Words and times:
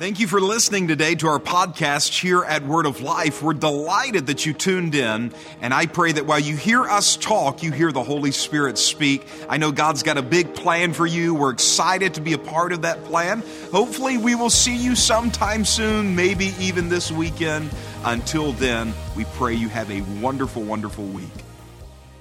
Thank 0.00 0.18
you 0.18 0.28
for 0.28 0.40
listening 0.40 0.88
today 0.88 1.14
to 1.16 1.28
our 1.28 1.38
podcast 1.38 2.18
here 2.18 2.42
at 2.42 2.64
Word 2.64 2.86
of 2.86 3.02
Life. 3.02 3.42
We're 3.42 3.52
delighted 3.52 4.28
that 4.28 4.46
you 4.46 4.54
tuned 4.54 4.94
in, 4.94 5.30
and 5.60 5.74
I 5.74 5.84
pray 5.84 6.12
that 6.12 6.24
while 6.24 6.38
you 6.38 6.56
hear 6.56 6.84
us 6.84 7.18
talk, 7.18 7.62
you 7.62 7.70
hear 7.70 7.92
the 7.92 8.02
Holy 8.02 8.30
Spirit 8.30 8.78
speak. 8.78 9.26
I 9.46 9.58
know 9.58 9.72
God's 9.72 10.02
got 10.02 10.16
a 10.16 10.22
big 10.22 10.54
plan 10.54 10.94
for 10.94 11.06
you. 11.06 11.34
We're 11.34 11.50
excited 11.50 12.14
to 12.14 12.22
be 12.22 12.32
a 12.32 12.38
part 12.38 12.72
of 12.72 12.80
that 12.80 13.04
plan. 13.04 13.42
Hopefully, 13.72 14.16
we 14.16 14.34
will 14.34 14.48
see 14.48 14.74
you 14.74 14.96
sometime 14.96 15.66
soon, 15.66 16.16
maybe 16.16 16.54
even 16.58 16.88
this 16.88 17.12
weekend. 17.12 17.68
Until 18.02 18.52
then, 18.52 18.94
we 19.14 19.26
pray 19.34 19.52
you 19.52 19.68
have 19.68 19.90
a 19.90 20.00
wonderful, 20.22 20.62
wonderful 20.62 21.04
week. 21.04 21.28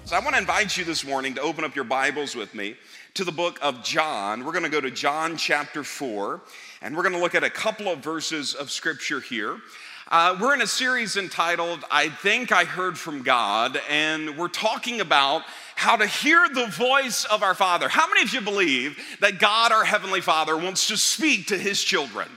So, 0.10 0.16
I 0.16 0.22
want 0.22 0.34
to 0.34 0.40
invite 0.40 0.76
you 0.76 0.84
this 0.86 1.06
morning 1.06 1.36
to 1.36 1.42
open 1.42 1.64
up 1.64 1.76
your 1.76 1.86
Bibles 1.86 2.36
with 2.36 2.56
me 2.56 2.76
to 3.14 3.24
the 3.24 3.32
book 3.32 3.60
of 3.62 3.84
John. 3.84 4.44
We're 4.44 4.54
going 4.54 4.64
to 4.64 4.70
go 4.70 4.82
to 4.82 4.90
John 4.90 5.38
chapter 5.38 5.84
4. 5.84 6.42
And 6.82 6.98
we're 6.98 7.04
going 7.04 7.14
to 7.14 7.22
look 7.22 7.36
at 7.36 7.44
a 7.44 7.50
couple 7.52 7.88
of 7.88 8.00
verses 8.00 8.56
of 8.56 8.72
scripture 8.72 9.20
here. 9.20 9.60
Uh, 10.08 10.36
we're 10.42 10.56
in 10.56 10.64
a 10.64 10.68
series 10.68 11.16
entitled, 11.16 11.86
I 11.92 12.10
Think 12.10 12.52
I 12.52 12.64
Heard 12.64 12.98
from 12.98 13.22
God, 13.22 13.80
and 13.88 14.36
we're 14.36 14.48
talking 14.48 15.00
about 15.00 15.44
how 15.76 15.96
to 15.96 16.08
hear 16.08 16.50
the 16.50 16.66
voice 16.66 17.26
of 17.26 17.44
our 17.44 17.54
Father. 17.54 17.88
How 17.88 18.08
many 18.08 18.24
of 18.24 18.34
you 18.34 18.42
believe 18.42 18.98
that 19.20 19.38
God, 19.38 19.72
our 19.72 19.84
Heavenly 19.84 20.22
Father, 20.22 20.58
wants 20.58 20.88
to 20.88 20.98
speak 20.98 21.46
to 21.50 21.58
His 21.60 21.84
children? 21.84 22.28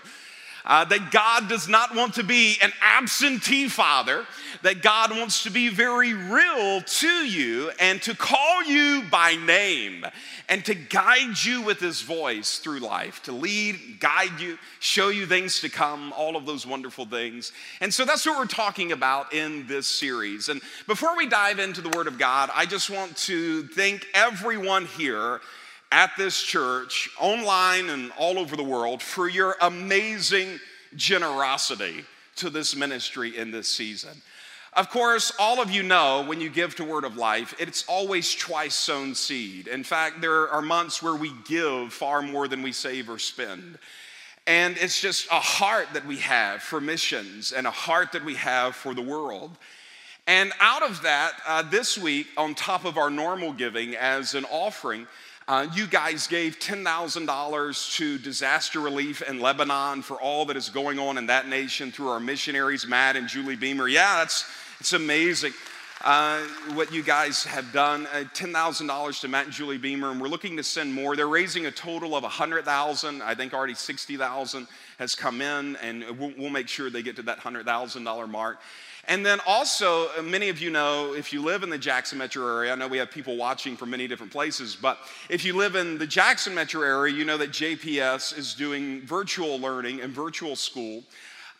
Uh, 0.64 0.84
that 0.84 1.10
God 1.10 1.48
does 1.48 1.68
not 1.68 1.94
want 1.94 2.14
to 2.14 2.22
be 2.22 2.56
an 2.62 2.72
absentee 2.80 3.68
father, 3.68 4.24
that 4.62 4.80
God 4.80 5.10
wants 5.10 5.42
to 5.42 5.50
be 5.50 5.68
very 5.68 6.14
real 6.14 6.80
to 6.80 7.26
you 7.26 7.72
and 7.80 8.00
to 8.02 8.14
call 8.14 8.62
you 8.62 9.02
by 9.10 9.34
name 9.34 10.06
and 10.48 10.64
to 10.64 10.74
guide 10.74 11.42
you 11.42 11.62
with 11.62 11.80
his 11.80 12.02
voice 12.02 12.58
through 12.58 12.78
life, 12.78 13.22
to 13.24 13.32
lead, 13.32 13.98
guide 13.98 14.38
you, 14.38 14.58
show 14.78 15.08
you 15.08 15.26
things 15.26 15.60
to 15.60 15.68
come, 15.68 16.12
all 16.12 16.36
of 16.36 16.46
those 16.46 16.66
wonderful 16.66 17.06
things. 17.06 17.52
And 17.80 17.92
so 17.92 18.04
that's 18.04 18.24
what 18.24 18.38
we're 18.38 18.46
talking 18.46 18.92
about 18.92 19.32
in 19.32 19.66
this 19.66 19.88
series. 19.88 20.48
And 20.48 20.60
before 20.86 21.16
we 21.16 21.26
dive 21.26 21.58
into 21.58 21.80
the 21.80 21.88
Word 21.90 22.06
of 22.06 22.18
God, 22.18 22.50
I 22.54 22.66
just 22.66 22.88
want 22.88 23.16
to 23.18 23.64
thank 23.68 24.06
everyone 24.14 24.86
here 24.86 25.40
at 25.92 26.10
this 26.16 26.42
church, 26.42 27.10
online 27.20 27.90
and 27.90 28.10
all 28.18 28.38
over 28.38 28.56
the 28.56 28.64
world, 28.64 29.02
for 29.02 29.28
your 29.28 29.56
amazing 29.60 30.58
generosity 30.96 32.04
to 32.36 32.50
this 32.50 32.74
ministry 32.74 33.36
in 33.36 33.50
this 33.50 33.68
season. 33.68 34.22
Of 34.72 34.88
course, 34.88 35.32
all 35.38 35.60
of 35.60 35.70
you 35.70 35.82
know 35.82 36.24
when 36.26 36.40
you 36.40 36.48
give 36.48 36.74
to 36.76 36.84
Word 36.84 37.04
of 37.04 37.18
Life, 37.18 37.54
it's 37.58 37.84
always 37.86 38.34
twice 38.34 38.74
sown 38.74 39.14
seed. 39.14 39.68
In 39.68 39.84
fact, 39.84 40.22
there 40.22 40.48
are 40.48 40.62
months 40.62 41.02
where 41.02 41.14
we 41.14 41.30
give 41.44 41.92
far 41.92 42.22
more 42.22 42.48
than 42.48 42.62
we 42.62 42.72
save 42.72 43.10
or 43.10 43.18
spend. 43.18 43.78
And 44.46 44.78
it's 44.78 44.98
just 44.98 45.26
a 45.30 45.40
heart 45.40 45.88
that 45.92 46.06
we 46.06 46.16
have 46.16 46.62
for 46.62 46.80
missions 46.80 47.52
and 47.52 47.66
a 47.66 47.70
heart 47.70 48.12
that 48.12 48.24
we 48.24 48.34
have 48.36 48.74
for 48.74 48.94
the 48.94 49.02
world. 49.02 49.50
And 50.26 50.52
out 50.58 50.82
of 50.82 51.02
that, 51.02 51.32
uh, 51.46 51.62
this 51.62 51.98
week, 51.98 52.28
on 52.38 52.54
top 52.54 52.86
of 52.86 52.96
our 52.96 53.10
normal 53.10 53.52
giving 53.52 53.94
as 53.94 54.34
an 54.34 54.46
offering, 54.46 55.06
uh, 55.48 55.66
you 55.74 55.86
guys 55.86 56.26
gave 56.26 56.58
$10,000 56.58 57.96
to 57.96 58.18
disaster 58.18 58.80
relief 58.80 59.22
in 59.22 59.40
Lebanon 59.40 60.02
for 60.02 60.20
all 60.20 60.44
that 60.46 60.56
is 60.56 60.68
going 60.68 60.98
on 60.98 61.18
in 61.18 61.26
that 61.26 61.48
nation 61.48 61.90
through 61.90 62.08
our 62.08 62.20
missionaries, 62.20 62.86
Matt 62.86 63.16
and 63.16 63.28
Julie 63.28 63.56
Beamer. 63.56 63.88
Yeah, 63.88 64.18
that's 64.18 64.44
it's 64.78 64.92
amazing. 64.92 65.52
Uh, 66.04 66.40
what 66.74 66.92
you 66.92 67.02
guys 67.02 67.44
have 67.44 67.72
done. 67.72 68.06
Uh, 68.06 68.24
$10,000 68.34 69.20
to 69.20 69.28
Matt 69.28 69.44
and 69.44 69.54
Julie 69.54 69.78
Beamer, 69.78 70.10
and 70.10 70.20
we're 70.20 70.28
looking 70.28 70.56
to 70.56 70.64
send 70.64 70.92
more. 70.92 71.14
They're 71.14 71.28
raising 71.28 71.66
a 71.66 71.70
total 71.70 72.16
of 72.16 72.24
100,000. 72.24 73.22
I 73.22 73.34
think 73.36 73.54
already 73.54 73.74
60,000 73.74 74.66
has 74.98 75.14
come 75.14 75.40
in, 75.40 75.76
and 75.76 76.04
we'll, 76.18 76.32
we'll, 76.36 76.50
make 76.50 76.66
sure 76.66 76.90
they 76.90 77.02
get 77.02 77.14
to 77.16 77.22
that 77.22 77.38
$100,000 77.38 78.28
mark. 78.28 78.58
And 79.08 79.26
then 79.26 79.40
also, 79.46 80.08
uh, 80.16 80.22
many 80.22 80.48
of 80.48 80.60
you 80.60 80.70
know, 80.70 81.12
if 81.14 81.32
you 81.32 81.42
live 81.42 81.64
in 81.64 81.70
the 81.70 81.78
Jackson 81.78 82.18
metro 82.18 82.46
area, 82.46 82.72
I 82.72 82.76
know 82.76 82.86
we 82.86 82.98
have 82.98 83.10
people 83.10 83.36
watching 83.36 83.76
from 83.76 83.90
many 83.90 84.06
different 84.06 84.30
places, 84.30 84.76
but 84.80 84.98
if 85.28 85.44
you 85.44 85.56
live 85.56 85.74
in 85.74 85.98
the 85.98 86.06
Jackson 86.06 86.54
metro 86.54 86.82
area, 86.82 87.12
you 87.12 87.24
know 87.24 87.36
that 87.36 87.50
JPS 87.50 88.38
is 88.38 88.54
doing 88.54 89.02
virtual 89.02 89.58
learning 89.58 90.00
and 90.00 90.12
virtual 90.12 90.54
school 90.54 91.02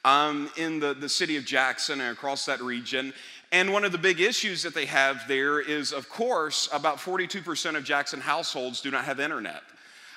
um, 0.05 0.51
in 0.57 0.79
the, 0.79 0.95
the 0.95 1.09
city 1.09 1.37
of 1.37 1.45
Jackson 1.45 2.01
and 2.01 2.13
across 2.13 2.47
that 2.47 2.61
region. 2.63 3.13
And 3.51 3.73
one 3.73 3.85
of 3.85 3.93
the 3.93 3.99
big 3.99 4.21
issues 4.21 4.63
that 4.63 4.73
they 4.75 4.87
have 4.87 5.27
there 5.27 5.61
is, 5.61 5.93
of 5.93 6.09
course, 6.09 6.69
about 6.73 6.99
42% 6.99 7.77
of 7.77 7.85
Jackson 7.85 8.21
households 8.21 8.81
do 8.81 8.91
not 8.91 9.05
have 9.05 9.21
internet. 9.21 9.63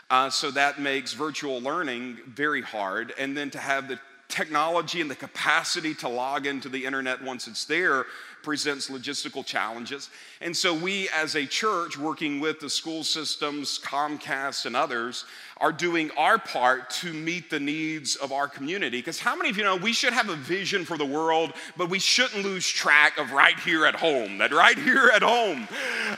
Uh, 0.09 0.29
so 0.29 0.51
that 0.51 0.79
makes 0.79 1.13
virtual 1.13 1.59
learning 1.59 2.17
very 2.27 2.61
hard. 2.61 3.13
And 3.17 3.35
then 3.35 3.49
to 3.51 3.57
have 3.57 3.87
the 3.87 3.99
technology 4.27 5.01
and 5.01 5.09
the 5.09 5.15
capacity 5.15 5.93
to 5.95 6.09
log 6.09 6.45
into 6.45 6.69
the 6.69 6.85
internet 6.85 7.21
once 7.23 7.47
it's 7.47 7.65
there 7.65 8.05
presents 8.45 8.89
logistical 8.89 9.43
challenges. 9.43 10.09
And 10.39 10.55
so, 10.55 10.73
we 10.73 11.09
as 11.09 11.35
a 11.35 11.45
church, 11.45 11.97
working 11.97 12.39
with 12.39 12.59
the 12.59 12.69
school 12.69 13.03
systems, 13.03 13.79
Comcast, 13.79 14.67
and 14.67 14.75
others, 14.75 15.25
are 15.57 15.71
doing 15.71 16.11
our 16.11 16.37
part 16.37 16.91
to 16.91 17.11
meet 17.11 17.49
the 17.49 17.59
needs 17.59 18.15
of 18.15 18.31
our 18.31 18.47
community. 18.47 18.99
Because 18.99 19.19
how 19.19 19.35
many 19.35 19.49
of 19.49 19.57
you 19.57 19.63
know 19.63 19.75
we 19.75 19.93
should 19.93 20.13
have 20.13 20.29
a 20.29 20.35
vision 20.35 20.85
for 20.85 20.95
the 20.97 21.05
world, 21.05 21.53
but 21.75 21.89
we 21.89 21.97
shouldn't 21.97 22.43
lose 22.43 22.67
track 22.67 23.17
of 23.17 23.31
right 23.31 23.59
here 23.59 23.85
at 23.85 23.95
home? 23.95 24.37
That 24.37 24.53
right 24.53 24.77
here 24.77 25.09
at 25.13 25.23
home, 25.23 25.67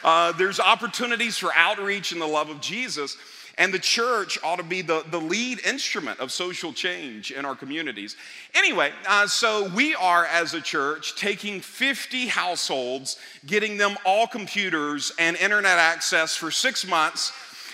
uh, 0.04 0.34
there's 0.34 0.60
opportunities 0.60 1.38
for 1.38 1.52
outreach 1.56 2.12
and 2.12 2.20
the 2.20 2.28
love 2.28 2.50
of 2.50 2.60
Jesus. 2.60 3.16
And 3.58 3.74
the 3.74 3.80
church 3.80 4.38
ought 4.44 4.58
to 4.58 4.64
be 4.64 4.82
the, 4.82 5.04
the 5.10 5.20
lead 5.20 5.66
instrument 5.66 6.20
of 6.20 6.32
social 6.32 6.72
change 6.72 7.32
in 7.32 7.44
our 7.44 7.56
communities. 7.56 8.16
Anyway, 8.54 8.92
uh, 9.08 9.26
so 9.26 9.70
we 9.70 9.96
are, 9.96 10.26
as 10.26 10.54
a 10.54 10.62
church, 10.62 11.16
taking 11.16 11.60
50 11.60 12.28
households, 12.28 13.18
getting 13.46 13.78
them 13.78 13.98
all 14.06 14.28
computers 14.28 15.12
and 15.18 15.36
internet 15.38 15.80
access 15.80 16.36
for 16.36 16.52
six 16.52 16.86
months, 16.88 17.34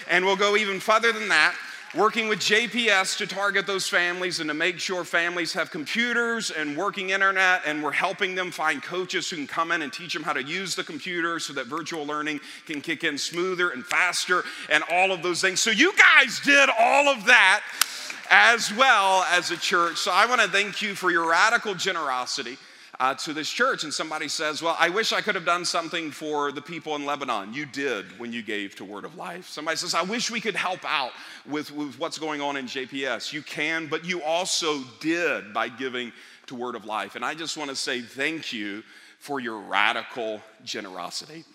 and 0.09 0.23
we'll 0.23 0.37
go 0.37 0.55
even 0.55 0.79
further 0.79 1.11
than 1.11 1.27
that 1.27 1.53
working 1.95 2.27
with 2.27 2.39
JPS 2.39 3.17
to 3.17 3.27
target 3.27 3.67
those 3.67 3.87
families 3.87 4.39
and 4.39 4.49
to 4.49 4.53
make 4.53 4.79
sure 4.79 5.03
families 5.03 5.53
have 5.53 5.69
computers 5.69 6.49
and 6.49 6.75
working 6.75 7.11
internet, 7.11 7.61
and 7.65 7.83
we're 7.83 7.91
helping 7.91 8.33
them 8.33 8.49
find 8.49 8.81
coaches 8.81 9.29
who 9.29 9.35
can 9.35 9.47
come 9.47 9.71
in 9.71 9.83
and 9.83 9.93
teach 9.93 10.13
them 10.13 10.23
how 10.23 10.33
to 10.33 10.43
use 10.43 10.75
the 10.75 10.83
computer 10.83 11.39
so 11.39 11.53
that 11.53 11.67
virtual 11.67 12.05
learning 12.05 12.39
can 12.65 12.81
kick 12.81 13.03
in 13.03 13.17
smoother 13.17 13.69
and 13.69 13.85
faster 13.85 14.43
and 14.69 14.83
all 14.91 15.11
of 15.11 15.21
those 15.21 15.39
things. 15.39 15.59
So, 15.59 15.69
you 15.69 15.93
guys 15.95 16.39
did 16.39 16.69
all 16.79 17.09
of 17.09 17.25
that 17.25 17.61
as 18.29 18.73
well 18.73 19.23
as 19.29 19.51
a 19.51 19.57
church. 19.57 19.97
So, 19.97 20.11
I 20.11 20.25
want 20.25 20.41
to 20.41 20.47
thank 20.47 20.81
you 20.81 20.95
for 20.95 21.11
your 21.11 21.29
radical 21.29 21.75
generosity 21.75 22.57
uh, 22.99 23.13
to 23.15 23.33
this 23.33 23.49
church 23.49 23.83
and 23.83 23.93
somebody 23.93 24.27
says, 24.27 24.61
Well, 24.61 24.75
I 24.79 24.89
wish 24.89 25.11
I 25.13 25.21
could 25.21 25.35
have 25.35 25.45
done 25.45 25.65
something 25.65 26.11
for 26.11 26.51
the 26.51 26.61
people 26.61 26.95
in 26.95 27.05
Lebanon. 27.05 27.53
You 27.53 27.65
did 27.65 28.19
when 28.19 28.31
you 28.31 28.43
gave 28.43 28.75
to 28.75 28.85
Word 28.85 29.05
of 29.05 29.15
Life. 29.15 29.49
Somebody 29.49 29.77
says, 29.77 29.95
I 29.95 30.03
wish 30.03 30.29
we 30.29 30.39
could 30.39 30.55
help 30.55 30.79
out 30.85 31.11
with, 31.47 31.71
with 31.71 31.97
what's 31.99 32.17
going 32.17 32.41
on 32.41 32.55
in 32.57 32.65
JPS. 32.65 33.33
You 33.33 33.41
can, 33.41 33.87
but 33.87 34.05
you 34.05 34.21
also 34.21 34.81
did 34.99 35.53
by 35.53 35.69
giving 35.69 36.11
to 36.47 36.55
Word 36.55 36.75
of 36.75 36.85
Life. 36.85 37.15
And 37.15 37.25
I 37.25 37.33
just 37.33 37.57
want 37.57 37.69
to 37.69 37.75
say 37.75 38.01
thank 38.01 38.53
you 38.53 38.83
for 39.19 39.39
your 39.39 39.59
radical 39.59 40.41
generosity. 40.63 41.45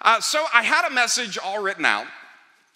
Uh, 0.00 0.20
so 0.20 0.44
I 0.52 0.62
had 0.62 0.86
a 0.86 0.92
message 0.92 1.38
all 1.38 1.62
written 1.62 1.84
out. 1.84 2.06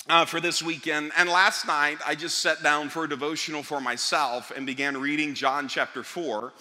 Uh, 0.08 0.24
for 0.24 0.40
this 0.40 0.62
weekend. 0.62 1.10
And 1.16 1.28
last 1.28 1.66
night, 1.66 1.98
I 2.06 2.14
just 2.14 2.38
sat 2.38 2.62
down 2.62 2.90
for 2.90 3.02
a 3.02 3.08
devotional 3.08 3.64
for 3.64 3.80
myself 3.80 4.52
and 4.54 4.64
began 4.64 4.96
reading 4.96 5.34
John 5.34 5.66
chapter 5.66 6.04
4. 6.04 6.52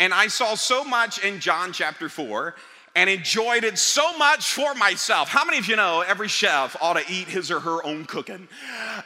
And 0.00 0.14
I 0.14 0.28
saw 0.28 0.54
so 0.54 0.82
much 0.82 1.22
in 1.22 1.40
John 1.40 1.74
chapter 1.74 2.08
4 2.08 2.54
and 2.96 3.10
enjoyed 3.10 3.64
it 3.64 3.78
so 3.78 4.16
much 4.16 4.50
for 4.54 4.74
myself. 4.74 5.28
How 5.28 5.44
many 5.44 5.58
of 5.58 5.68
you 5.68 5.76
know 5.76 6.00
every 6.00 6.26
chef 6.26 6.74
ought 6.80 6.94
to 6.94 7.04
eat 7.12 7.28
his 7.28 7.50
or 7.50 7.60
her 7.60 7.84
own 7.84 8.06
cooking? 8.06 8.48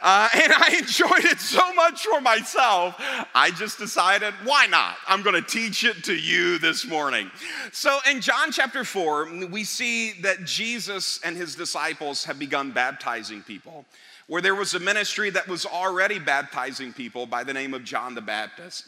Uh, 0.01 0.29
and 0.33 0.53
I 0.53 0.77
enjoyed 0.79 1.25
it 1.25 1.41
so 1.41 1.73
much 1.73 2.05
for 2.05 2.21
myself, 2.21 2.95
I 3.35 3.51
just 3.51 3.77
decided, 3.77 4.33
why 4.45 4.67
not? 4.67 4.95
I'm 5.05 5.21
to 5.21 5.41
teach 5.41 5.83
it 5.83 6.05
to 6.05 6.15
you 6.15 6.59
this 6.59 6.87
morning. 6.87 7.29
So 7.73 7.99
in 8.09 8.21
John 8.21 8.53
chapter 8.53 8.85
4, 8.85 9.47
we 9.47 9.65
see 9.65 10.13
that 10.21 10.45
Jesus 10.45 11.19
and 11.25 11.35
his 11.35 11.55
disciples 11.55 12.23
have 12.23 12.39
begun 12.39 12.71
baptizing 12.71 13.41
people, 13.43 13.85
where 14.27 14.41
there 14.41 14.55
was 14.55 14.75
a 14.75 14.79
ministry 14.79 15.29
that 15.31 15.49
was 15.49 15.65
already 15.65 16.19
baptizing 16.19 16.93
people 16.93 17.25
by 17.25 17.43
the 17.43 17.53
name 17.53 17.73
of 17.73 17.83
John 17.83 18.15
the 18.15 18.21
Baptist. 18.21 18.85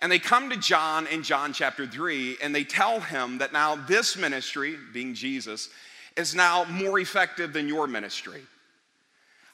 And 0.00 0.12
they 0.12 0.18
come 0.18 0.50
to 0.50 0.56
John 0.56 1.06
in 1.08 1.22
John 1.22 1.52
chapter 1.52 1.86
3 1.86 2.38
and 2.42 2.54
they 2.54 2.64
tell 2.64 3.00
him 3.00 3.38
that 3.38 3.52
now 3.52 3.74
this 3.74 4.16
ministry, 4.16 4.76
being 4.92 5.14
Jesus, 5.14 5.68
is 6.16 6.34
now 6.34 6.64
more 6.64 6.98
effective 6.98 7.52
than 7.52 7.68
your 7.68 7.86
ministry. 7.86 8.42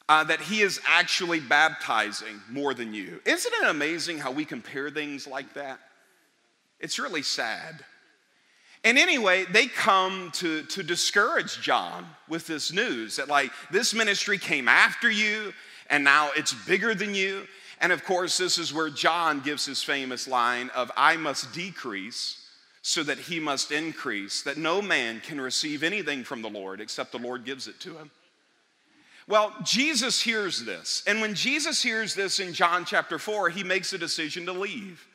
Uh, 0.07 0.23
that 0.23 0.41
he 0.41 0.61
is 0.61 0.81
actually 0.87 1.41
baptizing 1.41 2.39
more 2.51 2.75
than 2.75 2.93
you. 2.93 3.21
Isn't 3.25 3.55
it 3.55 3.71
amazing 3.71 4.19
how 4.19 4.33
we 4.33 4.45
compare 4.45 4.91
things 4.91 5.27
like 5.27 5.55
that? 5.55 5.81
It's 6.79 6.99
really 6.99 7.23
sad. 7.23 7.83
And 8.85 8.99
anyway, 8.99 9.47
they 9.47 9.67
come 9.67 10.31
to, 10.35 10.63
to 10.65 10.83
discourage 10.83 11.59
John 11.63 12.05
with 12.29 12.47
this 12.47 12.71
news 12.71 13.17
that, 13.17 13.29
like, 13.29 13.51
this 13.71 13.95
ministry 13.95 14.37
came 14.37 14.69
after 14.69 15.11
you 15.11 15.55
and 15.91 16.05
now 16.05 16.31
it's 16.37 16.53
bigger 16.53 16.95
than 16.95 17.15
you 17.15 17.47
And 17.81 17.93
of 17.93 18.05
course, 18.05 18.39
this 18.39 18.59
is 18.59 18.73
where 18.73 18.91
John 18.91 19.41
gives 19.41 19.67
his 19.67 19.83
famous 19.83 20.27
line 20.29 20.71
of, 20.71 20.91
I 20.97 21.17
must 21.17 21.53
decrease 21.53 22.41
so 22.83 23.03
that 23.03 23.19
he 23.19 23.41
must 23.41 23.73
increase, 23.73 24.43
that 24.43 24.59
no 24.59 24.83
man 24.83 25.21
can 25.21 25.41
receive 25.41 25.83
anything 25.83 26.23
from 26.23 26.43
the 26.43 26.51
Lord 26.51 26.81
except 26.81 27.13
the 27.13 27.19
Lord 27.19 27.45
gives 27.45 27.67
it 27.67 27.81
to 27.81 27.97
him. 27.97 28.11
Well, 29.27 29.55
Jesus 29.63 30.21
hears 30.21 30.65
this. 30.65 31.03
And 31.07 31.21
when 31.21 31.35
Jesus 31.35 31.83
hears 31.83 32.15
this 32.15 32.41
in 32.41 32.53
John 32.53 32.85
chapter 32.85 33.19
4, 33.19 33.49
he 33.49 33.65
makes 33.65 33.93
a 33.95 33.99
decision 33.99 34.45
to 34.47 34.53
leave. 34.53 35.07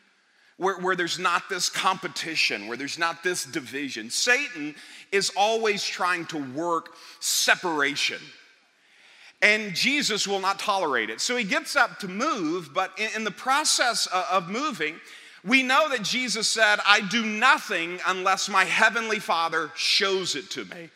Where, 0.58 0.78
where, 0.80 0.96
there's 0.96 1.20
not 1.20 1.48
this 1.48 1.70
competition, 1.70 2.68
where 2.68 2.76
there's 2.76 3.00
not 3.00 3.24
this 3.24 3.46
division. 3.46 4.10
Satan 4.10 4.76
is 5.12 5.32
always 5.38 5.86
trying 5.86 6.26
to 6.26 6.38
work 6.54 6.90
separation. 7.22 8.20
And 9.42 9.74
Jesus 9.74 10.28
will 10.28 10.42
not 10.42 10.60
tolerate 10.60 11.10
it. 11.10 11.22
So 11.22 11.38
he 11.38 11.46
gets 11.46 11.76
up 11.76 12.00
to 12.00 12.08
move, 12.08 12.74
but 12.74 12.92
in, 12.98 13.10
in 13.16 13.24
the 13.24 13.32
process 13.32 14.06
of, 14.08 14.26
of 14.30 14.50
moving, 14.50 14.96
we 15.46 15.64
know 15.64 15.88
that 15.90 16.04
Jesus 16.04 16.48
said, 16.48 16.80
I 16.86 17.02
do 17.02 17.26
nothing 17.26 18.00
unless 18.06 18.50
my 18.50 18.66
heavenly 18.66 19.20
Father 19.20 19.72
shows 19.76 20.36
it 20.36 20.50
to 20.52 20.66
me. 20.66 20.90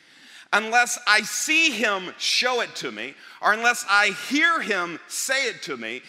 Unless 0.51 0.99
I 1.07 1.21
see 1.21 1.71
him 1.71 2.13
show 2.17 2.61
it 2.61 2.75
to 2.75 2.91
me, 2.91 3.15
or 3.41 3.53
unless 3.53 3.85
I 3.89 4.09
hear 4.29 4.61
him 4.61 4.99
say 5.07 5.47
it 5.47 5.63
to 5.63 5.77
me, 5.77 6.01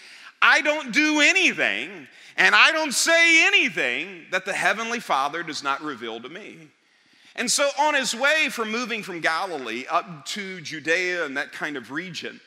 I 0.42 0.60
don't 0.60 0.92
do 0.92 1.20
anything 1.20 2.08
and 2.36 2.54
I 2.54 2.72
don't 2.72 2.92
say 2.92 3.46
anything 3.46 4.26
that 4.32 4.44
the 4.44 4.52
heavenly 4.52 5.00
Father 5.00 5.42
does 5.42 5.62
not 5.62 5.82
reveal 5.82 6.20
to 6.20 6.28
me. 6.28 6.68
And 7.36 7.50
so, 7.50 7.68
on 7.78 7.94
his 7.94 8.14
way 8.14 8.48
from 8.48 8.70
moving 8.70 9.02
from 9.02 9.20
Galilee 9.20 9.86
up 9.90 10.24
to 10.26 10.60
Judea 10.60 11.24
and 11.24 11.36
that 11.36 11.52
kind 11.52 11.76
of 11.76 11.90
region, 11.90 12.40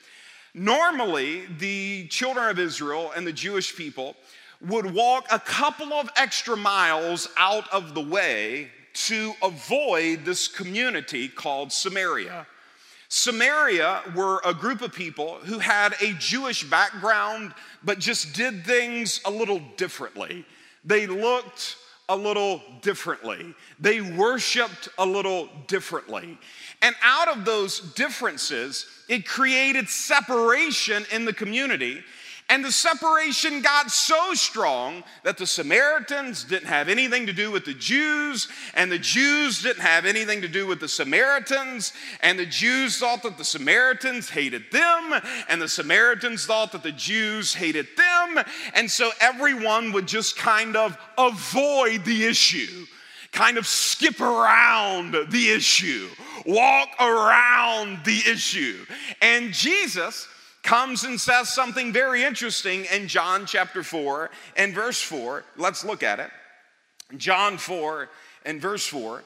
normally 0.54 1.46
the 1.58 2.08
children 2.08 2.50
of 2.50 2.58
Israel 2.58 3.12
and 3.16 3.28
the 3.28 3.34
Jewish 3.34 3.76
people 3.76 4.16
would 4.62 4.94
walk 4.94 5.28
a 5.32 5.40
couple 5.40 5.94
of 5.94 6.10
extra 6.16 6.56
miles 6.56 7.28
out 7.38 7.72
of 7.72 7.94
the 7.94 8.02
way 8.02 8.70
to 8.94 9.34
avoid 9.44 10.26
this 10.26 10.48
community 10.48 11.28
called 11.28 11.72
Samaria. 11.72 12.48
Samaria 13.10 14.02
were 14.16 14.42
a 14.44 14.54
group 14.54 14.82
of 14.82 14.94
people 14.94 15.36
who 15.44 15.60
had 15.60 15.96
a 16.02 16.14
Jewish 16.14 16.64
background, 16.64 17.54
but 17.84 18.00
just 18.00 18.34
did 18.34 18.66
things 18.66 19.22
a 19.26 19.32
little 19.32 19.62
differently. 19.78 20.46
They 20.84 21.08
looked 21.08 21.78
a 22.10 22.16
little 22.16 22.62
differently, 22.82 23.54
they 23.80 24.02
worshiped 24.02 24.90
a 24.98 25.06
little 25.06 25.50
differently. 25.68 26.38
And 26.82 26.96
out 27.04 27.28
of 27.28 27.44
those 27.44 27.80
differences, 27.94 28.86
it 29.10 29.26
created 29.26 29.90
separation 29.90 31.06
in 31.12 31.26
the 31.26 31.34
community 31.34 32.04
and 32.50 32.64
the 32.64 32.72
separation 32.72 33.62
got 33.62 33.92
so 33.92 34.34
strong 34.34 35.04
that 35.24 35.38
the 35.38 35.46
Samaritans 35.46 36.46
didn't 36.46 36.70
have 36.70 36.88
anything 36.88 37.26
to 37.26 37.34
do 37.34 37.52
with 37.52 37.66
the 37.66 37.74
Jews, 37.74 38.48
and 38.74 38.90
the 38.90 39.00
Jews 39.00 39.62
didn't 39.62 39.82
have 39.82 40.06
anything 40.06 40.42
to 40.42 40.48
do 40.48 40.66
with 40.66 40.80
the 40.80 40.88
Samaritans, 40.88 41.92
and 42.22 42.40
the 42.40 42.46
Jews 42.46 43.00
thought 43.00 43.22
that 43.24 43.38
the 43.38 43.44
Samaritans 43.44 44.30
hated 44.30 44.64
them, 44.72 45.22
and 45.50 45.62
the 45.62 45.68
Samaritans 45.68 46.46
thought 46.46 46.72
that 46.72 46.84
the 46.84 46.92
Jews 46.94 47.54
hated 47.54 47.88
them, 47.98 48.46
and 48.74 48.90
so 48.90 49.12
everyone 49.20 49.92
would 49.92 50.08
just 50.08 50.38
kind 50.38 50.78
of 50.78 50.98
avoid 51.18 52.06
the 52.06 52.26
issue 52.26 52.86
kind 53.34 53.58
of 53.58 53.68
skip 53.68 54.20
around 54.20 55.14
the 55.30 55.50
issue, 55.52 56.08
walk 56.46 56.90
around 57.00 58.04
the 58.04 58.20
issue. 58.26 58.84
And 59.22 59.54
Jesus 59.54 60.28
comes 60.68 61.06
and 61.06 61.20
says 61.20 61.48
something 61.48 61.94
very 61.94 62.24
interesting 62.24 62.86
in 62.94 63.08
John 63.08 63.46
chapter 63.46 63.84
4 63.84 64.30
and 64.58 64.76
verse 64.76 65.02
4. 65.02 65.46
Let's 65.56 65.86
look 65.86 66.04
at 66.04 66.20
it. 66.20 66.30
John 67.16 67.58
4 67.58 68.10
and 68.46 68.62
verse 68.62 68.86
4. 68.86 69.24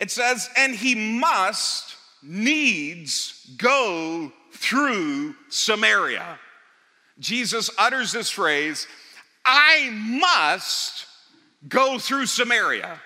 It 0.00 0.10
says, 0.10 0.50
And 0.56 0.74
he 0.74 0.96
must 0.96 1.96
needs 2.24 3.48
go 3.56 4.32
through 4.52 5.36
Samaria. 5.48 6.40
Jesus 7.20 7.70
utters 7.78 8.10
this 8.10 8.28
phrase, 8.28 8.88
I 9.44 9.90
must 9.92 11.06
go 11.68 12.00
through 12.00 12.26
Samaria. 12.26 13.00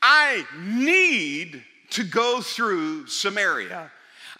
I 0.00 0.46
need 0.56 1.64
to 1.90 2.04
go 2.04 2.40
through 2.40 3.08
Samaria. 3.08 3.90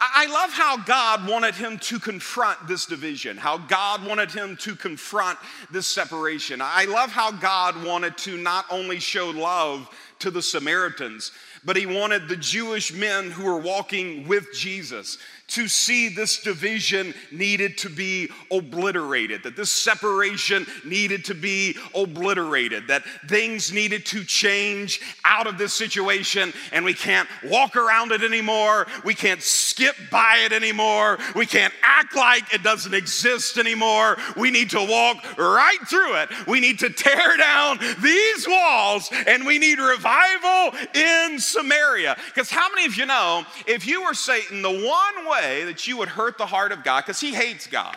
I 0.00 0.26
love 0.26 0.50
how 0.50 0.78
God 0.78 1.28
wanted 1.28 1.54
him 1.54 1.78
to 1.80 1.98
confront 1.98 2.66
this 2.66 2.86
division, 2.86 3.36
how 3.36 3.58
God 3.58 4.06
wanted 4.06 4.30
him 4.30 4.56
to 4.58 4.74
confront 4.74 5.38
this 5.70 5.86
separation. 5.86 6.60
I 6.62 6.86
love 6.86 7.10
how 7.10 7.30
God 7.30 7.84
wanted 7.84 8.16
to 8.18 8.38
not 8.38 8.64
only 8.70 8.98
show 8.98 9.28
love 9.28 9.90
to 10.20 10.30
the 10.30 10.40
Samaritans, 10.40 11.32
but 11.64 11.76
he 11.76 11.84
wanted 11.84 12.28
the 12.28 12.36
Jewish 12.36 12.94
men 12.94 13.30
who 13.30 13.44
were 13.44 13.60
walking 13.60 14.26
with 14.26 14.46
Jesus 14.54 15.18
to 15.50 15.68
see 15.68 16.08
this 16.08 16.40
division 16.40 17.12
needed 17.30 17.76
to 17.78 17.88
be 17.88 18.30
obliterated, 18.50 19.42
that 19.42 19.56
this 19.56 19.70
separation 19.70 20.66
needed 20.84 21.24
to 21.24 21.34
be 21.34 21.76
obliterated, 21.94 22.86
that 22.88 23.02
things 23.26 23.72
needed 23.72 24.06
to 24.06 24.24
change 24.24 25.00
out 25.24 25.46
of 25.46 25.58
this 25.58 25.72
situation, 25.72 26.52
and 26.72 26.84
we 26.84 26.94
can't 26.94 27.28
walk 27.44 27.76
around 27.76 28.12
it 28.12 28.22
anymore. 28.22 28.86
We 29.04 29.14
can't 29.14 29.42
skip 29.42 29.96
by 30.10 30.42
it 30.44 30.52
anymore. 30.52 31.18
We 31.34 31.46
can't 31.46 31.74
act 31.82 32.14
like 32.14 32.54
it 32.54 32.62
doesn't 32.62 32.94
exist 32.94 33.58
anymore. 33.58 34.16
We 34.36 34.50
need 34.50 34.70
to 34.70 34.78
walk 34.78 35.38
right 35.38 35.80
through 35.86 36.16
it. 36.16 36.28
We 36.46 36.60
need 36.60 36.78
to 36.80 36.90
tear 36.90 37.36
down 37.36 37.78
these 38.00 38.46
walls, 38.48 39.10
and 39.26 39.44
we 39.44 39.58
need 39.58 39.78
revival 39.78 40.78
in 40.94 41.38
Samaria. 41.38 42.16
Because 42.26 42.50
how 42.50 42.68
many 42.70 42.86
of 42.86 42.96
you 42.96 43.06
know 43.06 43.44
if 43.66 43.86
you 43.86 44.04
were 44.04 44.14
Satan, 44.14 44.62
the 44.62 44.70
one 44.70 45.28
way 45.28 45.39
way 45.40 45.64
that 45.64 45.86
you 45.86 45.96
would 45.98 46.08
hurt 46.08 46.38
the 46.38 46.46
heart 46.46 46.72
of 46.72 46.84
God 46.84 47.02
because 47.02 47.20
he 47.20 47.34
hates 47.34 47.66
God. 47.66 47.96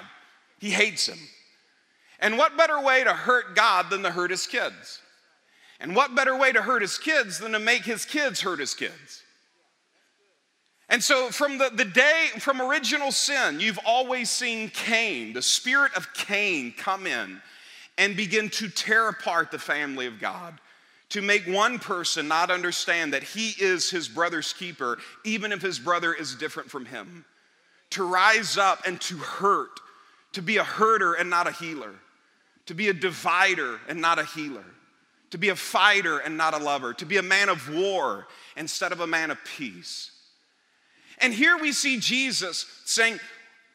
He 0.60 0.70
hates 0.70 1.08
him. 1.08 1.20
And 2.20 2.38
what 2.38 2.58
better 2.58 2.82
way 2.82 3.04
to 3.04 3.14
hurt 3.14 3.56
God 3.56 3.90
than 3.90 4.04
to 4.04 4.12
hurt 4.12 4.32
his 4.32 4.48
kids? 4.48 5.02
And 5.80 5.96
what 5.96 6.16
better 6.16 6.38
way 6.38 6.52
to 6.54 6.62
hurt 6.62 6.82
his 6.82 6.98
kids 6.98 7.40
than 7.40 7.52
to 7.52 7.60
make 7.60 7.84
his 7.84 8.06
kids 8.06 8.42
hurt 8.42 8.60
his 8.60 8.74
kids? 8.74 9.24
And 10.90 11.04
so, 11.04 11.30
from 11.32 11.58
the, 11.58 11.70
the 11.74 11.86
day, 11.86 12.28
from 12.40 12.62
original 12.62 13.12
sin, 13.12 13.60
you've 13.60 13.80
always 13.86 14.30
seen 14.30 14.70
Cain, 14.70 15.34
the 15.34 15.42
spirit 15.42 15.94
of 15.96 16.14
Cain, 16.14 16.74
come 16.78 17.08
in 17.08 17.42
and 17.98 18.16
begin 18.16 18.50
to 18.52 18.70
tear 18.70 19.10
apart 19.10 19.50
the 19.50 19.60
family 19.60 20.06
of 20.06 20.20
God, 20.20 20.60
to 21.10 21.22
make 21.22 21.46
one 21.46 21.80
person 21.80 22.28
not 22.28 22.52
understand 22.52 23.14
that 23.14 23.24
he 23.24 23.54
is 23.60 23.90
his 23.90 24.08
brother's 24.08 24.54
keeper, 24.54 24.98
even 25.26 25.52
if 25.52 25.62
his 25.62 25.80
brother 25.80 26.14
is 26.14 26.36
different 26.36 26.70
from 26.70 26.86
him 26.86 27.26
to 27.94 28.08
rise 28.08 28.58
up 28.58 28.86
and 28.86 29.00
to 29.02 29.18
hurt, 29.18 29.80
to 30.34 30.42
be 30.42 30.58
a 30.58 30.64
herder 30.64 31.14
and 31.14 31.30
not 31.30 31.48
a 31.48 31.52
healer, 31.52 31.94
to 32.66 32.74
be 32.74 32.90
a 32.90 32.94
divider 32.94 33.80
and 33.88 34.02
not 34.02 34.20
a 34.20 34.26
healer, 34.26 34.66
to 35.30 35.38
be 35.38 35.50
a 35.50 35.56
fighter 35.56 36.20
and 36.20 36.38
not 36.38 36.54
a 36.54 36.64
lover, 36.64 36.94
to 36.94 37.06
be 37.06 37.18
a 37.18 37.24
man 37.24 37.50
of 37.50 37.74
war 37.74 38.28
instead 38.58 38.92
of 38.92 39.00
a 39.00 39.08
man 39.08 39.32
of 39.32 39.38
peace. 39.44 40.12
And 41.20 41.34
here 41.34 41.58
we 41.58 41.72
see 41.72 42.00
Jesus 42.00 42.66
saying, 42.86 43.20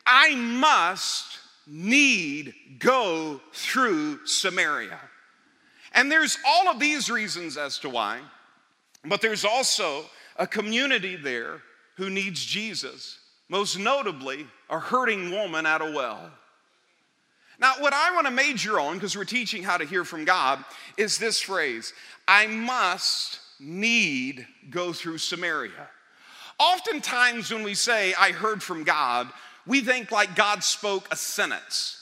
I 0.04 0.34
must 0.34 1.38
need 1.66 2.54
go 2.78 3.40
through 3.52 4.26
Samaria. 4.26 4.98
And 5.92 6.10
there's 6.10 6.38
all 6.46 6.68
of 6.68 6.80
these 6.80 7.10
reasons 7.10 7.56
as 7.56 7.78
to 7.80 7.88
why, 7.88 8.20
but 9.04 9.20
there's 9.20 9.44
also 9.44 10.04
a 10.37 10.46
community 10.46 11.14
there 11.16 11.62
who 11.96 12.10
needs 12.10 12.44
Jesus 12.44 13.18
most 13.49 13.78
notably, 13.78 14.47
a 14.69 14.78
hurting 14.78 15.31
woman 15.31 15.67
at 15.67 15.81
a 15.81 15.87
well. 15.87 16.31
Now, 17.61 17.75
what 17.78 17.93
I 17.93 18.14
want 18.14 18.26
to 18.26 18.31
major 18.31 18.78
on, 18.78 18.95
because 18.95 19.17
we're 19.17 19.25
teaching 19.25 19.62
how 19.62 19.76
to 19.76 19.85
hear 19.85 20.05
from 20.05 20.25
God, 20.25 20.64
is 20.97 21.19
this 21.19 21.40
phrase 21.40 21.93
I 22.26 22.47
must 22.47 23.40
need 23.59 24.47
go 24.71 24.93
through 24.93 25.19
Samaria. 25.19 25.88
Oftentimes, 26.59 27.52
when 27.52 27.62
we 27.62 27.75
say, 27.75 28.14
I 28.14 28.33
heard 28.33 28.62
from 28.62 28.85
God, 28.85 29.28
we 29.67 29.81
think 29.81 30.11
like 30.11 30.35
God 30.35 30.62
spoke 30.62 31.09
a 31.12 31.17
sentence. 31.17 31.95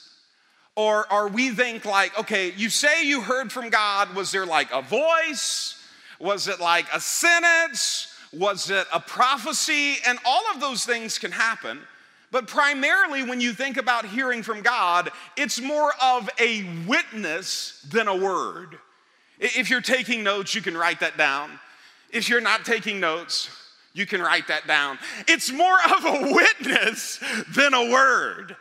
Or, 0.75 1.11
or 1.11 1.27
we 1.27 1.49
think 1.49 1.85
like, 1.85 2.17
okay, 2.19 2.53
you 2.55 2.69
say 2.69 3.05
you 3.05 3.21
heard 3.21 3.51
from 3.51 3.69
God, 3.69 4.15
was 4.15 4.31
there 4.31 4.45
like 4.45 4.71
a 4.71 4.81
voice? 4.81 5.81
Was 6.19 6.47
it 6.47 6.59
like 6.59 6.85
a 6.93 6.99
sentence? 6.99 8.13
Was 8.33 8.69
it 8.69 8.85
a 8.93 8.99
prophecy? 8.99 9.95
And 10.05 10.19
all 10.25 10.43
of 10.53 10.59
those 10.59 10.85
things 10.85 11.17
can 11.17 11.31
happen. 11.31 11.79
But 12.31 12.47
primarily, 12.47 13.23
when 13.23 13.39
you 13.39 13.53
think 13.53 13.77
about 13.77 14.05
hearing 14.05 14.43
from 14.43 14.61
God, 14.61 15.09
it's 15.37 15.61
more 15.61 15.93
of 16.01 16.29
a 16.39 16.63
witness 16.85 17.85
than 17.89 18.07
a 18.07 18.15
word. 18.15 18.77
If 19.39 19.69
you're 19.69 19.81
taking 19.81 20.23
notes, 20.23 20.53
you 20.53 20.61
can 20.61 20.75
write 20.75 20.99
that 20.99 21.17
down. 21.17 21.59
If 22.11 22.27
you're 22.27 22.41
not 22.41 22.65
taking 22.65 22.99
notes, 22.99 23.49
you 23.93 24.05
can 24.05 24.21
write 24.21 24.47
that 24.49 24.67
down. 24.67 24.99
It's 25.27 25.51
more 25.51 25.77
of 25.95 26.05
a 26.05 26.33
witness 26.33 27.19
than 27.55 27.73
a 27.73 27.89
word. 27.91 28.55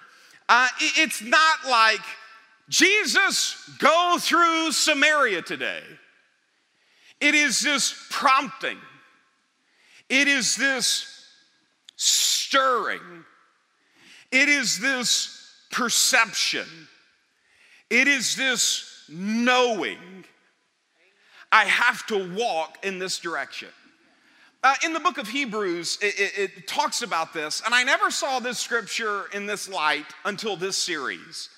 Uh, 0.49 0.69
it's 0.79 1.23
not 1.23 1.67
like 1.69 2.01
Jesus, 2.69 3.69
go 3.79 4.17
through 4.19 4.73
Samaria 4.73 5.43
today. 5.43 5.83
It 7.21 7.35
is 7.35 7.61
this 7.61 8.07
prompting, 8.11 8.79
it 10.09 10.29
is 10.29 10.57
this 10.57 11.27
stirring, 11.97 13.25
it 14.31 14.49
is 14.49 14.79
this 14.79 15.53
perception, 15.71 16.67
it 17.91 18.09
is 18.09 18.37
this 18.37 19.05
knowing. 19.09 20.25
I 21.53 21.65
have 21.65 22.05
to 22.09 22.35
walk 22.35 22.85
in 22.85 22.99
this 22.99 23.19
direction. 23.19 23.69
Uh, 24.63 24.75
in 24.85 24.93
the 24.93 25.01
book 25.01 25.17
of 25.17 25.29
Hebrews, 25.29 25.99
it, 26.03 26.19
it, 26.19 26.39
it 26.57 26.67
talks 26.67 27.03
about 27.03 27.33
this, 27.33 27.63
and 27.65 27.73
I 27.73 27.85
never 27.85 28.11
saw 28.11 28.41
this 28.41 28.59
scripture 28.59 29.27
in 29.33 29.47
this 29.47 29.69
light 29.69 30.07
until 30.25 30.57
this 30.57 30.77
series. 30.77 31.51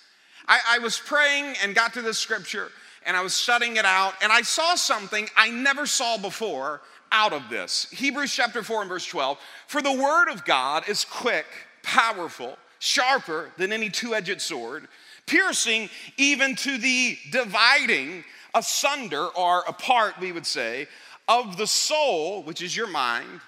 I, 0.46 0.58
I 0.68 0.78
was 0.80 0.98
praying 0.98 1.54
and 1.62 1.74
got 1.74 1.94
to 1.94 2.02
this 2.02 2.18
scripture, 2.18 2.70
and 3.06 3.16
I 3.16 3.22
was 3.22 3.32
studying 3.32 3.76
it 3.76 3.86
out, 3.86 4.12
and 4.20 4.30
I 4.30 4.42
saw 4.42 4.74
something 4.74 5.26
I 5.36 5.48
never 5.48 5.86
saw 5.86 6.18
before 6.18 6.82
out 7.12 7.32
of 7.32 7.48
this. 7.48 7.88
Hebrews 7.90 8.32
chapter 8.32 8.62
4 8.62 8.82
and 8.82 8.88
verse 8.88 9.06
12. 9.06 9.38
For 9.66 9.82
the 9.82 9.92
word 9.92 10.28
of 10.28 10.44
God 10.44 10.88
is 10.88 11.04
quick, 11.04 11.46
powerful, 11.82 12.56
sharper 12.78 13.50
than 13.56 13.72
any 13.72 13.90
two 13.90 14.14
edged 14.14 14.40
sword, 14.40 14.88
piercing 15.26 15.88
even 16.16 16.54
to 16.56 16.78
the 16.78 17.18
dividing 17.30 18.24
asunder 18.54 19.26
or 19.26 19.62
apart, 19.66 20.14
we 20.20 20.32
would 20.32 20.46
say, 20.46 20.86
of 21.28 21.56
the 21.56 21.66
soul, 21.66 22.42
which 22.42 22.62
is 22.62 22.76
your 22.76 22.86
mind, 22.86 23.40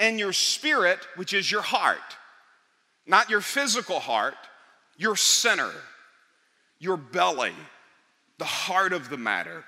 and 0.00 0.18
your 0.18 0.32
spirit, 0.32 0.98
which 1.16 1.32
is 1.32 1.50
your 1.50 1.62
heart. 1.62 2.16
Not 3.06 3.30
your 3.30 3.40
physical 3.40 4.00
heart, 4.00 4.34
your 4.96 5.16
center, 5.16 5.70
your 6.78 6.96
belly, 6.96 7.52
the 8.38 8.44
heart 8.44 8.92
of 8.92 9.08
the 9.08 9.16
matter. 9.16 9.64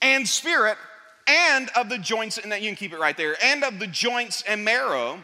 And 0.00 0.26
spirit, 0.26 0.78
and 1.30 1.70
of 1.76 1.88
the 1.88 1.98
joints, 1.98 2.38
and 2.38 2.50
that 2.52 2.60
you 2.60 2.68
can 2.68 2.76
keep 2.76 2.92
it 2.92 2.98
right 2.98 3.16
there, 3.16 3.36
and 3.42 3.64
of 3.64 3.78
the 3.78 3.86
joints 3.86 4.42
and 4.46 4.64
marrow 4.64 5.22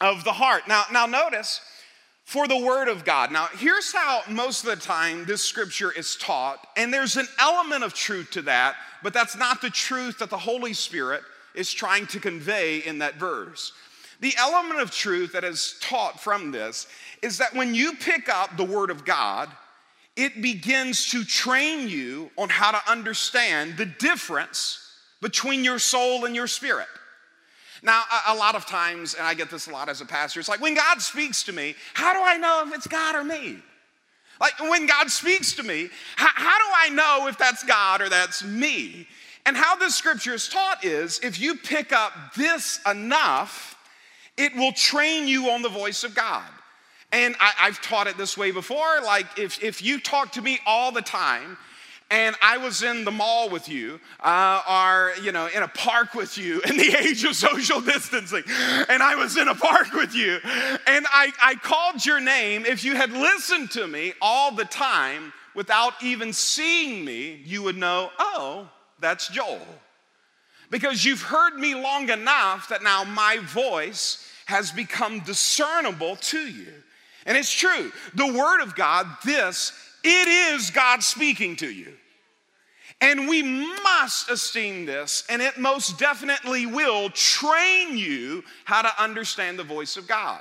of 0.00 0.24
the 0.24 0.32
heart. 0.32 0.68
Now, 0.68 0.84
now 0.92 1.06
notice, 1.06 1.60
for 2.24 2.46
the 2.46 2.58
word 2.58 2.88
of 2.88 3.04
God. 3.04 3.32
Now, 3.32 3.48
here's 3.58 3.92
how 3.92 4.22
most 4.28 4.64
of 4.64 4.70
the 4.70 4.76
time 4.76 5.24
this 5.24 5.42
scripture 5.42 5.90
is 5.90 6.16
taught, 6.16 6.66
and 6.76 6.92
there's 6.92 7.16
an 7.16 7.28
element 7.40 7.82
of 7.82 7.94
truth 7.94 8.30
to 8.32 8.42
that 8.42 8.76
but 9.02 9.12
that's 9.12 9.36
not 9.36 9.60
the 9.60 9.70
truth 9.70 10.18
that 10.18 10.30
the 10.30 10.38
Holy 10.38 10.72
Spirit 10.72 11.22
is 11.54 11.72
trying 11.72 12.06
to 12.08 12.20
convey 12.20 12.78
in 12.78 12.98
that 12.98 13.16
verse. 13.16 13.72
The 14.20 14.34
element 14.38 14.80
of 14.80 14.92
truth 14.92 15.32
that 15.32 15.44
is 15.44 15.76
taught 15.80 16.20
from 16.20 16.52
this 16.52 16.86
is 17.20 17.38
that 17.38 17.54
when 17.54 17.74
you 17.74 17.94
pick 17.94 18.28
up 18.28 18.56
the 18.56 18.64
Word 18.64 18.90
of 18.90 19.04
God, 19.04 19.50
it 20.16 20.40
begins 20.40 21.10
to 21.10 21.24
train 21.24 21.88
you 21.88 22.30
on 22.38 22.48
how 22.48 22.70
to 22.70 22.90
understand 22.90 23.76
the 23.76 23.86
difference 23.86 24.81
between 25.22 25.64
your 25.64 25.78
soul 25.78 26.26
and 26.26 26.36
your 26.36 26.48
spirit. 26.48 26.88
Now, 27.82 28.02
a, 28.28 28.34
lot 28.34 28.54
of 28.54 28.66
times, 28.66 29.14
and 29.14 29.26
I 29.26 29.34
get 29.34 29.50
this 29.50 29.66
a 29.66 29.70
lot 29.70 29.88
as 29.88 30.00
a 30.00 30.04
pastor, 30.04 30.38
it's 30.38 30.48
like 30.48 30.60
when 30.60 30.74
God 30.74 31.00
speaks 31.00 31.42
to 31.44 31.52
me, 31.52 31.74
how 31.94 32.12
do 32.12 32.20
I 32.22 32.36
know 32.36 32.64
if 32.66 32.74
it's 32.74 32.86
God 32.86 33.16
or 33.16 33.24
me? 33.24 33.58
Like 34.40 34.58
when 34.60 34.86
God 34.86 35.10
speaks 35.10 35.54
to 35.54 35.62
me, 35.62 35.88
how, 36.16 36.28
how 36.34 36.58
do 36.58 36.64
I 36.76 36.88
know 36.90 37.28
if 37.28 37.38
that's 37.38 37.64
God 37.64 38.02
or 38.02 38.08
that's 38.08 38.44
me? 38.44 39.06
And 39.46 39.56
how 39.56 39.74
this 39.74 39.96
scripture 39.96 40.34
is 40.34 40.48
taught 40.48 40.84
is 40.84 41.18
if 41.24 41.40
you 41.40 41.56
pick 41.56 41.92
up 41.92 42.12
this 42.36 42.80
enough, 42.88 43.76
it 44.36 44.54
will 44.54 44.72
train 44.72 45.26
you 45.26 45.50
on 45.50 45.62
the 45.62 45.68
voice 45.68 46.04
of 46.04 46.14
God. 46.14 46.48
And 47.10 47.34
I, 47.40 47.52
have 47.66 47.82
taught 47.82 48.06
it 48.06 48.16
this 48.16 48.38
way 48.38 48.52
before. 48.52 49.00
Like 49.04 49.38
if, 49.38 49.62
if 49.62 49.82
you 49.82 50.00
talk 50.00 50.32
to 50.32 50.42
me 50.42 50.60
all 50.66 50.92
the 50.92 51.02
time 51.02 51.58
and 52.12 52.36
I 52.42 52.58
was 52.58 52.82
in 52.82 53.04
the 53.04 53.10
mall 53.10 53.48
with 53.48 53.70
you, 53.70 53.98
uh, 54.20 54.62
or 54.68 55.14
you 55.24 55.32
know, 55.32 55.46
in 55.46 55.62
a 55.62 55.68
park 55.68 56.12
with 56.14 56.36
you, 56.36 56.60
in 56.68 56.76
the 56.76 56.94
age 57.04 57.24
of 57.24 57.34
social 57.34 57.80
distancing, 57.80 58.44
and 58.88 59.02
I 59.02 59.16
was 59.16 59.38
in 59.38 59.48
a 59.48 59.54
park 59.54 59.92
with 59.94 60.14
you, 60.14 60.38
and 60.86 61.06
I, 61.10 61.32
I 61.42 61.54
called 61.54 62.04
your 62.04 62.20
name. 62.20 62.66
If 62.66 62.84
you 62.84 62.94
had 62.94 63.12
listened 63.12 63.70
to 63.72 63.86
me 63.88 64.12
all 64.20 64.52
the 64.54 64.66
time 64.66 65.32
without 65.54 65.94
even 66.02 66.34
seeing 66.34 67.02
me, 67.02 67.40
you 67.46 67.62
would 67.62 67.78
know, 67.78 68.10
oh, 68.18 68.68
that's 69.00 69.28
Joel, 69.28 69.66
because 70.70 71.06
you've 71.06 71.22
heard 71.22 71.54
me 71.54 71.74
long 71.74 72.10
enough 72.10 72.68
that 72.68 72.82
now 72.82 73.04
my 73.04 73.38
voice 73.38 74.28
has 74.44 74.70
become 74.70 75.20
discernible 75.20 76.16
to 76.16 76.38
you. 76.38 76.72
And 77.24 77.38
it's 77.38 77.52
true. 77.52 77.90
The 78.14 78.26
Word 78.26 78.60
of 78.60 78.74
God, 78.74 79.06
this, 79.24 79.72
it 80.04 80.28
is 80.28 80.70
God 80.70 81.02
speaking 81.02 81.56
to 81.56 81.70
you. 81.70 81.92
And 83.02 83.28
we 83.28 83.42
must 83.42 84.30
esteem 84.30 84.86
this, 84.86 85.24
and 85.28 85.42
it 85.42 85.58
most 85.58 85.98
definitely 85.98 86.66
will 86.66 87.10
train 87.10 87.98
you 87.98 88.44
how 88.64 88.80
to 88.80 89.02
understand 89.02 89.58
the 89.58 89.64
voice 89.64 89.96
of 89.96 90.06
God. 90.06 90.40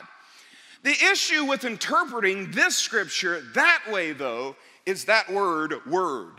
The 0.84 0.96
issue 1.12 1.44
with 1.46 1.66
interpreting 1.66 2.52
this 2.52 2.78
scripture 2.78 3.42
that 3.56 3.82
way, 3.92 4.14
though, 4.14 4.56
is 4.86 5.06
that 5.06 5.28
word, 5.32 5.74
word. 5.88 6.34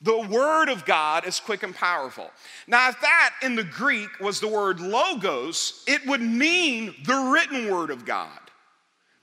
The 0.00 0.28
word 0.28 0.68
of 0.68 0.84
God 0.86 1.26
is 1.26 1.40
quick 1.40 1.64
and 1.64 1.74
powerful. 1.74 2.30
Now, 2.68 2.88
if 2.88 3.00
that 3.00 3.34
in 3.42 3.56
the 3.56 3.64
Greek 3.64 4.20
was 4.20 4.38
the 4.38 4.48
word 4.48 4.78
logos, 4.78 5.82
it 5.88 6.06
would 6.06 6.22
mean 6.22 6.94
the 7.04 7.32
written 7.32 7.68
word 7.68 7.90
of 7.90 8.04
God. 8.04 8.38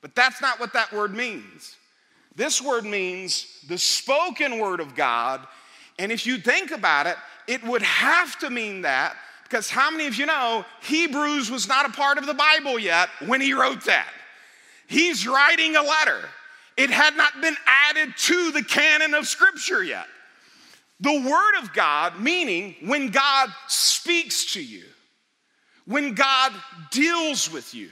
But 0.01 0.15
that's 0.15 0.41
not 0.41 0.59
what 0.59 0.73
that 0.73 0.91
word 0.91 1.15
means. 1.15 1.77
This 2.35 2.61
word 2.61 2.83
means 2.83 3.63
the 3.69 3.77
spoken 3.77 4.59
word 4.59 4.81
of 4.81 4.93
God 4.93 5.47
and 5.99 6.11
if 6.11 6.25
you 6.25 6.37
think 6.37 6.71
about 6.71 7.07
it, 7.07 7.15
it 7.47 7.63
would 7.63 7.81
have 7.81 8.37
to 8.39 8.49
mean 8.49 8.81
that 8.81 9.15
because 9.43 9.69
how 9.69 9.89
many 9.89 10.07
of 10.07 10.15
you 10.15 10.25
know 10.25 10.65
Hebrews 10.81 11.49
was 11.49 11.67
not 11.67 11.85
a 11.85 11.89
part 11.89 12.17
of 12.17 12.25
the 12.25 12.33
Bible 12.33 12.77
yet 12.77 13.09
when 13.25 13.39
he 13.41 13.53
wrote 13.53 13.85
that? 13.85 14.07
He's 14.87 15.27
writing 15.27 15.75
a 15.75 15.81
letter. 15.81 16.29
It 16.75 16.89
had 16.89 17.15
not 17.15 17.41
been 17.41 17.55
added 17.65 18.13
to 18.17 18.51
the 18.51 18.63
canon 18.63 19.13
of 19.13 19.27
Scripture 19.27 19.83
yet. 19.83 20.05
The 20.99 21.21
Word 21.21 21.61
of 21.61 21.73
God, 21.73 22.19
meaning 22.19 22.75
when 22.81 23.09
God 23.09 23.49
speaks 23.67 24.53
to 24.53 24.63
you, 24.63 24.83
when 25.85 26.13
God 26.13 26.53
deals 26.91 27.51
with 27.51 27.73
you, 27.73 27.89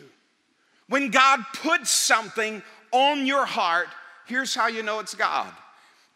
when 0.90 1.10
God 1.10 1.40
puts 1.54 1.90
something 1.90 2.62
on 2.92 3.26
your 3.26 3.46
heart, 3.46 3.88
here's 4.28 4.54
how 4.54 4.68
you 4.68 4.84
know 4.84 5.00
it's 5.00 5.16
God 5.16 5.52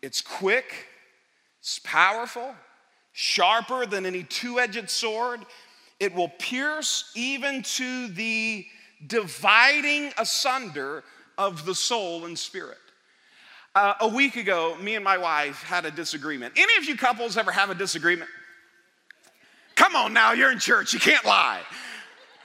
it's 0.01 0.21
quick, 0.21 0.88
it's 1.59 1.79
powerful, 1.79 2.53
sharper 3.11 3.85
than 3.85 4.05
any 4.05 4.23
two 4.23 4.59
edged 4.59 4.89
sword. 4.89 5.45
It 5.99 6.13
will 6.15 6.29
pierce 6.39 7.11
even 7.15 7.61
to 7.63 8.07
the 8.07 8.65
dividing 9.05 10.11
asunder 10.17 11.03
of 11.37 11.65
the 11.65 11.75
soul 11.75 12.25
and 12.25 12.37
spirit. 12.37 12.77
Uh, 13.75 13.93
a 14.01 14.07
week 14.07 14.35
ago, 14.35 14.75
me 14.81 14.95
and 14.95 15.03
my 15.03 15.17
wife 15.17 15.61
had 15.63 15.85
a 15.85 15.91
disagreement. 15.91 16.53
Any 16.57 16.75
of 16.77 16.85
you 16.85 16.97
couples 16.97 17.37
ever 17.37 17.51
have 17.51 17.69
a 17.69 17.75
disagreement? 17.75 18.29
Come 19.75 19.95
on 19.95 20.13
now, 20.13 20.33
you're 20.33 20.51
in 20.51 20.59
church, 20.59 20.93
you 20.93 20.99
can't 20.99 21.23
lie. 21.23 21.61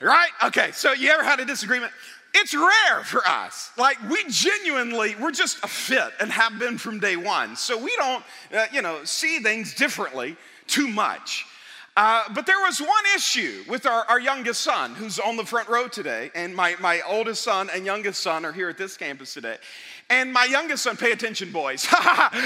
Right? 0.01 0.29
Okay, 0.43 0.71
so 0.71 0.91
you 0.93 1.09
ever 1.09 1.23
had 1.23 1.39
a 1.39 1.45
disagreement? 1.45 1.91
It's 2.37 2.53
rare 2.53 3.03
for 3.05 3.25
us. 3.25 3.71
Like, 3.77 3.97
we 4.09 4.21
genuinely, 4.27 5.15
we're 5.15 5.31
just 5.31 5.63
a 5.63 5.67
fit 5.67 6.11
and 6.19 6.29
have 6.29 6.59
been 6.59 6.77
from 6.77 6.99
day 6.99 7.15
one. 7.15 7.55
So 7.55 7.81
we 7.81 7.95
don't, 7.95 8.23
uh, 8.53 8.65
you 8.73 8.81
know, 8.81 9.05
see 9.05 9.39
things 9.39 9.73
differently 9.73 10.35
too 10.67 10.89
much. 10.89 11.45
Uh, 11.95 12.23
but 12.33 12.45
there 12.45 12.59
was 12.59 12.81
one 12.81 13.05
issue 13.15 13.63
with 13.69 13.85
our, 13.85 14.03
our 14.09 14.19
youngest 14.19 14.59
son 14.59 14.93
who's 14.95 15.17
on 15.17 15.37
the 15.37 15.45
front 15.45 15.69
row 15.69 15.87
today, 15.87 16.29
and 16.35 16.53
my, 16.53 16.75
my 16.81 16.99
oldest 17.07 17.41
son 17.41 17.69
and 17.73 17.85
youngest 17.85 18.21
son 18.21 18.43
are 18.43 18.51
here 18.51 18.67
at 18.67 18.77
this 18.77 18.97
campus 18.97 19.33
today. 19.33 19.55
And 20.09 20.33
my 20.33 20.43
youngest 20.43 20.83
son, 20.83 20.97
pay 20.97 21.13
attention, 21.13 21.53
boys. 21.53 21.87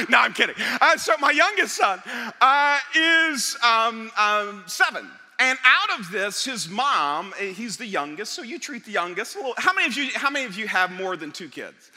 no, 0.08 0.20
I'm 0.20 0.34
kidding. 0.34 0.56
Uh, 0.80 0.98
so, 0.98 1.14
my 1.20 1.32
youngest 1.32 1.76
son 1.76 2.00
uh, 2.40 2.78
is 2.94 3.58
um, 3.64 4.12
um, 4.20 4.64
seven. 4.68 5.10
And 5.40 5.58
out 5.64 6.00
of 6.00 6.12
this, 6.12 6.44
his 6.44 6.70
mom, 6.70 7.34
eh, 7.40 7.54
he's 7.54 7.78
the 7.78 7.86
youngest, 7.86 8.34
so 8.34 8.42
you 8.42 8.60
treat 8.60 8.84
the 8.86 8.92
youngest. 8.92 9.36
Little, 9.38 9.54
how, 9.58 9.74
many 9.74 9.88
of 9.88 9.96
you, 9.96 10.10
how 10.14 10.30
many 10.30 10.46
of 10.46 10.58
you 10.58 10.68
have 10.68 10.92
more 10.92 11.16
than 11.16 11.32
two 11.32 11.48
kids? 11.48 11.92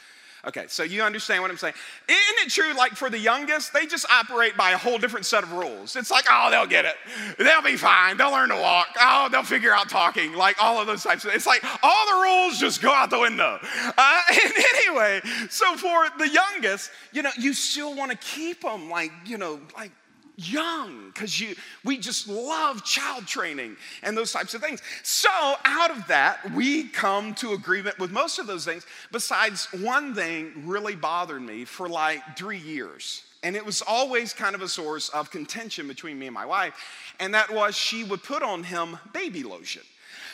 Okay, 0.45 0.65
so 0.67 0.83
you 0.83 1.01
understand 1.03 1.41
what 1.41 1.51
I'm 1.51 1.57
saying. 1.57 1.73
Isn't 2.09 2.45
it 2.45 2.49
true, 2.49 2.73
like 2.73 2.93
for 2.93 3.09
the 3.09 3.17
youngest, 3.17 3.71
they 3.71 3.85
just 3.85 4.05
operate 4.11 4.57
by 4.57 4.71
a 4.71 4.77
whole 4.77 4.97
different 4.97 5.25
set 5.25 5.41
of 5.41 5.53
rules? 5.53 5.95
It's 5.95 6.11
like, 6.11 6.25
oh, 6.29 6.49
they'll 6.51 6.67
get 6.67 6.83
it. 6.83 6.95
They'll 7.37 7.61
be 7.61 7.77
fine. 7.77 8.17
They'll 8.17 8.31
learn 8.31 8.49
to 8.49 8.57
walk. 8.57 8.87
Oh, 8.99 9.29
they'll 9.31 9.43
figure 9.43 9.73
out 9.73 9.87
talking, 9.87 10.33
like 10.33 10.61
all 10.61 10.81
of 10.81 10.87
those 10.87 11.01
types 11.01 11.23
of 11.23 11.33
It's 11.33 11.47
like 11.47 11.63
all 11.81 12.05
the 12.07 12.23
rules 12.23 12.59
just 12.59 12.81
go 12.81 12.91
out 12.93 13.09
the 13.09 13.19
window. 13.19 13.57
Uh, 13.97 14.21
and 14.31 14.53
anyway, 14.75 15.21
so 15.49 15.77
for 15.77 16.07
the 16.17 16.27
youngest, 16.27 16.91
you 17.13 17.21
know, 17.21 17.31
you 17.37 17.53
still 17.53 17.95
want 17.95 18.11
to 18.11 18.17
keep 18.17 18.63
them 18.63 18.89
like, 18.89 19.13
you 19.25 19.37
know, 19.37 19.61
like 19.77 19.91
young 20.35 21.07
because 21.07 21.39
you 21.39 21.55
we 21.83 21.97
just 21.97 22.27
love 22.27 22.83
child 22.83 23.27
training 23.27 23.75
and 24.01 24.17
those 24.17 24.31
types 24.31 24.53
of 24.53 24.61
things. 24.61 24.81
So 25.03 25.29
out 25.65 25.91
of 25.91 26.07
that 26.07 26.51
we 26.53 26.85
come 26.85 27.33
to 27.35 27.53
agreement 27.53 27.99
with 27.99 28.11
most 28.11 28.39
of 28.39 28.47
those 28.47 28.65
things. 28.65 28.85
Besides 29.11 29.67
one 29.73 30.15
thing 30.15 30.63
really 30.65 30.95
bothered 30.95 31.41
me 31.41 31.65
for 31.65 31.87
like 31.87 32.21
three 32.37 32.57
years 32.57 33.23
and 33.43 33.55
it 33.55 33.65
was 33.65 33.81
always 33.81 34.33
kind 34.33 34.55
of 34.55 34.61
a 34.61 34.67
source 34.67 35.09
of 35.09 35.29
contention 35.29 35.87
between 35.87 36.17
me 36.17 36.27
and 36.27 36.33
my 36.33 36.45
wife 36.45 36.73
and 37.19 37.33
that 37.33 37.53
was 37.53 37.75
she 37.75 38.03
would 38.03 38.23
put 38.23 38.41
on 38.41 38.63
him 38.63 38.97
baby 39.11 39.43
lotion 39.43 39.83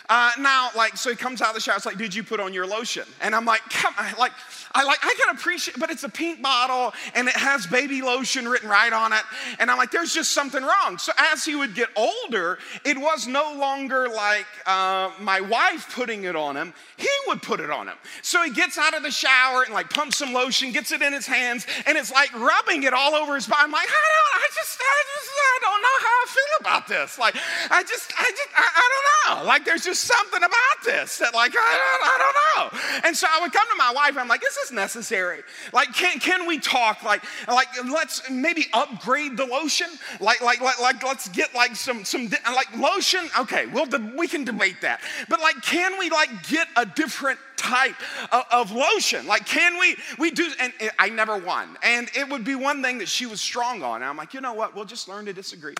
uh, 0.09 0.31
now, 0.39 0.69
like, 0.75 0.97
so 0.97 1.09
he 1.09 1.15
comes 1.15 1.41
out 1.41 1.49
of 1.49 1.55
the 1.55 1.61
shower. 1.61 1.75
It's 1.75 1.85
like, 1.85 1.97
did 1.97 2.15
you 2.15 2.23
put 2.23 2.39
on 2.39 2.53
your 2.53 2.65
lotion? 2.65 3.03
And 3.21 3.35
I'm 3.35 3.45
like, 3.45 3.61
come 3.69 3.93
on, 3.97 4.11
like, 4.17 4.31
I 4.71 4.83
like, 4.83 4.99
I 5.03 5.15
can 5.17 5.35
appreciate, 5.35 5.79
but 5.79 5.89
it's 5.89 6.03
a 6.03 6.09
pink 6.09 6.41
bottle 6.41 6.93
and 7.15 7.27
it 7.27 7.35
has 7.35 7.65
baby 7.65 8.01
lotion 8.01 8.47
written 8.47 8.69
right 8.69 8.93
on 8.93 9.13
it. 9.13 9.21
And 9.59 9.71
I'm 9.71 9.77
like, 9.77 9.91
there's 9.91 10.13
just 10.13 10.31
something 10.31 10.61
wrong. 10.63 10.97
So 10.97 11.11
as 11.17 11.43
he 11.43 11.55
would 11.55 11.73
get 11.73 11.89
older, 11.95 12.59
it 12.85 12.97
was 12.97 13.27
no 13.27 13.53
longer 13.57 14.07
like 14.09 14.45
uh, 14.65 15.11
my 15.19 15.41
wife 15.41 15.93
putting 15.95 16.23
it 16.23 16.35
on 16.35 16.55
him. 16.55 16.73
He 16.97 17.09
would 17.27 17.41
put 17.41 17.59
it 17.59 17.71
on 17.71 17.87
him. 17.87 17.95
So 18.21 18.43
he 18.43 18.51
gets 18.51 18.77
out 18.77 18.95
of 18.95 19.03
the 19.03 19.11
shower 19.11 19.63
and 19.63 19.73
like 19.73 19.89
pumps 19.89 20.17
some 20.17 20.33
lotion, 20.33 20.71
gets 20.71 20.91
it 20.91 21.01
in 21.01 21.13
his 21.13 21.25
hands, 21.25 21.65
and 21.87 21.97
it's 21.97 22.11
like 22.11 22.31
rubbing 22.33 22.83
it 22.83 22.93
all 22.93 23.15
over 23.15 23.35
his 23.35 23.47
body. 23.47 23.61
I'm 23.63 23.71
like, 23.71 23.87
I 23.87 23.91
don't, 23.91 24.43
I 24.43 24.47
just, 24.53 24.79
I 24.79 25.03
just, 25.15 25.29
I 25.39 25.59
don't 25.61 25.81
know 25.81 25.97
how 25.99 26.15
I 26.21 26.25
feel 26.27 26.43
about 26.61 26.87
this. 26.87 27.17
Like, 27.17 27.35
I 27.71 27.83
just, 27.83 28.13
I 28.17 28.29
just, 28.29 28.49
I, 28.55 28.67
I 28.75 28.89
don't 28.91 29.37
know. 29.39 29.47
Like, 29.47 29.65
there's 29.65 29.83
just 29.83 29.98
something 29.99 30.41
about 30.43 30.83
this 30.83 31.17
that, 31.17 31.33
like, 31.33 31.53
I 31.55 31.79
don't, 31.79 32.03
I 32.03 32.17
don't 32.19 32.73
know. 32.73 33.07
And 33.07 33.15
so 33.15 33.27
I 33.29 33.41
would 33.41 33.51
come 33.51 33.67
to 33.69 33.75
my 33.75 33.91
wife, 33.93 34.17
I'm 34.17 34.27
like, 34.27 34.41
is 34.47 34.55
this 34.55 34.71
necessary? 34.71 35.43
Like, 35.73 35.93
can, 35.93 36.19
can 36.19 36.47
we 36.47 36.59
talk? 36.59 37.03
Like, 37.03 37.23
like, 37.47 37.67
let's 37.91 38.29
maybe 38.29 38.67
upgrade 38.73 39.37
the 39.37 39.45
lotion. 39.45 39.87
Like, 40.19 40.41
like, 40.41 40.61
like, 40.61 40.79
like 40.79 41.03
let's 41.03 41.29
get 41.29 41.53
like 41.53 41.75
some, 41.75 42.05
some, 42.05 42.29
like 42.45 42.75
lotion. 42.77 43.29
Okay, 43.39 43.65
well, 43.67 43.87
we 44.17 44.27
can 44.27 44.43
debate 44.43 44.81
that. 44.81 45.01
But 45.27 45.41
like, 45.41 45.61
can 45.61 45.97
we 45.99 46.09
like 46.09 46.47
get 46.47 46.67
a 46.75 46.85
different 46.85 47.39
type 47.59 47.95
of, 48.31 48.45
of, 48.51 48.71
lotion. 48.71 49.27
Like, 49.27 49.45
can 49.45 49.77
we, 49.77 49.97
we 50.17 50.31
do, 50.31 50.49
and 50.61 50.71
I 50.97 51.09
never 51.09 51.37
won. 51.37 51.77
And 51.83 52.09
it 52.15 52.29
would 52.29 52.45
be 52.45 52.55
one 52.55 52.81
thing 52.81 52.99
that 52.99 53.09
she 53.09 53.25
was 53.25 53.41
strong 53.41 53.83
on. 53.83 53.97
And 53.97 54.05
I'm 54.05 54.15
like, 54.15 54.33
you 54.33 54.39
know 54.39 54.53
what, 54.53 54.75
we'll 54.75 54.85
just 54.85 55.09
learn 55.09 55.25
to 55.25 55.33
disagree 55.33 55.75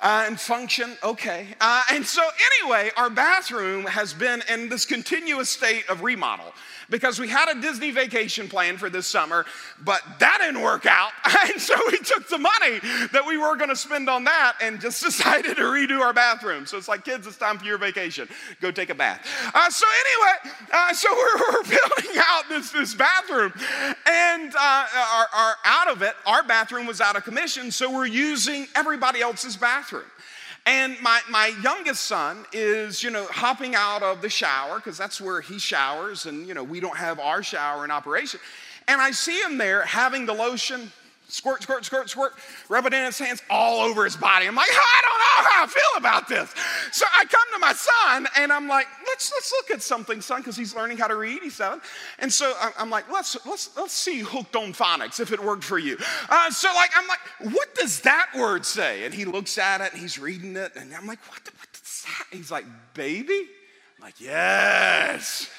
uh, 0.00 0.24
and 0.26 0.38
function 0.38 0.96
okay. 1.02 1.48
Uh, 1.60 1.82
and 1.92 2.04
so, 2.04 2.22
anyway, 2.60 2.90
our 2.96 3.10
bathroom 3.10 3.84
has 3.86 4.12
been 4.12 4.42
in 4.52 4.68
this 4.68 4.84
continuous 4.84 5.48
state 5.48 5.88
of 5.88 6.02
remodel 6.02 6.52
because 6.90 7.18
we 7.18 7.28
had 7.28 7.48
a 7.48 7.60
Disney 7.60 7.90
vacation 7.90 8.48
plan 8.48 8.76
for 8.76 8.90
this 8.90 9.06
summer, 9.06 9.46
but 9.82 10.02
that 10.18 10.38
didn't 10.40 10.62
work 10.62 10.86
out. 10.86 11.10
And 11.44 11.60
so 11.60 11.74
we 11.90 11.98
took 11.98 12.26
the 12.28 12.38
money 12.38 12.80
that 13.12 13.22
we 13.26 13.36
were 13.36 13.54
going 13.56 13.68
to 13.68 13.76
spend 13.76 14.08
on 14.08 14.24
that 14.24 14.54
and 14.62 14.80
just 14.80 15.02
decided 15.04 15.56
to 15.56 15.62
redo 15.62 16.00
our 16.00 16.14
bathroom. 16.14 16.64
So 16.64 16.78
it's 16.78 16.88
like, 16.88 17.04
kids, 17.04 17.26
it's 17.26 17.36
time 17.36 17.58
for 17.58 17.66
your 17.66 17.76
vacation. 17.76 18.28
Go 18.62 18.70
take 18.70 18.88
a 18.88 18.94
bath. 18.94 19.20
Uh, 19.54 19.68
so 19.68 19.86
anyway, 20.06 20.56
uh, 20.72 20.94
so 20.94 21.08
we're, 21.14 21.52
we're, 21.52 21.62
building 21.64 22.16
out 22.18 22.44
this, 22.48 22.70
this 22.70 22.94
bathroom, 22.94 23.52
and 24.06 24.54
uh, 24.54 24.86
our, 24.96 25.26
our, 25.34 25.54
out 25.64 25.90
of 25.90 26.00
it, 26.00 26.14
our 26.24 26.42
bathroom 26.42 26.86
was 26.86 27.02
out 27.02 27.14
of 27.14 27.24
commission, 27.24 27.70
so 27.70 27.92
we're 27.92 28.06
using 28.06 28.66
everybody 28.74 29.20
else's 29.20 29.56
bathroom. 29.56 29.83
And 30.66 30.96
my, 31.02 31.20
my 31.28 31.52
youngest 31.62 32.06
son 32.06 32.46
is, 32.52 33.02
you 33.02 33.10
know, 33.10 33.26
hopping 33.26 33.74
out 33.74 34.02
of 34.02 34.22
the 34.22 34.30
shower 34.30 34.76
because 34.76 34.96
that's 34.96 35.20
where 35.20 35.42
he 35.42 35.58
showers, 35.58 36.24
and, 36.24 36.48
you 36.48 36.54
know, 36.54 36.64
we 36.64 36.80
don't 36.80 36.96
have 36.96 37.20
our 37.20 37.42
shower 37.42 37.84
in 37.84 37.90
operation. 37.90 38.40
And 38.88 39.00
I 39.00 39.10
see 39.10 39.40
him 39.42 39.58
there 39.58 39.82
having 39.82 40.24
the 40.26 40.32
lotion 40.32 40.90
squirt, 41.34 41.62
squirt, 41.62 41.84
squirt, 41.84 42.08
squirt, 42.08 42.32
rub 42.68 42.86
it 42.86 42.94
in 42.94 43.04
his 43.04 43.18
hands 43.18 43.42
all 43.50 43.80
over 43.80 44.04
his 44.04 44.16
body. 44.16 44.46
I'm 44.46 44.54
like, 44.54 44.68
I 44.70 45.00
don't 45.02 45.18
know 45.18 45.50
how 45.50 45.64
I 45.64 45.66
feel 45.66 45.98
about 45.98 46.28
this. 46.28 46.54
So 46.92 47.04
I 47.14 47.24
come 47.24 47.42
to 47.52 47.58
my 47.58 47.72
son 47.72 48.28
and 48.38 48.52
I'm 48.52 48.68
like, 48.68 48.86
let's 49.06 49.32
let's 49.32 49.52
look 49.52 49.70
at 49.72 49.82
something, 49.82 50.20
son, 50.20 50.40
because 50.40 50.56
he's 50.56 50.74
learning 50.74 50.98
how 50.98 51.08
to 51.08 51.16
read. 51.16 51.42
He's 51.42 51.54
seven, 51.54 51.80
and 52.20 52.32
so 52.32 52.54
I'm 52.78 52.90
like, 52.90 53.10
let's 53.10 53.36
let's 53.46 53.76
let's 53.76 53.92
see 53.92 54.20
hooked 54.20 54.54
on 54.54 54.72
phonics 54.72 55.18
if 55.18 55.32
it 55.32 55.42
worked 55.42 55.64
for 55.64 55.78
you. 55.78 55.96
Uh, 56.28 56.50
so 56.50 56.68
like 56.74 56.90
I'm 56.96 57.08
like, 57.08 57.52
what 57.54 57.74
does 57.74 58.00
that 58.02 58.28
word 58.36 58.64
say? 58.64 59.04
And 59.04 59.12
he 59.12 59.24
looks 59.24 59.58
at 59.58 59.80
it 59.80 59.92
and 59.92 60.00
he's 60.00 60.18
reading 60.18 60.56
it, 60.56 60.72
and 60.76 60.94
I'm 60.94 61.06
like, 61.06 61.18
what? 61.28 61.44
The, 61.44 61.50
what 61.58 61.72
does 61.72 62.06
that? 62.06 62.36
He's 62.36 62.50
like, 62.50 62.64
baby. 62.94 63.48
I'm 63.98 64.04
like, 64.04 64.20
yes, 64.20 65.50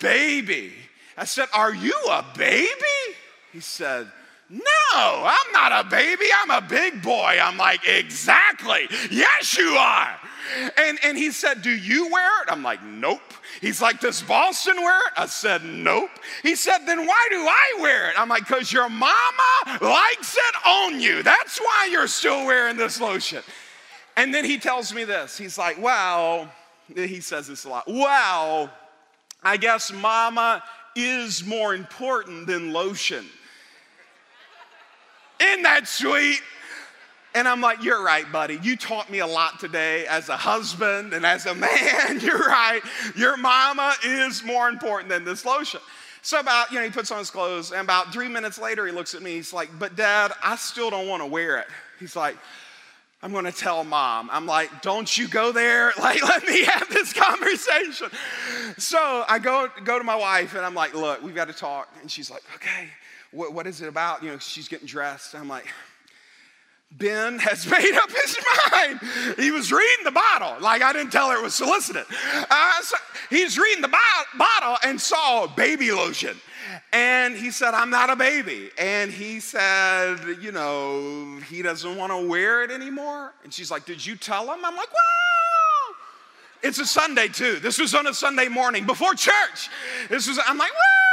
baby. 0.00 0.72
I 1.16 1.24
said, 1.24 1.48
are 1.52 1.74
you 1.74 1.94
a 2.10 2.24
baby? 2.36 2.68
He 3.52 3.60
said, 3.60 4.06
no, 4.50 4.62
I'm 4.94 5.52
not 5.52 5.84
a 5.84 5.88
baby. 5.88 6.24
I'm 6.42 6.50
a 6.50 6.66
big 6.66 7.02
boy. 7.02 7.38
I'm 7.40 7.58
like, 7.58 7.86
Exactly. 7.86 8.88
Yes, 9.10 9.56
you 9.58 9.68
are. 9.70 10.16
And, 10.78 10.98
and 11.04 11.18
he 11.18 11.30
said, 11.30 11.60
Do 11.60 11.70
you 11.70 12.10
wear 12.10 12.42
it? 12.42 12.50
I'm 12.50 12.62
like, 12.62 12.82
Nope. 12.82 13.20
He's 13.60 13.82
like, 13.82 14.00
Does 14.00 14.22
Boston 14.22 14.76
wear 14.76 14.98
it? 15.06 15.12
I 15.18 15.26
said, 15.26 15.64
Nope. 15.64 16.10
He 16.42 16.54
said, 16.54 16.86
Then 16.86 17.06
why 17.06 17.26
do 17.30 17.46
I 17.46 17.78
wear 17.80 18.08
it? 18.08 18.18
I'm 18.18 18.30
like, 18.30 18.46
Because 18.46 18.72
your 18.72 18.88
mama 18.88 19.78
likes 19.82 20.34
it 20.34 20.66
on 20.66 20.98
you. 20.98 21.22
That's 21.22 21.58
why 21.58 21.88
you're 21.90 22.08
still 22.08 22.46
wearing 22.46 22.76
this 22.78 23.00
lotion. 23.00 23.42
And 24.16 24.32
then 24.32 24.44
he 24.46 24.58
tells 24.58 24.94
me 24.94 25.04
this. 25.04 25.36
He's 25.36 25.58
like, 25.58 25.80
Well, 25.80 26.50
he 26.94 27.20
says 27.20 27.48
this 27.48 27.66
a 27.66 27.68
lot. 27.68 27.84
Well, 27.86 28.70
I 29.42 29.58
guess 29.58 29.92
mama 29.92 30.64
is 30.96 31.44
more 31.44 31.74
important 31.74 32.46
than 32.46 32.72
lotion. 32.72 33.26
Isn't 35.40 35.62
that 35.62 35.86
sweet? 35.86 36.40
And 37.34 37.46
I'm 37.46 37.60
like, 37.60 37.82
You're 37.82 38.02
right, 38.02 38.30
buddy. 38.30 38.58
You 38.62 38.76
taught 38.76 39.10
me 39.10 39.20
a 39.20 39.26
lot 39.26 39.60
today 39.60 40.06
as 40.06 40.28
a 40.28 40.36
husband 40.36 41.12
and 41.12 41.24
as 41.24 41.46
a 41.46 41.54
man. 41.54 42.20
You're 42.20 42.38
right. 42.38 42.80
Your 43.14 43.36
mama 43.36 43.94
is 44.04 44.42
more 44.42 44.68
important 44.68 45.10
than 45.10 45.24
this 45.24 45.44
lotion. 45.44 45.80
So, 46.22 46.40
about, 46.40 46.72
you 46.72 46.78
know, 46.78 46.84
he 46.84 46.90
puts 46.90 47.12
on 47.12 47.18
his 47.18 47.30
clothes, 47.30 47.70
and 47.70 47.80
about 47.80 48.12
three 48.12 48.28
minutes 48.28 48.58
later, 48.58 48.86
he 48.86 48.92
looks 48.92 49.14
at 49.14 49.22
me. 49.22 49.34
He's 49.34 49.52
like, 49.52 49.70
But 49.78 49.94
dad, 49.94 50.32
I 50.42 50.56
still 50.56 50.90
don't 50.90 51.06
want 51.06 51.22
to 51.22 51.26
wear 51.26 51.58
it. 51.58 51.66
He's 52.00 52.16
like, 52.16 52.36
I'm 53.22 53.32
going 53.32 53.46
to 53.46 53.52
tell 53.52 53.82
mom. 53.82 54.30
I'm 54.32 54.46
like, 54.46 54.80
don't 54.80 55.16
you 55.16 55.28
go 55.28 55.50
there. 55.52 55.92
Like, 55.98 56.22
let 56.22 56.44
me 56.44 56.64
have 56.64 56.88
this 56.88 57.12
conversation. 57.12 58.08
So 58.78 59.24
I 59.28 59.40
go, 59.40 59.68
go 59.82 59.98
to 59.98 60.04
my 60.04 60.14
wife 60.14 60.54
and 60.54 60.64
I'm 60.64 60.74
like, 60.74 60.94
look, 60.94 61.20
we've 61.22 61.34
got 61.34 61.48
to 61.48 61.52
talk. 61.52 61.88
And 62.00 62.08
she's 62.08 62.30
like, 62.30 62.42
okay 62.54 62.88
what, 63.32 63.52
what 63.52 63.66
is 63.66 63.80
it 63.80 63.88
about? 63.88 64.22
You 64.22 64.30
know, 64.30 64.38
she's 64.38 64.68
getting 64.68 64.86
dressed. 64.86 65.34
I'm 65.34 65.48
like, 65.48 65.66
Ben 66.92 67.38
has 67.38 67.66
made 67.70 67.94
up 67.94 68.10
his 68.10 68.38
mind. 68.72 69.00
He 69.36 69.50
was 69.50 69.70
reading 69.70 70.04
the 70.04 70.10
bottle, 70.10 70.60
like 70.60 70.82
I 70.82 70.92
didn't 70.92 71.12
tell 71.12 71.30
her 71.30 71.36
it 71.38 71.42
was 71.42 71.54
solicited. 71.54 72.04
Uh, 72.50 72.82
so 72.82 72.96
he's 73.30 73.58
reading 73.58 73.82
the 73.82 73.88
bo- 73.88 74.38
bottle 74.38 74.76
and 74.84 75.00
saw 75.00 75.46
baby 75.46 75.92
lotion. 75.92 76.36
And 76.92 77.34
he 77.34 77.50
said, 77.50 77.72
I'm 77.72 77.90
not 77.90 78.10
a 78.10 78.16
baby. 78.16 78.70
And 78.78 79.10
he 79.10 79.40
said, 79.40 80.16
you 80.40 80.52
know, 80.52 81.38
he 81.48 81.62
doesn't 81.62 81.96
want 81.96 82.12
to 82.12 82.26
wear 82.26 82.62
it 82.62 82.70
anymore. 82.70 83.32
And 83.42 83.52
she's 83.52 83.70
like, 83.70 83.86
Did 83.86 84.04
you 84.04 84.16
tell 84.16 84.44
him? 84.44 84.64
I'm 84.64 84.76
like, 84.76 84.92
Wow. 84.92 85.94
It's 86.62 86.78
a 86.78 86.86
Sunday 86.86 87.28
too. 87.28 87.56
This 87.60 87.78
was 87.78 87.94
on 87.94 88.06
a 88.06 88.14
Sunday 88.14 88.48
morning 88.48 88.84
before 88.84 89.14
church. 89.14 89.70
This 90.08 90.28
was, 90.28 90.38
I'm 90.46 90.58
like, 90.58 90.72
Wow 90.72 91.07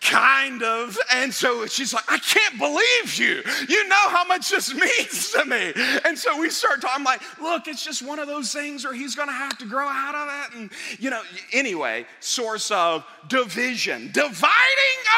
kind 0.00 0.62
of. 0.62 0.98
And 1.12 1.32
so 1.32 1.66
she's 1.66 1.92
like, 1.92 2.10
I 2.10 2.18
can't 2.18 2.58
believe 2.58 3.14
you. 3.18 3.42
You 3.68 3.88
know 3.88 4.08
how 4.08 4.24
much 4.24 4.50
this 4.50 4.74
means 4.74 5.30
to 5.32 5.44
me. 5.44 5.72
And 6.04 6.18
so 6.18 6.40
we 6.40 6.50
start 6.50 6.80
talking. 6.80 6.96
I'm 6.96 7.04
like, 7.04 7.22
look, 7.40 7.68
it's 7.68 7.84
just 7.84 8.02
one 8.02 8.18
of 8.18 8.26
those 8.26 8.52
things 8.52 8.84
where 8.84 8.94
he's 8.94 9.14
going 9.14 9.28
to 9.28 9.34
have 9.34 9.58
to 9.58 9.66
grow 9.66 9.86
out 9.86 10.14
of 10.14 10.28
it. 10.28 10.58
And, 10.58 10.70
you 10.98 11.10
know, 11.10 11.22
anyway, 11.52 12.06
source 12.20 12.70
of 12.70 13.04
division, 13.28 14.10
dividing 14.12 14.50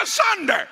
asunder. 0.02 0.68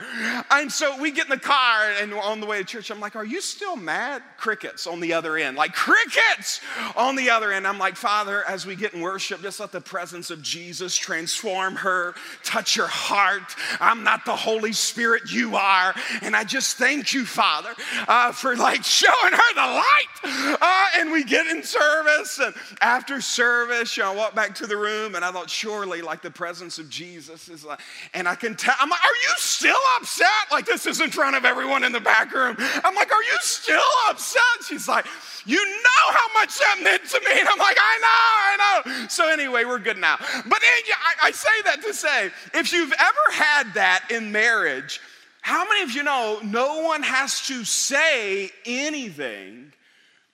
And 0.50 0.70
so 0.70 1.00
we 1.00 1.10
get 1.10 1.26
in 1.26 1.30
the 1.30 1.38
car 1.38 1.90
and 2.00 2.12
on 2.12 2.40
the 2.40 2.46
way 2.46 2.58
to 2.58 2.64
church, 2.64 2.90
I'm 2.90 3.00
like, 3.00 3.16
are 3.16 3.24
you 3.24 3.40
still 3.40 3.76
mad? 3.76 4.22
Crickets 4.36 4.86
on 4.86 5.00
the 5.00 5.12
other 5.12 5.36
end, 5.36 5.56
like 5.56 5.72
crickets 5.72 6.60
on 6.96 7.16
the 7.16 7.30
other 7.30 7.52
end. 7.52 7.66
I'm 7.66 7.78
like, 7.78 7.96
Father, 7.96 8.44
as 8.46 8.66
we 8.66 8.74
get 8.74 8.94
in 8.94 9.00
worship, 9.00 9.42
just 9.42 9.60
let 9.60 9.72
the 9.72 9.80
presence 9.80 10.30
of 10.30 10.42
Jesus 10.42 10.96
transform 10.96 11.76
her, 11.76 12.14
touch 12.42 12.74
her 12.76 12.86
heart. 12.86 13.54
I'm 13.80 13.99
not 14.04 14.24
the 14.24 14.36
Holy 14.36 14.72
Spirit, 14.72 15.30
you 15.30 15.56
are. 15.56 15.94
And 16.22 16.34
I 16.34 16.44
just 16.44 16.76
thank 16.76 17.12
you, 17.12 17.24
Father, 17.24 17.74
uh, 18.08 18.32
for 18.32 18.56
like 18.56 18.84
showing 19.00 19.32
her 19.32 19.54
the 19.54 19.60
light. 19.60 20.56
Uh, 20.60 20.86
and 20.96 21.12
we 21.12 21.24
get 21.24 21.46
in 21.46 21.62
service, 21.62 22.38
and 22.38 22.54
after 22.80 23.20
service, 23.20 23.96
you 23.96 24.02
know, 24.02 24.12
I 24.12 24.16
walk 24.16 24.34
back 24.34 24.54
to 24.56 24.66
the 24.66 24.76
room, 24.76 25.14
and 25.14 25.24
I 25.24 25.32
thought, 25.32 25.50
surely, 25.50 26.02
like 26.02 26.22
the 26.22 26.30
presence 26.30 26.78
of 26.78 26.88
Jesus 26.88 27.48
is 27.48 27.64
like, 27.64 27.80
and 28.14 28.28
I 28.28 28.34
can 28.34 28.56
tell, 28.56 28.74
I'm 28.78 28.90
like, 28.90 29.02
are 29.02 29.20
you 29.22 29.34
still 29.36 29.76
upset? 29.98 30.26
Like 30.50 30.66
this 30.66 30.86
is 30.86 31.00
in 31.00 31.10
front 31.10 31.36
of 31.36 31.44
everyone 31.44 31.84
in 31.84 31.92
the 31.92 32.00
back 32.00 32.32
room. 32.32 32.56
I'm 32.58 32.94
like, 32.94 33.12
are 33.12 33.22
you 33.22 33.38
still 33.40 33.80
upset? 34.08 34.42
She's 34.68 34.88
like, 34.88 35.06
you 35.46 35.64
know 35.64 36.12
how 36.12 36.32
much 36.34 36.58
that 36.58 36.80
meant 36.82 37.04
to 37.08 37.20
me. 37.20 37.40
And 37.40 37.48
I'm 37.48 37.58
like, 37.58 37.76
I 37.80 37.98
know, 37.98 38.92
I 38.92 39.00
know. 39.00 39.08
So 39.08 39.28
anyway, 39.28 39.64
we're 39.64 39.78
good 39.78 39.98
now. 39.98 40.16
But 40.18 40.58
I, 40.62 41.28
I 41.28 41.30
say 41.30 41.48
that 41.64 41.82
to 41.82 41.94
say, 41.94 42.30
if 42.54 42.72
you've 42.72 42.92
ever 42.92 43.32
had 43.32 43.72
that 43.74 43.89
in 44.10 44.32
marriage, 44.32 45.00
How 45.42 45.64
many 45.68 45.82
of 45.82 45.92
you 45.92 46.02
know 46.02 46.40
no 46.44 46.82
one 46.82 47.02
has 47.02 47.46
to 47.46 47.64
say 47.64 48.50
anything? 48.66 49.72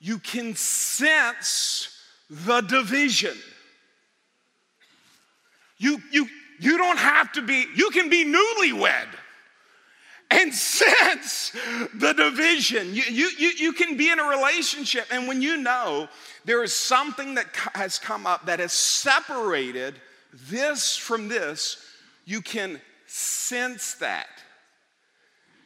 You 0.01 0.19
can 0.19 0.55
sense 0.57 1.97
the 2.29 2.61
division. 2.61 3.37
You, 5.79 6.01
you, 6.11 6.27
you 6.59 6.77
don't 6.77 6.99
have 6.99 7.33
to 7.33 7.43
be, 7.43 7.67
you 7.75 7.91
can 7.91 8.09
be 8.09 8.25
newlywed 8.25 9.09
and 10.31 10.53
sense 10.55 11.53
the 11.95 12.13
division. 12.13 12.95
You, 12.95 13.03
you, 13.09 13.31
you, 13.39 13.51
you 13.59 13.73
can 13.73 13.97
be 13.97 14.11
in 14.11 14.19
a 14.19 14.25
relationship, 14.25 15.07
and 15.11 15.29
when 15.29 15.43
you 15.43 15.57
know 15.57 16.09
there 16.45 16.63
is 16.63 16.73
something 16.73 17.35
that 17.35 17.47
has 17.75 17.99
come 17.99 18.27
up 18.27 18.47
that 18.47 18.59
has 18.59 18.73
separated 18.73 19.95
this 20.49 20.97
from 20.97 21.29
this, 21.29 21.79
you 22.25 22.41
can 22.41 22.81
sense 23.07 23.95
that. 23.95 24.29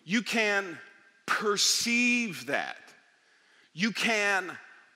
You 0.05 0.23
can 0.23 0.79
perceive 1.27 2.47
that. 2.47 2.77
You 3.73 3.93
can 3.93 4.51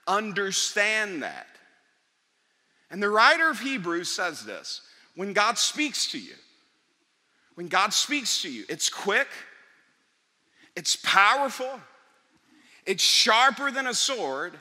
understand 0.07 1.23
that. 1.23 1.47
And 2.91 3.03
the 3.03 3.11
writer 3.11 3.49
of 3.49 3.61
Hebrews 3.61 4.09
says 4.09 4.45
this 4.45 4.83
when 5.15 5.33
God 5.33 5.59
speaks 5.59 6.11
to 6.13 6.19
you, 6.19 6.35
when 7.55 7.69
God 7.69 7.93
speaks 7.93 8.43
to 8.43 8.51
you, 8.51 8.65
it's 8.69 8.91
quick, 8.91 9.29
it's 10.77 10.97
powerful, 10.97 11.81
it's 12.85 13.03
sharper 13.03 13.71
than 13.71 13.87
a 13.87 13.95
sword, 13.95 14.55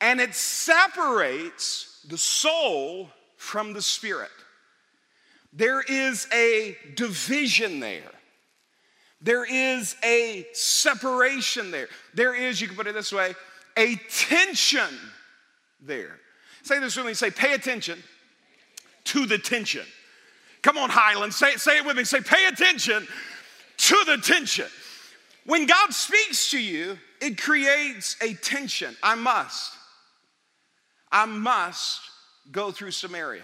and 0.00 0.20
it 0.20 0.34
separates 0.34 2.04
the 2.08 2.18
soul 2.18 3.10
from 3.36 3.72
the 3.72 3.82
spirit. 3.82 4.30
There 5.52 5.82
is 5.82 6.26
a 6.32 6.76
division 6.94 7.80
there. 7.80 8.10
There 9.20 9.44
is 9.44 9.94
a 10.02 10.46
separation 10.52 11.70
there. 11.70 11.88
There 12.14 12.34
is, 12.34 12.60
you 12.60 12.66
can 12.66 12.76
put 12.76 12.86
it 12.86 12.94
this 12.94 13.12
way, 13.12 13.34
a 13.76 13.96
tension 14.10 14.88
there. 15.80 16.18
Say 16.62 16.78
this 16.78 16.96
with 16.96 17.06
me 17.06 17.14
say, 17.14 17.30
pay 17.30 17.54
attention 17.54 18.02
to 19.04 19.26
the 19.26 19.38
tension. 19.38 19.84
Come 20.62 20.78
on, 20.78 20.90
Highland, 20.90 21.34
say, 21.34 21.56
say 21.56 21.78
it 21.78 21.84
with 21.84 21.96
me. 21.96 22.04
Say, 22.04 22.20
pay 22.20 22.46
attention 22.46 23.06
to 23.78 23.96
the 24.06 24.16
tension. 24.18 24.66
When 25.44 25.66
God 25.66 25.92
speaks 25.92 26.52
to 26.52 26.58
you, 26.58 26.98
it 27.20 27.40
creates 27.40 28.16
a 28.20 28.34
tension. 28.34 28.96
I 29.02 29.16
must, 29.16 29.72
I 31.10 31.26
must 31.26 32.00
go 32.52 32.70
through 32.70 32.92
Samaria. 32.92 33.42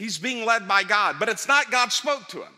He's 0.00 0.16
being 0.16 0.46
led 0.46 0.66
by 0.66 0.82
God, 0.82 1.16
but 1.18 1.28
it's 1.28 1.46
not 1.46 1.70
God 1.70 1.92
spoke 1.92 2.26
to 2.28 2.38
him. 2.38 2.54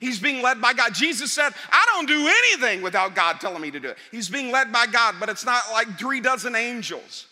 He's 0.00 0.18
being 0.18 0.42
led 0.42 0.60
by 0.60 0.72
God. 0.72 0.92
Jesus 0.94 1.32
said, 1.32 1.54
I 1.70 1.86
don't 1.92 2.08
do 2.08 2.26
anything 2.26 2.82
without 2.82 3.14
God 3.14 3.40
telling 3.40 3.62
me 3.62 3.70
to 3.70 3.78
do 3.78 3.90
it. 3.90 3.98
He's 4.10 4.28
being 4.28 4.50
led 4.50 4.72
by 4.72 4.86
God, 4.86 5.14
but 5.20 5.28
it's 5.28 5.46
not 5.46 5.62
like 5.70 5.96
three 5.96 6.20
dozen 6.20 6.56
angels 6.56 7.28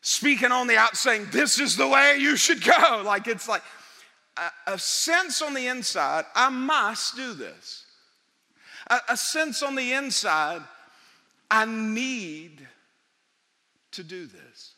speaking 0.00 0.50
on 0.50 0.66
the 0.66 0.76
out 0.76 0.96
saying, 0.96 1.28
This 1.30 1.60
is 1.60 1.76
the 1.76 1.86
way 1.86 2.16
you 2.18 2.36
should 2.36 2.60
go. 2.60 3.02
Like 3.06 3.28
it's 3.28 3.48
like 3.48 3.62
a, 4.36 4.72
a 4.72 4.78
sense 4.80 5.42
on 5.42 5.54
the 5.54 5.68
inside, 5.68 6.24
I 6.34 6.48
must 6.48 7.14
do 7.14 7.34
this. 7.34 7.84
A, 8.90 8.98
a 9.10 9.16
sense 9.16 9.62
on 9.62 9.76
the 9.76 9.92
inside, 9.92 10.62
I 11.48 11.66
need 11.66 12.66
to 13.92 14.02
do 14.02 14.26
this. 14.26 14.75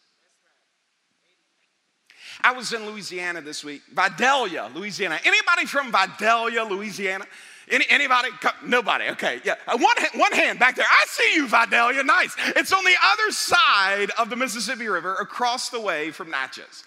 I 2.42 2.52
was 2.52 2.72
in 2.72 2.86
Louisiana 2.86 3.40
this 3.40 3.64
week, 3.64 3.82
Vidalia, 3.92 4.70
Louisiana. 4.74 5.18
Anybody 5.24 5.66
from 5.66 5.90
Vidalia, 5.90 6.64
Louisiana? 6.64 7.26
Any, 7.70 7.84
anybody? 7.90 8.28
Nobody. 8.64 9.08
Okay, 9.10 9.40
yeah. 9.44 9.56
Uh, 9.66 9.76
one, 9.76 9.96
one 10.14 10.32
hand 10.32 10.58
back 10.58 10.76
there. 10.76 10.86
I 10.88 11.04
see 11.08 11.34
you, 11.34 11.48
Vidalia. 11.48 12.02
Nice. 12.02 12.34
It's 12.56 12.72
on 12.72 12.84
the 12.84 12.94
other 13.04 13.30
side 13.32 14.10
of 14.18 14.30
the 14.30 14.36
Mississippi 14.36 14.88
River, 14.88 15.16
across 15.16 15.68
the 15.68 15.80
way 15.80 16.10
from 16.10 16.30
Natchez. 16.30 16.84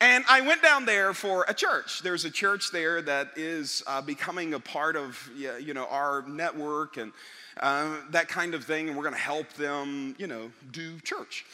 And 0.00 0.24
I 0.28 0.40
went 0.40 0.62
down 0.62 0.84
there 0.84 1.12
for 1.12 1.44
a 1.48 1.54
church. 1.54 2.02
There's 2.02 2.24
a 2.24 2.30
church 2.30 2.70
there 2.72 3.02
that 3.02 3.30
is 3.36 3.82
uh, 3.86 4.00
becoming 4.00 4.54
a 4.54 4.60
part 4.60 4.96
of 4.96 5.30
you 5.36 5.74
know 5.74 5.86
our 5.86 6.22
network 6.26 6.96
and 6.96 7.12
uh, 7.60 7.96
that 8.10 8.28
kind 8.28 8.54
of 8.54 8.64
thing, 8.64 8.88
and 8.88 8.96
we're 8.96 9.02
going 9.02 9.14
to 9.14 9.20
help 9.20 9.52
them, 9.54 10.14
you 10.18 10.26
know, 10.26 10.50
do 10.70 10.98
church. 11.00 11.44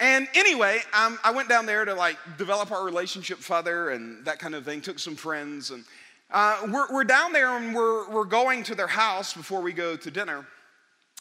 And 0.00 0.26
anyway, 0.34 0.80
um, 0.92 1.18
I 1.22 1.30
went 1.30 1.48
down 1.48 1.66
there 1.66 1.84
to 1.84 1.94
like 1.94 2.18
develop 2.36 2.72
our 2.72 2.84
relationship 2.84 3.38
further 3.38 3.90
and 3.90 4.24
that 4.24 4.38
kind 4.38 4.54
of 4.54 4.64
thing. 4.64 4.80
Took 4.80 4.98
some 4.98 5.14
friends, 5.14 5.70
and 5.70 5.84
uh, 6.30 6.66
we're, 6.68 6.92
we're 6.92 7.04
down 7.04 7.32
there 7.32 7.56
and 7.56 7.74
we're, 7.74 8.08
we're 8.10 8.24
going 8.24 8.62
to 8.64 8.74
their 8.74 8.88
house 8.88 9.34
before 9.34 9.60
we 9.60 9.72
go 9.72 9.96
to 9.96 10.10
dinner. 10.10 10.46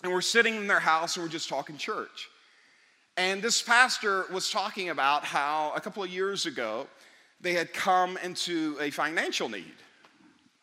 And 0.01 0.11
we're 0.11 0.21
sitting 0.21 0.55
in 0.55 0.67
their 0.67 0.79
house 0.79 1.15
and 1.15 1.23
we're 1.23 1.31
just 1.31 1.49
talking 1.49 1.77
church. 1.77 2.29
And 3.15 3.41
this 3.41 3.61
pastor 3.61 4.25
was 4.33 4.49
talking 4.49 4.89
about 4.89 5.23
how 5.23 5.71
a 5.75 5.81
couple 5.81 6.01
of 6.01 6.09
years 6.09 6.47
ago 6.47 6.87
they 7.41 7.53
had 7.53 7.73
come 7.73 8.17
into 8.23 8.75
a 8.81 8.89
financial 8.89 9.49
need 9.49 9.75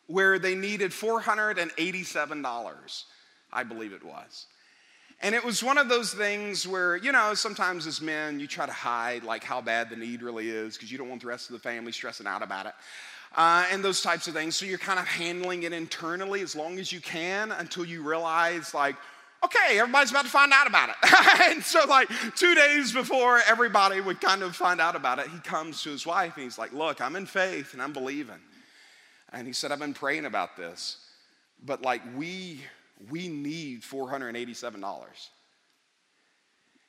where 0.07 0.37
they 0.37 0.55
needed 0.55 0.91
$487, 0.91 3.03
I 3.53 3.63
believe 3.63 3.93
it 3.93 4.03
was. 4.03 4.47
And 5.23 5.35
it 5.35 5.43
was 5.43 5.63
one 5.63 5.77
of 5.77 5.87
those 5.87 6.13
things 6.13 6.67
where, 6.67 6.97
you 6.97 7.11
know, 7.11 7.35
sometimes 7.35 7.85
as 7.85 8.01
men, 8.01 8.39
you 8.39 8.47
try 8.47 8.65
to 8.65 8.71
hide 8.71 9.23
like 9.23 9.43
how 9.43 9.61
bad 9.61 9.91
the 9.91 9.95
need 9.95 10.23
really 10.23 10.49
is 10.49 10.75
because 10.75 10.91
you 10.91 10.97
don't 10.97 11.09
want 11.09 11.21
the 11.21 11.27
rest 11.27 11.49
of 11.49 11.53
the 11.53 11.59
family 11.59 11.91
stressing 11.91 12.25
out 12.25 12.41
about 12.41 12.65
it. 12.65 12.73
Uh, 13.35 13.65
and 13.71 13.83
those 13.83 14.01
types 14.01 14.27
of 14.27 14.33
things. 14.33 14.55
So 14.55 14.65
you're 14.65 14.79
kind 14.79 14.99
of 14.99 15.05
handling 15.05 15.63
it 15.63 15.73
internally 15.73 16.41
as 16.41 16.55
long 16.55 16.79
as 16.79 16.91
you 16.91 16.99
can 16.99 17.51
until 17.51 17.85
you 17.85 18.01
realize, 18.01 18.73
like, 18.73 18.95
okay, 19.45 19.79
everybody's 19.79 20.11
about 20.11 20.25
to 20.25 20.31
find 20.31 20.51
out 20.51 20.67
about 20.67 20.89
it. 20.89 20.95
and 21.51 21.63
so, 21.63 21.85
like, 21.87 22.09
two 22.35 22.55
days 22.55 22.91
before 22.91 23.41
everybody 23.47 24.01
would 24.01 24.19
kind 24.19 24.43
of 24.43 24.55
find 24.55 24.81
out 24.81 24.95
about 24.95 25.19
it, 25.19 25.27
he 25.27 25.39
comes 25.39 25.81
to 25.83 25.91
his 25.91 26.05
wife 26.05 26.35
and 26.35 26.43
he's 26.43 26.57
like, 26.57 26.73
Look, 26.73 26.99
I'm 26.99 27.15
in 27.15 27.25
faith 27.25 27.73
and 27.73 27.81
I'm 27.81 27.93
believing. 27.93 28.39
And 29.31 29.47
he 29.47 29.53
said, 29.53 29.71
I've 29.71 29.79
been 29.79 29.93
praying 29.93 30.25
about 30.25 30.57
this, 30.57 30.97
but 31.63 31.81
like, 31.83 32.01
we 32.17 32.59
we 33.09 33.27
need 33.27 33.81
$487. 33.81 35.29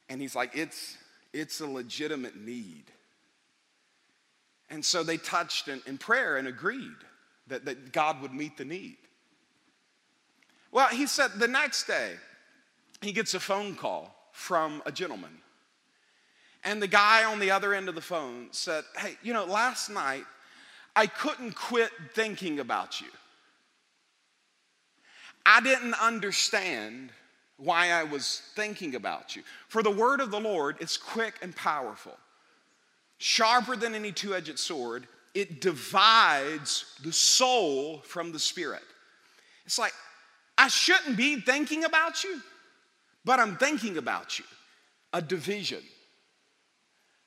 And 0.08 0.20
he's 0.20 0.34
like, 0.34 0.50
it's, 0.54 0.96
it's 1.32 1.60
a 1.60 1.66
legitimate 1.66 2.36
need. 2.36 2.84
And 4.70 4.84
so 4.84 5.02
they 5.02 5.16
touched 5.16 5.68
in, 5.68 5.82
in 5.86 5.98
prayer 5.98 6.36
and 6.36 6.48
agreed 6.48 6.90
that, 7.48 7.64
that 7.66 7.92
God 7.92 8.20
would 8.22 8.32
meet 8.32 8.56
the 8.56 8.64
need. 8.64 8.96
Well, 10.70 10.88
he 10.88 11.06
said 11.06 11.32
the 11.36 11.48
next 11.48 11.86
day, 11.86 12.12
he 13.02 13.12
gets 13.12 13.34
a 13.34 13.40
phone 13.40 13.74
call 13.74 14.14
from 14.32 14.82
a 14.86 14.92
gentleman. 14.92 15.38
And 16.64 16.80
the 16.80 16.86
guy 16.88 17.24
on 17.24 17.38
the 17.38 17.50
other 17.50 17.74
end 17.74 17.88
of 17.88 17.94
the 17.94 18.00
phone 18.00 18.48
said, 18.52 18.84
Hey, 18.96 19.16
you 19.22 19.32
know, 19.32 19.44
last 19.44 19.90
night 19.90 20.24
I 20.94 21.06
couldn't 21.06 21.54
quit 21.54 21.90
thinking 22.14 22.60
about 22.60 23.00
you. 23.00 23.08
I 25.44 25.60
didn't 25.60 25.94
understand 25.94 27.10
why 27.56 27.90
I 27.90 28.04
was 28.04 28.42
thinking 28.54 28.94
about 28.94 29.36
you. 29.36 29.42
For 29.68 29.82
the 29.82 29.90
word 29.90 30.20
of 30.20 30.30
the 30.30 30.40
Lord 30.40 30.76
is 30.80 30.96
quick 30.96 31.34
and 31.42 31.54
powerful, 31.54 32.16
sharper 33.18 33.76
than 33.76 33.94
any 33.94 34.12
two 34.12 34.34
edged 34.34 34.58
sword. 34.58 35.06
It 35.34 35.60
divides 35.60 36.84
the 37.02 37.12
soul 37.12 37.98
from 38.04 38.32
the 38.32 38.38
spirit. 38.38 38.82
It's 39.64 39.78
like, 39.78 39.94
I 40.58 40.68
shouldn't 40.68 41.16
be 41.16 41.40
thinking 41.40 41.84
about 41.84 42.22
you, 42.24 42.40
but 43.24 43.40
I'm 43.40 43.56
thinking 43.56 43.96
about 43.96 44.38
you. 44.38 44.44
A 45.14 45.22
division, 45.22 45.82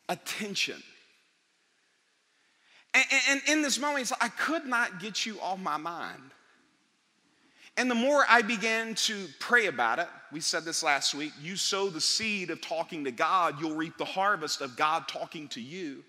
a 0.09 0.15
tension. 0.15 0.81
And, 2.93 3.41
in 3.47 3.61
this 3.61 3.77
moment, 3.77 4.09
like, 4.09 4.23
I 4.23 4.29
could 4.29 4.65
not 4.65 4.99
get 4.99 5.25
you 5.25 5.39
off 5.41 5.59
my 5.59 5.77
mind. 5.77 6.31
And 7.77 7.91
the 7.91 7.95
more 7.95 8.23
I 8.29 8.41
began 8.41 8.95
to 8.95 9.27
pray 9.39 9.65
about 9.65 9.99
it, 9.99 10.07
we 10.31 10.39
said 10.39 10.63
this 10.63 10.81
last 10.81 11.13
week 11.13 11.33
you 11.41 11.55
sow 11.55 11.89
the 11.89 12.01
seed 12.01 12.49
of 12.49 12.61
talking 12.61 13.03
to 13.03 13.11
God, 13.11 13.59
you'll 13.59 13.75
reap 13.75 13.97
the 13.97 14.05
harvest 14.05 14.61
of 14.61 14.77
God 14.77 15.07
talking 15.07 15.47
to 15.49 15.61
you. 15.61 16.03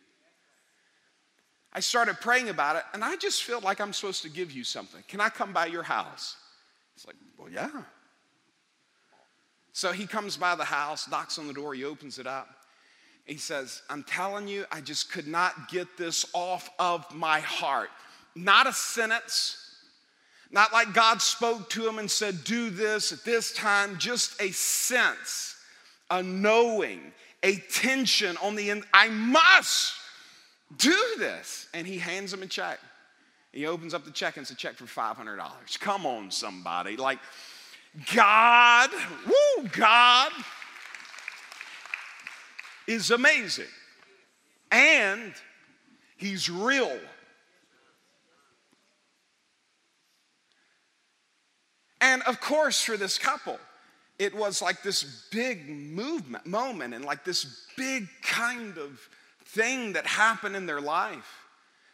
I 1.72 1.80
started 1.80 2.20
praying 2.20 2.48
about 2.48 2.76
it, 2.76 2.84
and 2.94 3.04
I 3.04 3.16
just 3.16 3.42
feel 3.42 3.60
like 3.60 3.80
I'm 3.80 3.92
supposed 3.92 4.22
to 4.22 4.30
give 4.30 4.50
you 4.50 4.64
something. 4.64 5.02
Can 5.08 5.20
I 5.20 5.28
come 5.28 5.52
by 5.52 5.66
your 5.66 5.82
house? 5.82 6.36
It's 6.94 7.06
like, 7.06 7.16
well, 7.36 7.50
yeah. 7.50 7.82
So 9.72 9.92
he 9.92 10.06
comes 10.06 10.38
by 10.38 10.54
the 10.54 10.64
house, 10.64 11.06
knocks 11.10 11.38
on 11.38 11.46
the 11.46 11.52
door, 11.52 11.74
he 11.74 11.84
opens 11.84 12.18
it 12.18 12.26
up. 12.26 12.48
He 13.26 13.36
says, 13.36 13.82
I'm 13.90 14.04
telling 14.04 14.48
you, 14.48 14.64
I 14.72 14.80
just 14.80 15.12
could 15.12 15.26
not 15.26 15.68
get 15.68 15.98
this 15.98 16.24
off 16.32 16.70
of 16.78 17.12
my 17.14 17.40
heart. 17.40 17.90
Not 18.34 18.66
a 18.66 18.72
sentence, 18.72 19.65
not 20.50 20.72
like 20.72 20.94
God 20.94 21.20
spoke 21.20 21.68
to 21.70 21.86
him 21.86 21.98
and 21.98 22.10
said, 22.10 22.44
Do 22.44 22.70
this 22.70 23.12
at 23.12 23.24
this 23.24 23.52
time, 23.52 23.98
just 23.98 24.40
a 24.40 24.50
sense, 24.52 25.56
a 26.10 26.22
knowing, 26.22 27.12
a 27.42 27.56
tension 27.56 28.36
on 28.42 28.54
the 28.54 28.70
end. 28.70 28.84
I 28.92 29.08
must 29.08 29.94
do 30.76 30.96
this. 31.18 31.68
And 31.74 31.86
he 31.86 31.98
hands 31.98 32.32
him 32.32 32.42
a 32.42 32.46
check. 32.46 32.78
He 33.52 33.66
opens 33.66 33.94
up 33.94 34.04
the 34.04 34.10
check 34.10 34.36
and 34.36 34.44
it's 34.44 34.50
a 34.50 34.54
check 34.54 34.74
for 34.74 34.84
$500. 34.84 35.80
Come 35.80 36.06
on, 36.06 36.30
somebody. 36.30 36.96
Like, 36.96 37.18
God, 38.14 38.90
woo, 39.26 39.68
God 39.72 40.30
is 42.86 43.10
amazing. 43.10 43.64
And 44.70 45.32
He's 46.16 46.50
real. 46.50 46.98
And 52.00 52.22
of 52.22 52.40
course, 52.40 52.82
for 52.82 52.96
this 52.96 53.18
couple, 53.18 53.58
it 54.18 54.34
was 54.34 54.62
like 54.62 54.82
this 54.82 55.26
big 55.30 55.68
movement, 55.68 56.46
moment, 56.46 56.94
and 56.94 57.04
like 57.04 57.24
this 57.24 57.66
big 57.76 58.08
kind 58.22 58.78
of 58.78 59.08
thing 59.44 59.92
that 59.94 60.06
happened 60.06 60.56
in 60.56 60.66
their 60.66 60.80
life. 60.80 61.44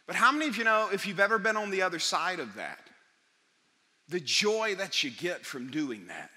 But 0.07 0.15
how 0.15 0.31
many 0.31 0.47
of 0.47 0.57
you 0.57 0.63
know 0.63 0.89
if 0.91 1.07
you've 1.07 1.19
ever 1.19 1.39
been 1.39 1.57
on 1.57 1.71
the 1.71 1.81
other 1.81 1.99
side 1.99 2.39
of 2.39 2.55
that, 2.55 2.79
the 4.09 4.19
joy 4.19 4.75
that 4.75 5.03
you 5.03 5.11
get 5.11 5.45
from 5.45 5.71
doing 5.71 6.07
that? 6.07 6.29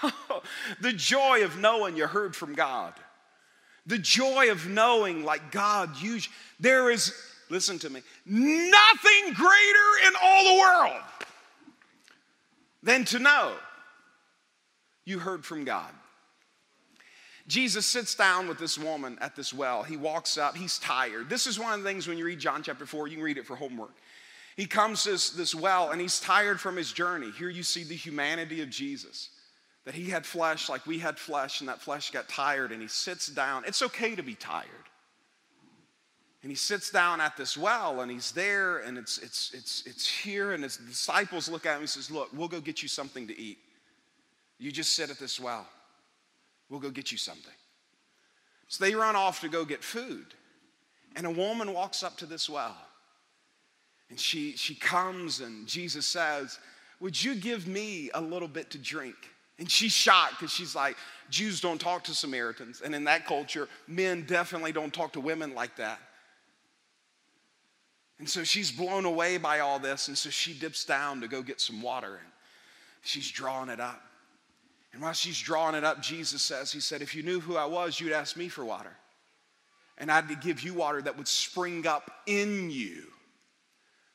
the 0.80 0.92
joy 0.92 1.44
of 1.44 1.58
knowing 1.58 1.96
you 1.96 2.06
heard 2.06 2.36
from 2.36 2.54
God. 2.54 2.92
The 3.86 3.98
joy 3.98 4.50
of 4.50 4.68
knowing, 4.68 5.24
like 5.24 5.50
God, 5.50 5.96
you, 6.00 6.20
there 6.60 6.90
is, 6.90 7.12
listen 7.50 7.78
to 7.80 7.90
me, 7.90 8.00
nothing 8.24 9.34
greater 9.34 10.06
in 10.06 10.12
all 10.22 10.44
the 10.44 10.60
world 10.60 11.02
than 12.82 13.04
to 13.06 13.18
know 13.18 13.54
you 15.04 15.18
heard 15.18 15.44
from 15.44 15.64
God. 15.64 15.90
Jesus 17.48 17.86
sits 17.86 18.14
down 18.14 18.46
with 18.46 18.58
this 18.58 18.78
woman 18.78 19.18
at 19.20 19.34
this 19.34 19.52
well. 19.52 19.82
He 19.82 19.96
walks 19.96 20.38
up, 20.38 20.56
he's 20.56 20.78
tired. 20.78 21.28
This 21.28 21.46
is 21.46 21.58
one 21.58 21.72
of 21.72 21.82
the 21.82 21.88
things 21.88 22.06
when 22.06 22.18
you 22.18 22.24
read 22.24 22.38
John 22.38 22.62
chapter 22.62 22.86
4, 22.86 23.08
you 23.08 23.16
can 23.16 23.24
read 23.24 23.38
it 23.38 23.46
for 23.46 23.56
homework. 23.56 23.94
He 24.56 24.66
comes 24.66 25.02
to 25.04 25.10
this, 25.12 25.30
this 25.30 25.54
well 25.54 25.90
and 25.90 26.00
he's 26.00 26.20
tired 26.20 26.60
from 26.60 26.76
his 26.76 26.92
journey. 26.92 27.30
Here 27.32 27.48
you 27.48 27.62
see 27.62 27.84
the 27.84 27.94
humanity 27.94 28.62
of 28.62 28.70
Jesus 28.70 29.30
that 29.84 29.94
he 29.94 30.10
had 30.10 30.24
flesh 30.24 30.68
like 30.68 30.86
we 30.86 30.98
had 30.98 31.18
flesh, 31.18 31.60
and 31.60 31.68
that 31.68 31.80
flesh 31.80 32.10
got 32.10 32.28
tired, 32.28 32.72
and 32.72 32.80
he 32.80 32.88
sits 32.88 33.26
down. 33.26 33.64
It's 33.66 33.82
okay 33.82 34.14
to 34.14 34.22
be 34.22 34.34
tired. 34.34 34.68
And 36.42 36.50
he 36.50 36.56
sits 36.56 36.90
down 36.90 37.20
at 37.20 37.36
this 37.36 37.56
well, 37.56 38.00
and 38.00 38.10
he's 38.10 38.32
there, 38.32 38.78
and 38.78 38.98
it's, 38.98 39.18
it's, 39.18 39.52
it's, 39.54 39.84
it's 39.86 40.08
here, 40.08 40.52
and 40.52 40.64
his 40.64 40.76
disciples 40.76 41.48
look 41.48 41.66
at 41.66 41.74
him 41.74 41.80
and 41.80 41.88
says, 41.88 42.10
Look, 42.10 42.30
we'll 42.32 42.48
go 42.48 42.60
get 42.60 42.82
you 42.82 42.88
something 42.88 43.28
to 43.28 43.38
eat. 43.38 43.58
You 44.58 44.72
just 44.72 44.94
sit 44.96 45.10
at 45.10 45.18
this 45.18 45.38
well. 45.38 45.66
We'll 46.68 46.80
go 46.80 46.90
get 46.90 47.12
you 47.12 47.18
something. 47.18 47.52
So 48.66 48.84
they 48.84 48.94
run 48.94 49.14
off 49.14 49.40
to 49.42 49.48
go 49.48 49.64
get 49.64 49.84
food. 49.84 50.26
And 51.14 51.26
a 51.26 51.30
woman 51.30 51.74
walks 51.74 52.02
up 52.02 52.16
to 52.18 52.26
this 52.26 52.48
well. 52.48 52.76
And 54.10 54.18
she, 54.18 54.56
she 54.56 54.74
comes, 54.74 55.40
and 55.40 55.66
Jesus 55.66 56.06
says, 56.06 56.58
Would 57.00 57.22
you 57.22 57.36
give 57.36 57.68
me 57.68 58.10
a 58.14 58.20
little 58.20 58.48
bit 58.48 58.70
to 58.70 58.78
drink? 58.78 59.16
And 59.58 59.70
she's 59.70 59.92
shocked 59.92 60.40
because 60.40 60.52
she's 60.52 60.74
like, 60.74 60.96
Jews 61.30 61.60
don't 61.60 61.80
talk 61.80 62.02
to 62.04 62.14
Samaritans. 62.14 62.80
And 62.80 62.94
in 62.94 63.04
that 63.04 63.26
culture, 63.26 63.68
men 63.86 64.24
definitely 64.26 64.72
don't 64.72 64.92
talk 64.92 65.12
to 65.12 65.20
women 65.20 65.54
like 65.54 65.76
that. 65.76 66.00
And 68.22 68.30
so 68.30 68.44
she's 68.44 68.70
blown 68.70 69.04
away 69.04 69.36
by 69.36 69.58
all 69.58 69.80
this. 69.80 70.06
And 70.06 70.16
so 70.16 70.30
she 70.30 70.54
dips 70.54 70.84
down 70.84 71.20
to 71.22 71.26
go 71.26 71.42
get 71.42 71.60
some 71.60 71.82
water. 71.82 72.20
And 72.22 72.32
she's 73.02 73.28
drawing 73.28 73.68
it 73.68 73.80
up. 73.80 74.00
And 74.92 75.02
while 75.02 75.12
she's 75.12 75.40
drawing 75.40 75.74
it 75.74 75.82
up, 75.82 76.00
Jesus 76.00 76.40
says, 76.40 76.70
He 76.70 76.78
said, 76.78 77.02
If 77.02 77.16
you 77.16 77.24
knew 77.24 77.40
who 77.40 77.56
I 77.56 77.64
was, 77.64 77.98
you'd 77.98 78.12
ask 78.12 78.36
me 78.36 78.46
for 78.46 78.64
water. 78.64 78.96
And 79.98 80.08
I'd 80.08 80.40
give 80.40 80.62
you 80.62 80.72
water 80.72 81.02
that 81.02 81.18
would 81.18 81.26
spring 81.26 81.84
up 81.84 82.12
in 82.28 82.70
you, 82.70 83.08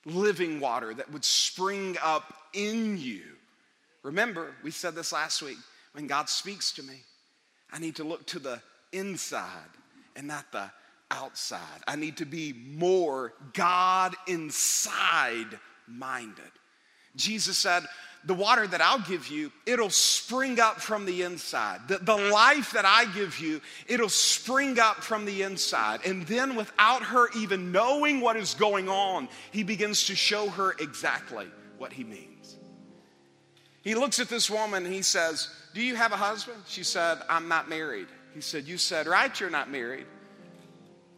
living 0.06 0.62
water 0.62 0.94
that 0.94 1.12
would 1.12 1.26
spring 1.26 1.98
up 2.02 2.34
in 2.54 2.98
you. 2.98 3.24
Remember, 4.04 4.54
we 4.64 4.72
said 4.72 4.96
this 4.96 5.12
last 5.12 5.42
week 5.42 5.58
when 5.92 6.08
God 6.08 6.30
speaks 6.30 6.72
to 6.76 6.84
me, 6.84 7.02
I 7.74 7.80
need 7.80 7.98
to 7.98 8.06
look 8.06 8.26
to 8.28 8.40
the 8.40 8.62
inside 8.94 9.52
and 10.16 10.28
not 10.28 10.50
the 10.54 10.72
outside. 11.12 11.82
I 11.88 11.96
need 11.96 12.18
to 12.18 12.26
be 12.26 12.54
more 12.54 13.34
God 13.54 14.16
inside 14.28 15.60
minded. 15.88 16.52
Jesus 17.16 17.58
said, 17.58 17.84
the 18.28 18.34
water 18.34 18.68
that 18.68 18.82
I'll 18.82 19.00
give 19.00 19.28
you, 19.28 19.52
it'll 19.66 19.90
spring 19.90 20.60
up 20.60 20.82
from 20.82 21.06
the 21.06 21.22
inside. 21.22 21.88
The, 21.88 22.00
the 22.00 22.16
life 22.16 22.72
that 22.74 22.86
I 22.86 23.06
give 23.14 23.40
you, 23.40 23.62
it'll 23.88 24.10
spring 24.10 24.80
up 24.80 24.98
from 24.98 25.26
the 25.26 25.44
inside. 25.44 26.02
And 26.06 26.24
then, 26.28 26.56
without 26.56 27.04
her 27.04 27.30
even 27.38 27.72
knowing 27.72 28.20
what 28.20 28.36
is 28.36 28.54
going 28.54 28.90
on, 28.90 29.30
he 29.52 29.64
begins 29.64 30.08
to 30.08 30.16
show 30.16 30.50
her 30.50 30.76
exactly 30.80 31.48
what 31.78 31.94
he 31.94 32.04
means. 32.04 32.58
He 33.82 33.96
looks 33.96 34.20
at 34.20 34.28
this 34.28 34.50
woman 34.50 34.86
and 34.86 34.94
he 34.94 35.04
says, 35.04 35.50
Do 35.74 35.82
you 35.82 35.96
have 35.96 36.12
a 36.12 36.18
husband? 36.18 36.58
She 36.68 36.84
said, 36.84 37.20
I'm 37.30 37.48
not 37.48 37.70
married. 37.70 38.08
He 38.34 38.42
said, 38.42 38.66
You 38.66 38.78
said, 38.78 39.08
Right, 39.08 39.40
you're 39.40 39.50
not 39.50 39.72
married. 39.72 40.06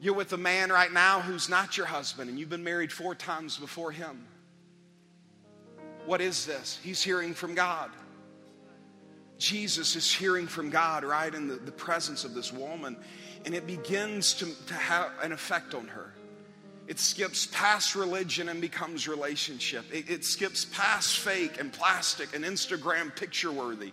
You're 0.02 0.14
with 0.14 0.32
a 0.32 0.38
man 0.38 0.70
right 0.72 0.92
now 0.92 1.20
who's 1.20 1.50
not 1.50 1.76
your 1.76 1.86
husband, 1.86 2.30
and 2.30 2.40
you've 2.40 2.50
been 2.50 2.64
married 2.64 2.92
four 2.92 3.16
times 3.16 3.58
before 3.58 3.92
him. 3.92 4.26
What 6.06 6.22
is 6.22 6.46
this? 6.46 6.80
He's 6.82 7.02
hearing 7.02 7.34
from 7.34 7.54
God. 7.54 7.92
Jesus 9.38 9.96
is 9.96 10.12
hearing 10.12 10.48
from 10.48 10.70
God 10.70 11.04
right 11.04 11.34
in 11.34 11.48
the, 11.48 11.56
the 11.56 11.72
presence 11.72 12.24
of 12.24 12.34
this 12.34 12.52
woman, 12.52 12.98
and 13.46 13.54
it 13.54 13.68
begins 13.68 14.34
to, 14.36 14.48
to 14.68 14.74
have 14.74 15.12
an 15.22 15.32
effect 15.32 15.74
on 15.74 15.88
her. 15.88 16.14
It 16.88 16.98
skips 16.98 17.48
past 17.52 17.94
religion 17.94 18.50
and 18.50 18.60
becomes 18.60 19.08
relationship. 19.08 19.86
It, 19.94 20.10
it 20.10 20.26
skips 20.26 20.66
past 20.66 21.20
fake 21.20 21.60
and 21.60 21.72
plastic 21.72 22.36
and 22.36 22.44
Instagram 22.44 23.16
picture 23.16 23.52
worthy 23.52 23.92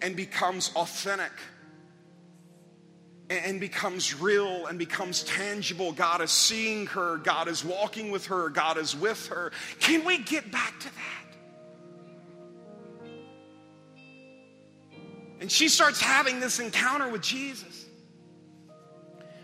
and 0.00 0.16
becomes 0.16 0.72
authentic 0.74 1.32
and 3.30 3.60
becomes 3.60 4.20
real 4.20 4.66
and 4.66 4.76
becomes 4.78 5.22
tangible. 5.22 5.92
God 5.92 6.20
is 6.20 6.32
seeing 6.32 6.86
her, 6.88 7.16
God 7.18 7.46
is 7.46 7.64
walking 7.64 8.10
with 8.10 8.26
her, 8.26 8.48
God 8.48 8.76
is 8.76 8.96
with 8.96 9.28
her. 9.28 9.52
Can 9.78 10.04
we 10.04 10.18
get 10.18 10.50
back 10.50 10.78
to 10.80 10.88
that? 10.88 11.20
And 15.40 15.50
she 15.50 15.68
starts 15.68 16.00
having 16.00 16.40
this 16.40 16.58
encounter 16.58 17.08
with 17.08 17.22
Jesus, 17.22 17.86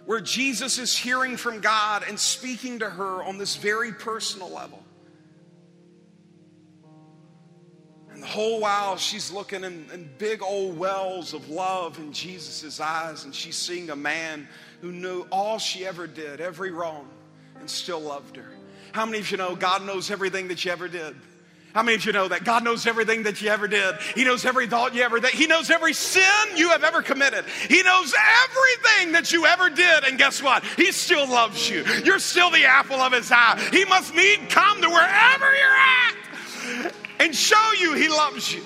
where 0.04 0.20
Jesus 0.20 0.78
is 0.78 0.96
hearing 0.96 1.36
from 1.36 1.60
God 1.60 2.04
and 2.06 2.18
speaking 2.18 2.80
to 2.80 2.90
her 2.90 3.22
on 3.22 3.38
this 3.38 3.56
very 3.56 3.92
personal 3.92 4.50
level. 4.50 4.82
Whole 8.26 8.60
while 8.60 8.96
she's 8.96 9.30
looking 9.30 9.64
in, 9.64 9.86
in 9.92 10.10
big 10.18 10.42
old 10.42 10.78
wells 10.78 11.32
of 11.32 11.48
love 11.48 11.98
in 11.98 12.12
Jesus' 12.12 12.80
eyes, 12.80 13.24
and 13.24 13.34
she's 13.34 13.56
seeing 13.56 13.90
a 13.90 13.96
man 13.96 14.48
who 14.80 14.92
knew 14.92 15.26
all 15.32 15.58
she 15.58 15.86
ever 15.86 16.06
did, 16.06 16.40
every 16.40 16.70
wrong, 16.70 17.08
and 17.58 17.68
still 17.68 18.00
loved 18.00 18.36
her. 18.36 18.50
How 18.92 19.06
many 19.06 19.18
of 19.18 19.30
you 19.30 19.36
know 19.36 19.56
God 19.56 19.84
knows 19.84 20.10
everything 20.10 20.48
that 20.48 20.64
you 20.64 20.72
ever 20.72 20.88
did? 20.88 21.14
How 21.74 21.82
many 21.82 21.96
of 21.96 22.06
you 22.06 22.12
know 22.12 22.26
that 22.28 22.42
God 22.42 22.64
knows 22.64 22.86
everything 22.86 23.24
that 23.24 23.42
you 23.42 23.50
ever 23.50 23.68
did? 23.68 23.96
He 24.14 24.24
knows 24.24 24.46
every 24.46 24.66
thought 24.66 24.94
you 24.94 25.02
ever 25.02 25.20
did. 25.20 25.32
He 25.32 25.46
knows 25.46 25.68
every 25.70 25.92
sin 25.92 26.24
you 26.56 26.70
have 26.70 26.82
ever 26.82 27.02
committed. 27.02 27.44
He 27.68 27.82
knows 27.82 28.14
everything 28.44 29.12
that 29.12 29.30
you 29.30 29.44
ever 29.44 29.68
did. 29.68 30.04
And 30.04 30.16
guess 30.16 30.42
what? 30.42 30.64
He 30.64 30.90
still 30.92 31.28
loves 31.28 31.68
you. 31.68 31.84
You're 32.02 32.18
still 32.18 32.50
the 32.50 32.64
apple 32.64 32.96
of 32.96 33.12
his 33.12 33.30
eye. 33.30 33.68
He 33.72 33.84
must 33.84 34.14
and 34.14 34.48
come 34.48 34.80
to 34.80 34.88
wherever 34.88 35.54
you're 35.54 36.86
at 36.88 37.05
and 37.18 37.34
show 37.34 37.72
you 37.78 37.94
he 37.94 38.08
loves 38.08 38.52
you. 38.52 38.62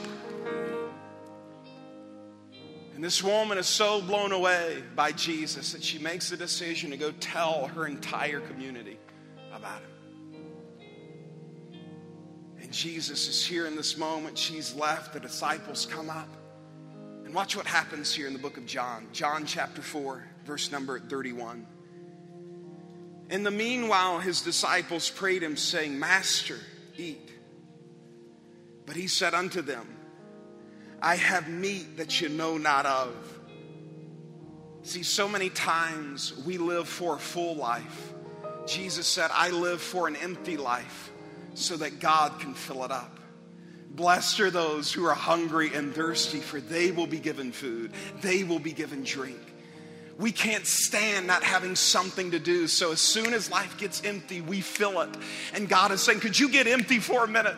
And 2.94 3.04
this 3.04 3.22
woman 3.22 3.56
is 3.56 3.66
so 3.66 4.02
blown 4.02 4.32
away 4.32 4.82
by 4.94 5.12
Jesus 5.12 5.72
that 5.72 5.82
she 5.82 5.98
makes 5.98 6.28
the 6.28 6.36
decision 6.36 6.90
to 6.90 6.98
go 6.98 7.12
tell 7.12 7.68
her 7.68 7.86
entire 7.86 8.40
community 8.40 8.98
about 9.54 9.80
him. 9.80 9.90
And 12.60 12.70
Jesus 12.70 13.26
is 13.26 13.44
here 13.44 13.66
in 13.66 13.74
this 13.74 13.96
moment. 13.96 14.36
She's 14.36 14.74
left. 14.74 15.14
The 15.14 15.20
disciples 15.20 15.86
come 15.86 16.10
up. 16.10 16.28
And 17.24 17.34
watch 17.34 17.56
what 17.56 17.66
happens 17.66 18.12
here 18.12 18.26
in 18.26 18.32
the 18.32 18.38
book 18.38 18.58
of 18.58 18.66
John. 18.66 19.06
John 19.12 19.46
chapter 19.46 19.80
4, 19.80 20.22
verse 20.44 20.70
number 20.70 21.00
31. 21.00 21.66
In 23.30 23.44
the 23.44 23.50
meanwhile, 23.50 24.18
his 24.18 24.42
disciples 24.42 25.08
prayed 25.08 25.42
him, 25.42 25.56
saying, 25.56 25.98
Master, 25.98 26.58
eat. 26.98 27.32
But 28.90 28.96
he 28.96 29.06
said 29.06 29.34
unto 29.34 29.62
them, 29.62 29.86
I 31.00 31.14
have 31.14 31.48
meat 31.48 31.98
that 31.98 32.20
you 32.20 32.28
know 32.28 32.58
not 32.58 32.86
of. 32.86 33.14
See, 34.82 35.04
so 35.04 35.28
many 35.28 35.48
times 35.48 36.34
we 36.44 36.58
live 36.58 36.88
for 36.88 37.14
a 37.14 37.18
full 37.20 37.54
life. 37.54 38.12
Jesus 38.66 39.06
said, 39.06 39.30
I 39.32 39.50
live 39.50 39.80
for 39.80 40.08
an 40.08 40.16
empty 40.16 40.56
life 40.56 41.12
so 41.54 41.76
that 41.76 42.00
God 42.00 42.40
can 42.40 42.52
fill 42.52 42.84
it 42.84 42.90
up. 42.90 43.20
Blessed 43.90 44.40
are 44.40 44.50
those 44.50 44.92
who 44.92 45.06
are 45.06 45.14
hungry 45.14 45.70
and 45.72 45.94
thirsty, 45.94 46.40
for 46.40 46.60
they 46.60 46.90
will 46.90 47.06
be 47.06 47.20
given 47.20 47.52
food, 47.52 47.92
they 48.22 48.42
will 48.42 48.58
be 48.58 48.72
given 48.72 49.04
drink. 49.04 49.38
We 50.18 50.32
can't 50.32 50.66
stand 50.66 51.28
not 51.28 51.44
having 51.44 51.76
something 51.76 52.32
to 52.32 52.40
do. 52.40 52.66
So 52.66 52.90
as 52.90 53.00
soon 53.00 53.34
as 53.34 53.52
life 53.52 53.78
gets 53.78 54.02
empty, 54.04 54.40
we 54.40 54.60
fill 54.60 55.00
it. 55.02 55.16
And 55.54 55.68
God 55.68 55.92
is 55.92 56.02
saying, 56.02 56.18
Could 56.18 56.36
you 56.36 56.48
get 56.48 56.66
empty 56.66 56.98
for 56.98 57.22
a 57.22 57.28
minute? 57.28 57.54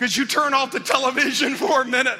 Could 0.00 0.16
you 0.16 0.24
turn 0.24 0.54
off 0.54 0.72
the 0.72 0.80
television 0.80 1.54
for 1.56 1.82
a 1.82 1.84
minute? 1.84 2.18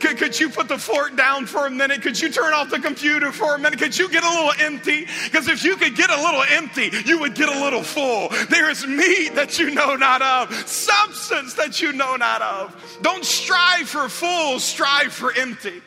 Could, 0.00 0.18
could 0.18 0.38
you 0.38 0.50
put 0.50 0.68
the 0.68 0.76
fork 0.76 1.16
down 1.16 1.46
for 1.46 1.66
a 1.66 1.70
minute? 1.70 2.02
Could 2.02 2.20
you 2.20 2.28
turn 2.28 2.52
off 2.52 2.68
the 2.68 2.78
computer 2.78 3.32
for 3.32 3.54
a 3.54 3.58
minute? 3.58 3.78
Could 3.78 3.96
you 3.96 4.10
get 4.10 4.22
a 4.22 4.28
little 4.28 4.52
empty? 4.60 5.06
Because 5.24 5.48
if 5.48 5.64
you 5.64 5.76
could 5.76 5.96
get 5.96 6.10
a 6.10 6.20
little 6.20 6.42
empty, 6.50 6.90
you 7.06 7.18
would 7.20 7.34
get 7.34 7.48
a 7.48 7.58
little 7.58 7.82
full. 7.82 8.28
There 8.50 8.68
is 8.68 8.86
meat 8.86 9.34
that 9.34 9.58
you 9.58 9.70
know 9.70 9.96
not 9.96 10.20
of, 10.20 10.54
substance 10.68 11.54
that 11.54 11.80
you 11.80 11.94
know 11.94 12.16
not 12.16 12.42
of. 12.42 12.98
Don't 13.00 13.24
strive 13.24 13.88
for 13.88 14.10
full, 14.10 14.60
strive 14.60 15.10
for 15.10 15.32
empty. 15.32 15.80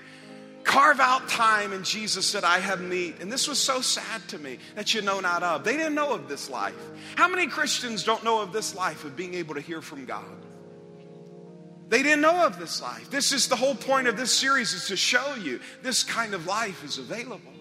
Carve 0.63 0.99
out 0.99 1.29
time, 1.29 1.73
and 1.73 1.85
Jesus 1.85 2.25
said, 2.25 2.43
I 2.43 2.57
have 2.57 2.81
meat. 2.81 3.17
And 3.21 3.31
this 3.31 3.47
was 3.47 3.59
so 3.59 3.81
sad 3.81 4.27
to 4.29 4.39
me 4.39 4.57
that 4.73 4.95
you 4.95 5.03
know 5.03 5.19
not 5.19 5.43
of. 5.43 5.63
They 5.63 5.77
didn't 5.77 5.93
know 5.93 6.11
of 6.11 6.27
this 6.27 6.49
life. 6.49 6.73
How 7.13 7.27
many 7.27 7.45
Christians 7.45 8.03
don't 8.03 8.23
know 8.23 8.41
of 8.41 8.51
this 8.51 8.73
life 8.73 9.05
of 9.05 9.15
being 9.15 9.35
able 9.35 9.53
to 9.53 9.61
hear 9.61 9.79
from 9.83 10.05
God? 10.05 10.25
They 11.89 12.03
didn't 12.03 12.21
know 12.21 12.45
of 12.45 12.59
this 12.59 12.81
life. 12.81 13.09
This 13.09 13.31
is 13.31 13.47
the 13.47 13.55
whole 13.55 13.73
point 13.73 14.07
of 14.07 14.15
this 14.15 14.31
series 14.31 14.73
is 14.73 14.87
to 14.87 14.95
show 14.95 15.35
you 15.35 15.59
this 15.81 16.03
kind 16.03 16.35
of 16.35 16.45
life 16.45 16.83
is 16.83 16.99
available. 16.99 17.51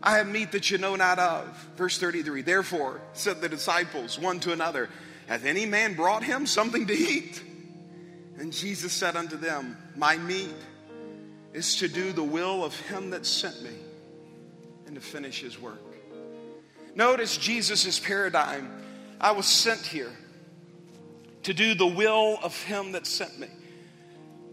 I 0.00 0.18
have 0.18 0.28
meat 0.28 0.52
that 0.52 0.70
you 0.70 0.78
know 0.78 0.94
not 0.94 1.18
of. 1.18 1.44
Verse 1.76 1.98
33 1.98 2.42
Therefore, 2.42 3.00
said 3.12 3.40
the 3.40 3.48
disciples 3.48 4.18
one 4.18 4.38
to 4.40 4.52
another, 4.52 4.88
Hath 5.26 5.44
any 5.44 5.66
man 5.66 5.94
brought 5.94 6.22
him 6.22 6.46
something 6.46 6.86
to 6.86 6.94
eat? 6.94 7.42
And 8.38 8.52
Jesus 8.52 8.92
said 8.92 9.16
unto 9.16 9.36
them, 9.36 9.76
My 9.96 10.16
meat 10.16 10.54
is 11.52 11.76
to 11.76 11.88
do 11.88 12.12
the 12.12 12.22
will 12.22 12.64
of 12.64 12.78
him 12.82 13.10
that 13.10 13.26
sent 13.26 13.60
me 13.62 13.76
and 14.86 14.94
to 14.94 15.00
finish 15.00 15.40
his 15.40 15.60
work. 15.60 15.80
Notice 16.94 17.36
Jesus' 17.36 17.98
paradigm. 17.98 18.70
I 19.20 19.32
was 19.32 19.46
sent 19.46 19.80
here 19.80 20.12
to 21.44 21.54
do 21.54 21.74
the 21.74 21.86
will 21.86 22.38
of 22.42 22.60
him 22.64 22.92
that 22.92 23.06
sent 23.06 23.38
me. 23.38 23.48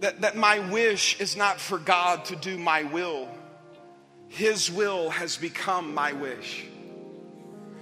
That, 0.02 0.22
that 0.22 0.36
my 0.36 0.60
wish 0.60 1.20
is 1.20 1.36
not 1.36 1.60
for 1.60 1.78
God 1.78 2.26
to 2.26 2.36
do 2.36 2.58
my 2.58 2.84
will, 2.84 3.28
his 4.30 4.72
will 4.72 5.10
has 5.10 5.38
become 5.38 5.94
my 5.94 6.14
wish. 6.14 6.66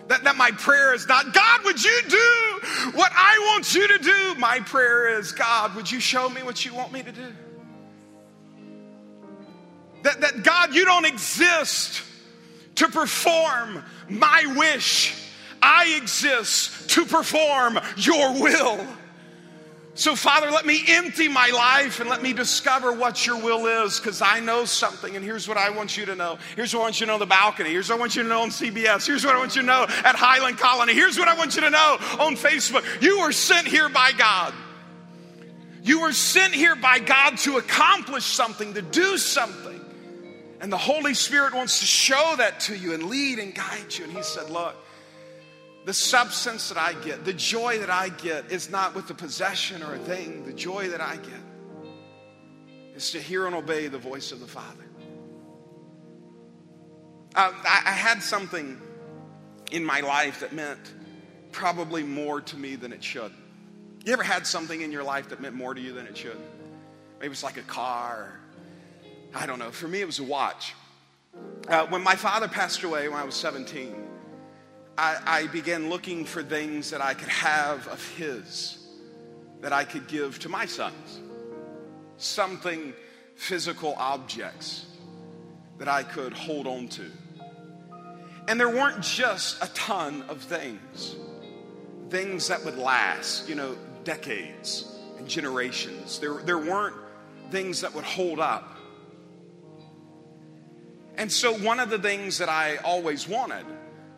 That, 0.08 0.24
that 0.24 0.36
my 0.36 0.50
prayer 0.52 0.96
is 0.96 1.08
not, 1.08 1.34
God, 1.36 1.64
would 1.66 1.84
you 1.84 2.02
do 2.10 2.60
what 2.94 3.12
I 3.14 3.38
want 3.52 3.76
you 3.76 3.88
to 3.88 4.00
do? 4.00 4.36
My 4.40 4.60
prayer 4.60 5.20
is, 5.20 5.32
God, 5.32 5.76
would 5.76 5.92
you 5.92 6.00
show 6.00 6.28
me 6.28 6.42
what 6.42 6.66
you 6.66 6.74
want 6.74 6.92
me 6.92 7.04
to 7.04 7.12
do? 7.12 7.32
That, 10.02 10.22
that 10.22 10.44
God, 10.44 10.74
you 10.74 10.84
don't 10.84 11.06
exist 11.06 12.02
to 12.76 12.88
perform 12.88 13.84
my 14.10 14.52
wish. 14.58 15.14
I 15.62 16.00
exist 16.02 16.90
to 16.92 17.06
perform 17.06 17.80
your 17.98 18.42
will. 18.42 18.88
So, 20.00 20.16
Father, 20.16 20.50
let 20.50 20.66
me 20.66 20.82
empty 20.88 21.28
my 21.28 21.50
life 21.50 22.00
and 22.00 22.10
let 22.10 22.24
me 22.24 22.32
discover 22.32 22.94
what 22.94 23.28
your 23.28 23.36
will 23.36 23.84
is 23.84 24.00
because 24.00 24.22
I 24.22 24.40
know 24.40 24.64
something. 24.64 25.18
And 25.18 25.26
here's 25.26 25.46
what 25.46 25.58
I 25.58 25.72
want 25.72 25.98
you 25.98 26.06
to 26.06 26.16
know. 26.16 26.40
Here's 26.56 26.74
what 26.74 26.80
I 26.80 26.84
want 26.84 27.02
you 27.02 27.06
to 27.06 27.10
know 27.10 27.14
on 27.16 27.20
the 27.20 27.26
balcony. 27.26 27.72
Here's 27.72 27.90
what 27.90 27.98
I 27.98 28.00
want 28.00 28.16
you 28.16 28.24
to 28.24 28.30
know 28.30 28.44
on 28.44 28.50
CBS. 28.50 29.06
Here's 29.06 29.26
what 29.26 29.36
I 29.36 29.40
want 29.40 29.58
you 29.58 29.62
to 29.62 29.68
know 29.68 29.84
at 30.06 30.16
Highland 30.16 30.58
Colony. 30.58 30.94
Here's 30.94 31.20
what 31.20 31.28
I 31.28 31.34
want 31.34 31.56
you 31.56 31.62
to 31.64 31.70
know 31.70 31.98
on 32.18 32.38
Facebook. 32.38 32.86
You 33.02 33.20
were 33.20 33.34
sent 33.34 33.68
here 33.68 33.90
by 33.90 34.14
God. 34.14 34.54
You 35.84 36.00
were 36.00 36.14
sent 36.14 36.54
here 36.54 36.78
by 36.78 37.00
God 37.00 37.38
to 37.40 37.58
accomplish 37.58 38.24
something, 38.24 38.76
to 38.76 38.82
do 38.82 39.18
something. 39.18 39.82
And 40.62 40.72
the 40.72 40.78
Holy 40.78 41.14
Spirit 41.14 41.54
wants 41.54 41.82
to 41.82 41.86
show 41.86 42.36
that 42.38 42.62
to 42.62 42.78
you 42.78 42.94
and 42.94 43.04
lead 43.04 43.38
and 43.38 43.54
guide 43.54 43.98
you. 43.98 44.06
And 44.06 44.14
He 44.14 44.24
said, 44.24 44.50
Look, 44.50 44.78
the 45.86 45.94
substance 45.94 46.70
that 46.70 46.78
I 46.78 46.94
get, 46.94 47.26
the 47.26 47.34
joy 47.34 47.80
that 47.80 47.90
I 47.90 48.10
get, 48.10 48.52
is 48.52 48.70
not 48.70 48.96
with 48.96 49.08
the 49.08 49.14
possession 49.14 49.82
or 49.82 49.96
a 49.96 50.00
thing. 50.00 50.46
The 50.46 50.54
joy 50.54 50.90
that 50.90 51.02
I 51.02 51.16
get 51.16 51.42
is 52.96 53.12
to 53.12 53.20
hear 53.20 53.46
and 53.48 53.56
obey 53.56 53.88
the 53.88 53.98
voice 53.98 54.32
of 54.32 54.40
the 54.40 54.48
Father. 54.48 54.86
Uh, 57.36 57.54
I, 57.64 57.84
I 57.86 57.92
had 57.92 58.22
something 58.22 58.80
in 59.72 59.86
my 59.86 60.02
life 60.02 60.42
that 60.42 60.54
meant 60.54 60.94
probably 61.52 62.04
more 62.04 62.42
to 62.42 62.58
me 62.58 62.76
than 62.76 62.92
it 62.92 63.04
should. 63.04 63.32
You 64.06 64.14
ever 64.14 64.24
had 64.24 64.46
something 64.48 64.82
in 64.82 64.92
your 64.92 65.04
life 65.04 65.30
that 65.30 65.42
meant 65.42 65.56
more 65.56 65.74
to 65.74 65.82
you 65.82 65.94
than 65.94 66.08
it 66.08 66.18
should? 66.18 66.38
Maybe 67.20 67.32
it's 67.32 67.44
like 67.44 67.58
a 67.58 67.64
car. 67.64 68.40
I 69.34 69.46
don't 69.46 69.60
know. 69.60 69.72
For 69.72 69.88
me, 69.88 70.02
it 70.02 70.06
was 70.06 70.20
a 70.20 70.24
watch. 70.24 70.74
Uh, 71.68 71.86
when 71.88 72.04
my 72.04 72.16
father 72.16 72.48
passed 72.48 72.84
away 72.84 73.08
when 73.08 73.20
I 73.20 73.24
was 73.24 73.36
17, 73.36 73.94
I, 75.00 75.18
I 75.26 75.48
began 75.48 75.90
looking 75.90 76.26
for 76.26 76.44
things 76.44 76.92
that 76.92 77.00
I 77.00 77.14
could 77.14 77.30
have 77.30 77.88
of 77.88 78.06
his 78.18 78.78
that 79.62 79.72
I 79.72 79.86
could 79.86 80.10
give 80.10 80.40
to 80.40 80.50
my 80.50 80.66
sons. 80.66 81.22
Something, 82.18 82.92
physical 83.36 83.96
objects 83.98 84.88
that 85.78 85.88
I 85.88 86.04
could 86.04 86.34
hold 86.34 86.68
on 86.68 86.90
to. 86.90 87.06
And 88.50 88.60
there 88.60 88.68
weren't 88.68 89.02
just 89.02 89.64
a 89.64 89.68
ton 89.74 90.24
of 90.24 90.42
things, 90.42 91.16
things 92.10 92.50
that 92.50 92.66
would 92.66 92.78
last, 92.78 93.48
you 93.48 93.56
know, 93.56 93.78
decades 94.04 95.00
and 95.18 95.30
generations. 95.30 96.20
There, 96.20 96.42
there 96.44 96.58
weren't 96.58 96.96
things 97.52 97.80
that 97.82 97.96
would 97.96 98.04
hold 98.04 98.42
up. 98.42 98.78
And 101.16 101.32
so, 101.32 101.54
one 101.54 101.80
of 101.80 101.90
the 101.90 102.00
things 102.00 102.40
that 102.40 102.50
I 102.50 102.78
always 102.78 103.30
wanted 103.30 103.66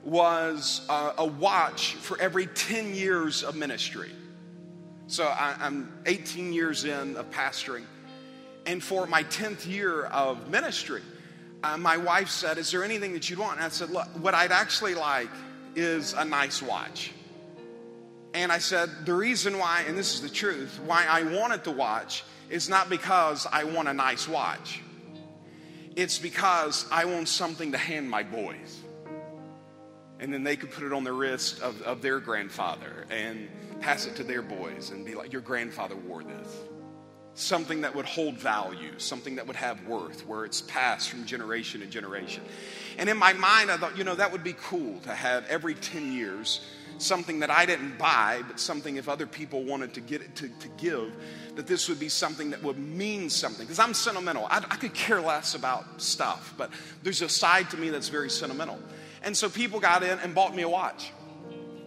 was 0.03 0.81
a, 0.89 1.13
a 1.19 1.25
watch 1.25 1.93
for 1.95 2.19
every 2.19 2.47
10 2.47 2.95
years 2.95 3.43
of 3.43 3.55
ministry. 3.55 4.11
So 5.07 5.25
I, 5.25 5.55
I'm 5.59 5.91
18 6.05 6.53
years 6.53 6.85
in 6.85 7.17
of 7.17 7.29
pastoring. 7.31 7.83
And 8.65 8.83
for 8.83 9.07
my 9.07 9.23
10th 9.23 9.67
year 9.67 10.03
of 10.05 10.49
ministry, 10.49 11.01
uh, 11.63 11.77
my 11.77 11.97
wife 11.97 12.29
said, 12.29 12.57
Is 12.57 12.71
there 12.71 12.83
anything 12.83 13.13
that 13.13 13.29
you'd 13.29 13.39
want? 13.39 13.57
And 13.57 13.65
I 13.65 13.69
said, 13.69 13.89
Look, 13.89 14.07
what 14.19 14.33
I'd 14.33 14.51
actually 14.51 14.95
like 14.95 15.29
is 15.75 16.13
a 16.13 16.25
nice 16.25 16.61
watch. 16.61 17.11
And 18.33 18.51
I 18.51 18.59
said, 18.59 18.89
The 19.05 19.13
reason 19.13 19.57
why, 19.57 19.83
and 19.87 19.97
this 19.97 20.15
is 20.15 20.21
the 20.21 20.29
truth, 20.29 20.79
why 20.85 21.05
I 21.07 21.23
wanted 21.23 21.63
the 21.63 21.71
watch 21.71 22.23
is 22.49 22.69
not 22.69 22.89
because 22.89 23.47
I 23.51 23.63
want 23.63 23.87
a 23.87 23.93
nice 23.93 24.27
watch, 24.27 24.81
it's 25.95 26.17
because 26.17 26.85
I 26.91 27.05
want 27.05 27.27
something 27.27 27.73
to 27.73 27.77
hand 27.77 28.09
my 28.09 28.23
boys 28.23 28.80
and 30.21 30.31
then 30.31 30.43
they 30.43 30.55
could 30.55 30.71
put 30.71 30.83
it 30.83 30.93
on 30.93 31.03
the 31.03 31.11
wrist 31.11 31.61
of, 31.61 31.81
of 31.81 32.01
their 32.01 32.19
grandfather 32.19 33.05
and 33.09 33.49
pass 33.81 34.05
it 34.05 34.15
to 34.15 34.23
their 34.23 34.43
boys 34.43 34.91
and 34.91 35.03
be 35.03 35.15
like, 35.15 35.33
Your 35.33 35.41
grandfather 35.41 35.95
wore 35.95 36.23
this. 36.23 36.55
Something 37.33 37.81
that 37.81 37.95
would 37.95 38.05
hold 38.05 38.35
value, 38.35 38.91
something 38.97 39.35
that 39.37 39.47
would 39.47 39.55
have 39.55 39.85
worth, 39.87 40.27
where 40.27 40.45
it's 40.45 40.61
passed 40.61 41.09
from 41.09 41.25
generation 41.25 41.81
to 41.81 41.87
generation. 41.87 42.43
And 42.97 43.09
in 43.09 43.17
my 43.17 43.33
mind, 43.33 43.71
I 43.71 43.77
thought, 43.77 43.97
you 43.97 44.03
know, 44.03 44.15
that 44.15 44.31
would 44.31 44.43
be 44.43 44.53
cool 44.53 44.99
to 44.99 45.09
have 45.09 45.45
every 45.47 45.73
10 45.73 46.11
years 46.11 46.61
something 46.97 47.39
that 47.39 47.49
I 47.49 47.65
didn't 47.65 47.97
buy, 47.97 48.43
but 48.47 48.59
something 48.59 48.97
if 48.97 49.09
other 49.09 49.25
people 49.25 49.63
wanted 49.63 49.93
to 49.95 50.01
get 50.01 50.21
it 50.21 50.35
to, 50.35 50.49
to 50.49 50.67
give, 50.77 51.13
that 51.55 51.65
this 51.65 51.89
would 51.89 51.99
be 51.99 52.09
something 52.09 52.51
that 52.51 52.61
would 52.61 52.77
mean 52.77 53.29
something. 53.29 53.65
Because 53.65 53.79
I'm 53.79 53.93
sentimental. 53.93 54.45
I, 54.45 54.57
I 54.57 54.75
could 54.75 54.93
care 54.93 55.21
less 55.21 55.55
about 55.55 56.01
stuff, 56.01 56.53
but 56.57 56.69
there's 57.01 57.21
a 57.21 57.29
side 57.29 57.69
to 57.71 57.77
me 57.77 57.89
that's 57.89 58.09
very 58.09 58.29
sentimental. 58.29 58.77
And 59.23 59.35
so 59.35 59.49
people 59.49 59.79
got 59.79 60.03
in 60.03 60.19
and 60.19 60.33
bought 60.33 60.55
me 60.55 60.63
a 60.63 60.69
watch, 60.69 61.11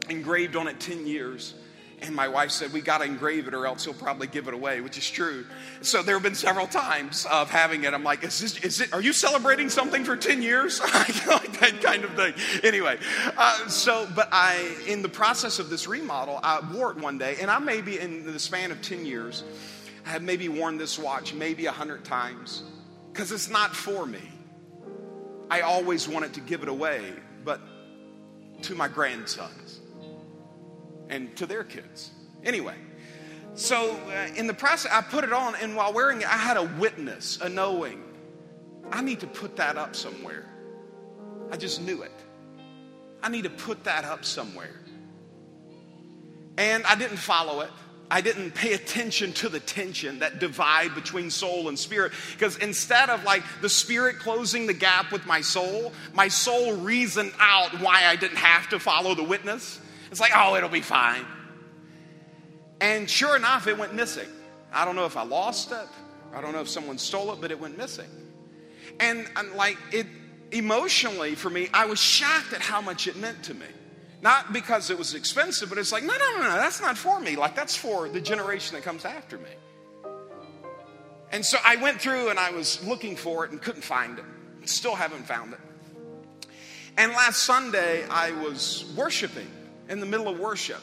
engraved 0.09 0.57
on 0.57 0.68
it 0.68 0.81
10 0.81 1.07
years. 1.07 1.55
And 2.03 2.14
my 2.14 2.29
wife 2.29 2.51
said, 2.51 2.73
We 2.73 2.81
got 2.81 2.99
to 2.99 3.05
engrave 3.05 3.49
it 3.49 3.55
or 3.55 3.66
else 3.66 3.85
he'll 3.85 3.94
probably 3.94 4.27
give 4.27 4.47
it 4.47 4.55
away, 4.55 4.81
which 4.81 4.99
is 4.99 5.09
true. 5.09 5.47
So 5.81 6.03
there 6.03 6.14
have 6.14 6.23
been 6.23 6.35
several 6.35 6.66
times 6.66 7.27
of 7.31 7.51
having 7.51 7.85
it. 7.85 7.94
I'm 7.94 8.05
like, 8.05 8.25
Is 8.25 8.40
this, 8.40 8.59
is 8.59 8.81
it, 8.81 8.92
are 8.92 9.01
you 9.01 9.12
celebrating 9.12 9.70
something 9.70 10.05
for 10.05 10.16
10 10.16 10.42
years? 10.42 10.81
like 10.94 11.61
that 11.61 11.81
kind 11.83 12.05
of 12.05 12.11
thing. 12.14 12.35
Anyway, 12.62 12.99
uh, 13.37 13.68
so, 13.68 14.07
but 14.14 14.29
I, 14.33 14.77
in 14.87 15.03
the 15.03 15.09
process 15.09 15.59
of 15.59 15.70
this 15.70 15.87
remodel, 15.87 16.40
I 16.42 16.61
wore 16.75 16.90
it 16.90 16.99
one 16.99 17.16
day, 17.16 17.37
and 17.40 17.51
I 17.51 17.59
maybe 17.59 17.99
in 17.99 18.27
the 18.27 18.38
span 18.38 18.70
of 18.70 18.83
10 18.83 19.07
years, 19.07 19.44
I 20.05 20.11
have 20.11 20.23
maybe 20.23 20.49
worn 20.49 20.77
this 20.77 20.99
watch 20.99 21.33
maybe 21.33 21.66
a 21.66 21.73
hundred 21.73 22.05
times 22.05 22.64
because 23.12 23.33
it's 23.33 23.49
not 23.49 23.75
for 23.75 24.05
me. 24.05 24.34
I 25.50 25.61
always 25.61 26.09
wanted 26.09 26.35
to 26.35 26.40
give 26.40 26.62
it 26.62 26.68
away, 26.68 27.12
but 27.44 27.61
to 28.62 28.74
my 28.74 28.88
grandsons 28.88 29.81
and 31.08 31.37
to 31.37 31.46
their 31.46 31.64
kids. 31.64 32.10
Anyway, 32.44 32.77
so 33.54 33.96
uh, 34.08 34.35
in 34.37 34.46
the 34.46 34.54
process, 34.54 34.90
I 34.92 35.00
put 35.02 35.25
it 35.25 35.33
on, 35.33 35.54
and 35.56 35.77
while 35.77 35.92
wearing 35.92 36.23
it, 36.23 36.27
I 36.27 36.38
had 36.38 36.56
a 36.56 36.64
witness, 36.64 37.38
a 37.40 37.48
knowing. 37.48 38.02
I 38.90 39.00
need 39.00 39.21
to 39.21 39.27
put 39.27 39.56
that 39.56 39.77
up 39.77 39.94
somewhere. 39.94 40.46
I 41.50 41.56
just 41.56 41.81
knew 41.81 42.02
it. 42.02 42.12
I 43.23 43.29
need 43.29 43.44
to 43.44 43.50
put 43.50 43.85
that 43.85 44.04
up 44.04 44.25
somewhere. 44.25 44.81
And 46.56 46.85
I 46.85 46.94
didn't 46.94 47.16
follow 47.16 47.60
it. 47.60 47.71
I 48.11 48.21
didn't 48.21 48.52
pay 48.55 48.75
attention 48.75 49.33
to 49.35 49.48
the 49.48 49.61
tension, 49.61 50.19
that 50.19 50.38
divide 50.38 50.94
between 50.94 51.31
soul 51.31 51.69
and 51.69 51.79
spirit. 51.79 52.13
Because 52.33 52.57
instead 52.59 53.11
of 53.11 53.25
like 53.25 53.42
the 53.61 53.69
spirit 53.69 54.19
closing 54.19 54.67
the 54.67 54.75
gap 54.75 55.11
with 55.11 55.27
my 55.27 55.40
soul, 55.40 55.92
my 56.13 56.29
soul 56.29 56.77
reasoned 56.77 57.33
out 57.40 57.81
why 57.81 58.07
I 58.07 58.17
didn't 58.17 58.37
have 58.37 58.69
to 58.71 58.79
follow 58.79 59.15
the 59.15 59.25
witness. 59.25 59.81
It's 60.11 60.21
like, 60.21 60.33
oh, 60.35 60.55
it'll 60.55 60.69
be 60.69 60.81
fine. 60.81 61.25
And 62.81 63.09
sure 63.09 63.37
enough, 63.37 63.67
it 63.67 63.79
went 63.79 63.94
missing. 63.94 64.29
I 64.73 64.85
don't 64.85 64.96
know 64.96 65.07
if 65.07 65.17
I 65.17 65.23
lost 65.23 65.73
it, 65.73 65.88
I 66.35 66.40
don't 66.40 66.52
know 66.52 66.61
if 66.61 66.69
someone 66.69 66.98
stole 66.98 67.33
it, 67.33 67.40
but 67.40 67.50
it 67.50 67.59
went 67.59 67.79
missing. 67.79 68.09
And, 69.00 69.27
and 69.37 69.52
like 69.52 69.79
it 69.92 70.07
emotionally 70.50 71.35
for 71.35 71.50
me, 71.50 71.69
I 71.73 71.87
was 71.87 72.00
shocked 72.00 72.52
at 72.52 72.61
how 72.61 72.81
much 72.81 73.07
it 73.07 73.17
meant 73.17 73.42
to 73.44 73.55
me. 73.55 73.67
Not 74.25 74.54
because 74.54 74.88
it 74.88 74.96
was 74.96 75.14
expensive, 75.14 75.68
but 75.68 75.77
it's 75.77 75.92
like, 75.92 76.02
no, 76.02 76.14
no, 76.14 76.38
no, 76.38 76.42
no, 76.44 76.54
that's 76.54 76.81
not 76.81 76.96
for 76.96 77.20
me. 77.20 77.37
Like, 77.37 77.54
that's 77.54 77.77
for 77.77 78.08
the 78.08 78.22
generation 78.22 78.75
that 78.75 78.83
comes 78.83 79.04
after 79.04 79.37
me. 79.37 79.50
And 81.31 81.44
so 81.44 81.58
I 81.62 81.77
went 81.77 82.00
through 82.00 82.31
and 82.31 82.38
I 82.38 82.50
was 82.50 82.83
looking 82.87 83.16
for 83.16 83.44
it 83.44 83.50
and 83.50 83.60
couldn't 83.60 83.83
find 83.83 84.18
it. 84.18 84.25
Still 84.64 84.94
haven't 84.94 85.27
found 85.27 85.52
it. 85.52 85.60
And 86.96 87.12
last 87.12 87.42
Sunday, 87.42 88.06
I 88.08 88.31
was 88.31 88.90
worshiping 88.96 89.50
in 89.90 90.00
the 90.00 90.06
middle 90.06 90.29
of 90.29 90.40
worship. 90.40 90.81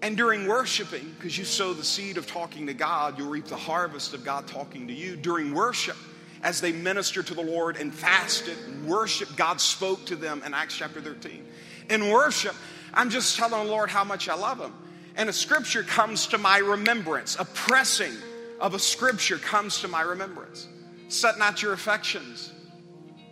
And 0.00 0.16
during 0.16 0.46
worshiping, 0.46 1.16
because 1.18 1.36
you 1.36 1.44
sow 1.44 1.72
the 1.72 1.82
seed 1.82 2.16
of 2.16 2.28
talking 2.28 2.68
to 2.68 2.74
God, 2.74 3.18
you'll 3.18 3.30
reap 3.30 3.46
the 3.46 3.56
harvest 3.56 4.14
of 4.14 4.24
God 4.24 4.46
talking 4.46 4.86
to 4.86 4.92
you. 4.92 5.16
During 5.16 5.52
worship, 5.52 5.96
as 6.44 6.60
they 6.60 6.70
ministered 6.70 7.26
to 7.26 7.34
the 7.34 7.42
Lord 7.42 7.76
and 7.76 7.92
fasted 7.92 8.56
and 8.68 8.86
worshiped, 8.86 9.34
God 9.36 9.60
spoke 9.60 10.04
to 10.06 10.14
them 10.14 10.44
in 10.46 10.54
Acts 10.54 10.76
chapter 10.76 11.00
13 11.00 11.44
in 11.90 12.10
worship, 12.10 12.54
I'm 12.94 13.10
just 13.10 13.36
telling 13.36 13.66
the 13.66 13.70
Lord 13.70 13.90
how 13.90 14.04
much 14.04 14.28
I 14.28 14.34
love 14.34 14.58
Him. 14.58 14.72
And 15.16 15.28
a 15.28 15.32
scripture 15.32 15.82
comes 15.82 16.26
to 16.28 16.38
my 16.38 16.58
remembrance, 16.58 17.36
a 17.38 17.44
pressing 17.44 18.12
of 18.60 18.74
a 18.74 18.78
scripture 18.78 19.38
comes 19.38 19.80
to 19.80 19.88
my 19.88 20.02
remembrance. 20.02 20.68
Set 21.08 21.38
not 21.38 21.62
your 21.62 21.72
affections 21.72 22.52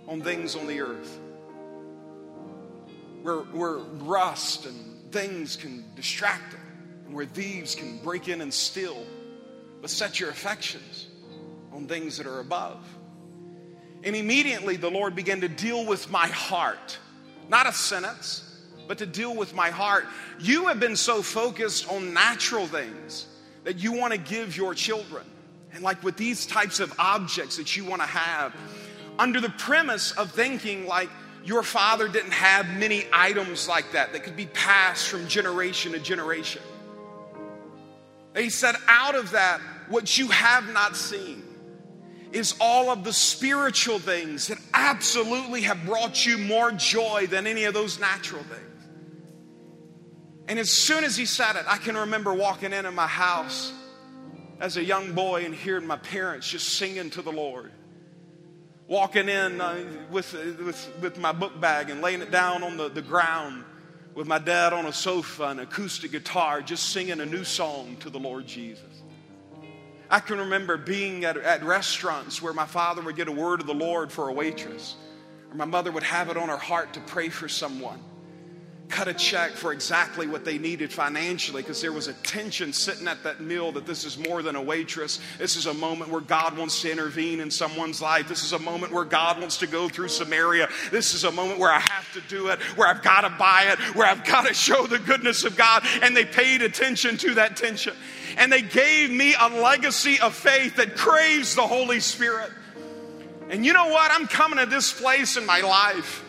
on 0.07 0.23
things 0.23 0.55
on 0.55 0.67
the 0.67 0.81
earth, 0.81 1.19
where, 3.23 3.39
where 3.39 3.79
rust 3.79 4.67
and 4.67 5.13
things 5.13 5.57
can 5.57 5.85
distract 5.97 6.55
it, 6.55 6.61
and 7.07 7.15
where 7.15 7.27
thieves 7.27 7.75
can 7.75 7.99
break 7.99 8.29
in 8.29 8.41
and 8.41 8.53
steal. 8.53 9.05
But 9.81 9.91
set 9.91 10.21
your 10.21 10.31
affections 10.31 11.09
on 11.73 11.87
things 11.87 12.17
that 12.17 12.27
are 12.27 12.41
above. 12.41 12.83
And 14.05 14.15
immediately 14.15 14.77
the 14.77 14.91
Lord 14.91 15.15
began 15.15 15.41
to 15.41 15.49
deal 15.49 15.85
with 15.85 16.11
my 16.11 16.27
heart 16.29 16.99
not 17.49 17.67
a 17.67 17.73
sentence, 17.73 18.63
but 18.87 18.99
to 18.99 19.07
deal 19.07 19.35
with 19.35 19.55
my 19.55 19.71
heart. 19.71 20.07
You 20.39 20.67
have 20.67 20.81
been 20.81 20.97
so 20.97 21.23
focused 21.23 21.91
on 21.91 22.13
natural 22.13 22.67
things 22.67 23.27
that 23.65 23.79
you 23.79 23.93
want 23.93 24.13
to 24.13 24.19
give 24.19 24.57
your 24.57 24.75
children. 24.75 25.25
And 25.73 25.83
like 25.83 26.03
with 26.03 26.17
these 26.17 26.47
types 26.47 26.81
of 26.81 26.93
objects 26.99 27.57
that 27.57 27.77
you 27.77 27.85
want 27.85 28.03
to 28.03 28.07
have, 28.07 28.55
under 29.19 29.41
the 29.41 29.51
premise 29.51 30.13
of 30.13 30.31
thinking 30.33 30.87
like 30.87 31.09
your 31.45 31.63
father 31.63 32.09
didn't 32.09 32.33
have 32.33 32.67
many 32.79 33.05
items 33.13 33.69
like 33.69 33.93
that 33.93 34.13
that 34.13 34.23
could 34.23 34.37
be 34.37 34.47
passed 34.47 35.09
from 35.09 35.29
generation 35.29 35.93
to 35.93 35.99
generation. 35.99 36.63
he 38.35 38.51
said, 38.51 38.75
out 38.89 39.15
of 39.15 39.33
that, 39.33 39.61
what 39.89 40.17
you 40.17 40.29
have 40.29 40.73
not 40.73 40.97
seen 40.97 41.44
is 42.35 42.55
all 42.61 42.91
of 42.91 43.05
the 43.05 43.13
spiritual 43.13 43.99
things 43.99 44.49
that 44.49 44.59
absolutely 44.75 45.63
have 45.63 45.85
brought 45.87 46.27
you 46.27 46.37
more 46.37 46.73
joy 46.73 47.27
than 47.29 47.47
any 47.47 47.65
of 47.65 47.75
those 47.75 48.01
natural 48.01 48.43
things. 48.43 48.61
And 50.49 50.59
as 50.59 50.71
soon 50.71 51.05
as 51.05 51.17
he 51.17 51.27
said 51.27 51.57
it, 51.57 51.65
I 51.69 51.79
can 51.79 51.97
remember 51.97 52.35
walking 52.35 52.73
in 52.73 52.87
in 52.87 52.95
my 52.95 53.07
house 53.07 53.73
as 54.61 54.77
a 54.77 54.85
young 54.85 55.13
boy 55.13 55.45
and 55.45 55.55
hearing 55.55 55.87
my 55.87 55.97
parents 55.97 56.49
just 56.49 56.71
singing 56.77 57.09
to 57.11 57.23
the 57.23 57.33
Lord. 57.33 57.71
Walking 58.87 59.29
in 59.29 59.61
uh, 59.61 59.85
with, 60.11 60.33
with, 60.33 60.93
with 61.01 61.19
my 61.19 61.33
book 61.33 61.59
bag 61.61 61.89
and 61.89 62.03
laying 62.03 62.21
it 62.21 62.31
down 62.31 62.63
on 62.63 62.77
the, 62.77 62.91
the 62.91 63.01
ground 63.01 63.65
with 64.15 64.27
my 64.27 64.39
dad 64.39 64.73
on 64.73 64.87
a 64.87 64.93
sofa 64.93 65.45
and 65.45 65.61
acoustic 65.61 66.13
guitar, 66.13 66.61
just 66.61 66.91
singing 66.91 67.21
a 67.21 67.27
new 67.27 67.45
song 67.45 67.97
to 68.01 68.11
the 68.11 68.19
Lord 68.19 68.47
Jesus. 68.47 69.04
I 70.15 70.21
can 70.21 70.39
remember 70.39 70.77
being 70.77 71.25
at, 71.25 71.37
at 71.37 71.65
restaurants 71.65 72.41
where 72.41 72.53
my 72.53 72.67
father 72.67 73.03
would 73.03 73.17
get 73.17 73.27
a 73.27 73.33
word 73.33 73.61
of 73.61 73.67
the 73.67 73.75
Lord 73.75 74.13
for 74.13 74.29
a 74.29 74.33
waitress, 74.33 74.95
or 75.51 75.57
my 75.57 75.65
mother 75.65 75.91
would 75.91 76.05
have 76.05 76.29
it 76.29 76.37
on 76.37 76.49
her 76.51 76.57
heart 76.57 76.93
to 76.93 77.01
pray 77.01 77.31
for 77.31 77.49
someone 77.49 77.99
cut 78.89 79.09
a 79.09 79.15
check 79.15 79.51
for 79.53 79.73
exactly 79.73 80.27
what 80.27 80.45
they 80.45 80.59
needed 80.59 80.93
financially 80.93 81.63
because 81.63 81.81
there 81.81 81.93
was 81.93 82.07
a 82.07 82.13
tension 82.15 82.73
sitting 82.73 83.09
at 83.09 83.23
that 83.25 83.41
meal 83.41 83.73
that 83.73 83.87
this 83.87 84.05
is 84.05 84.19
more 84.19 84.43
than 84.43 84.57
a 84.57 84.63
waitress. 84.63 85.21
This 85.39 85.57
is 85.57 85.67
a 85.67 85.75
moment 85.75 86.11
where 86.11 86.21
God 86.21 86.57
wants 86.57 86.81
to 86.83 86.93
intervene 86.93 87.41
in 87.41 87.51
someone's 87.51 88.01
life. 88.01 88.29
This 88.29 88.45
is 88.45 88.53
a 88.53 88.59
moment 88.59 88.93
where 88.93 89.05
God 89.05 89.41
wants 89.41 89.57
to 89.59 89.67
go 89.67 89.89
through 89.89 90.09
Samaria. 90.09 90.69
This 90.91 91.15
is 91.15 91.25
a 91.25 91.33
moment 91.33 91.59
where 91.59 91.73
I 91.73 91.81
have 91.81 92.13
to 92.13 92.21
do 92.29 92.49
it, 92.49 92.61
where 92.77 92.87
I've 92.87 93.03
got 93.03 93.23
to 93.23 93.31
buy 93.31 93.69
it, 93.73 93.79
where 93.97 94.07
I've 94.07 94.25
got 94.25 94.47
to 94.47 94.55
show 94.55 94.87
the 94.87 94.99
goodness 94.99 95.45
of 95.45 95.57
God. 95.57 95.85
And 96.03 96.17
they 96.17 96.25
paid 96.25 96.63
attention 96.63 97.17
to 97.19 97.35
that 97.35 97.57
tension 97.57 97.95
and 98.37 98.53
they 98.53 98.63
gave 98.63 99.11
me 99.11 99.35
a 99.39 99.49
legacy 99.49 100.21
of 100.21 100.35
faith 100.35 100.77
that 100.77 100.97
craves 100.97 101.55
the 101.55 101.67
Holy 101.67 102.01
Spirit. 102.01 102.51
And 103.51 103.65
you 103.65 103.73
know 103.73 103.89
what? 103.89 104.11
I'm 104.13 104.27
coming 104.27 104.59
to 104.59 104.67
this 104.67 104.93
place 104.93 105.37
in 105.37 105.47
my 105.47 105.61
life 105.61 106.25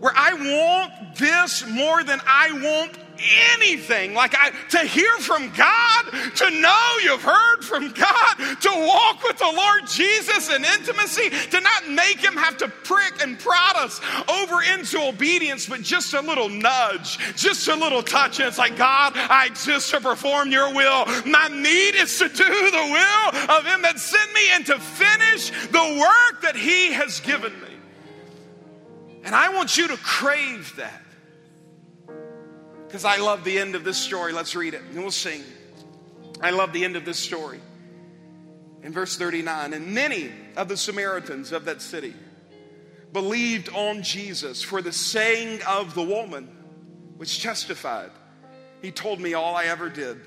where 0.00 0.12
I 0.14 0.34
want 0.34 1.16
this 1.16 1.66
more 1.66 2.02
than 2.04 2.20
I 2.26 2.52
want 2.52 2.98
anything. 3.54 4.14
Like 4.14 4.34
I, 4.36 4.50
to 4.70 4.78
hear 4.80 5.12
from 5.18 5.50
God, 5.50 6.04
to 6.36 6.50
know 6.50 6.96
you've 7.02 7.22
heard 7.22 7.62
from 7.62 7.92
God, 7.92 8.34
to 8.60 8.70
walk 8.86 9.22
with 9.22 9.38
the 9.38 9.52
Lord 9.54 9.86
Jesus 9.86 10.50
in 10.50 10.64
intimacy, 10.64 11.30
to 11.50 11.60
not 11.60 11.88
make 11.88 12.18
Him 12.18 12.34
have 12.36 12.56
to 12.58 12.68
prick 12.68 13.22
and 13.22 13.38
prod 13.38 13.76
us 13.76 14.00
over 14.28 14.62
into 14.62 15.00
obedience, 15.00 15.66
but 15.66 15.82
just 15.82 16.14
a 16.14 16.20
little 16.20 16.48
nudge, 16.48 17.18
just 17.36 17.68
a 17.68 17.74
little 17.74 18.02
touch. 18.02 18.38
And 18.38 18.48
it's 18.48 18.58
like, 18.58 18.76
God, 18.76 19.12
I 19.16 19.46
exist 19.46 19.90
to 19.90 20.00
perform 20.00 20.50
your 20.50 20.74
will. 20.74 21.06
My 21.26 21.48
need 21.48 21.94
is 21.94 22.18
to 22.18 22.28
do 22.28 22.70
the 22.70 22.88
will 22.90 23.56
of 23.56 23.64
Him 23.64 23.82
that 23.82 23.98
sent 23.98 24.32
me 24.32 24.40
and 24.52 24.66
to 24.66 24.78
finish 24.78 25.50
the 25.68 25.98
work 26.00 26.42
that 26.42 26.56
He 26.56 26.92
has 26.92 27.20
given 27.20 27.52
me. 27.60 27.68
And 29.24 29.34
I 29.34 29.54
want 29.54 29.78
you 29.78 29.88
to 29.88 29.96
crave 29.96 30.74
that 30.76 31.03
because 32.94 33.04
I 33.04 33.16
love 33.16 33.42
the 33.42 33.58
end 33.58 33.74
of 33.74 33.82
this 33.82 33.96
story. 33.96 34.32
Let's 34.32 34.54
read 34.54 34.72
it 34.72 34.80
and 34.82 34.96
we'll 34.96 35.10
sing. 35.10 35.42
I 36.40 36.50
love 36.50 36.72
the 36.72 36.84
end 36.84 36.94
of 36.94 37.04
this 37.04 37.18
story. 37.18 37.58
In 38.84 38.92
verse 38.92 39.16
39, 39.16 39.74
and 39.74 39.88
many 39.88 40.30
of 40.56 40.68
the 40.68 40.76
Samaritans 40.76 41.50
of 41.50 41.64
that 41.64 41.82
city 41.82 42.14
believed 43.12 43.68
on 43.70 44.04
Jesus 44.04 44.62
for 44.62 44.80
the 44.80 44.92
saying 44.92 45.60
of 45.66 45.96
the 45.96 46.04
woman, 46.04 46.44
which 47.16 47.42
testified, 47.42 48.12
He 48.80 48.92
told 48.92 49.18
me 49.18 49.34
all 49.34 49.56
I 49.56 49.64
ever 49.64 49.88
did. 49.88 50.20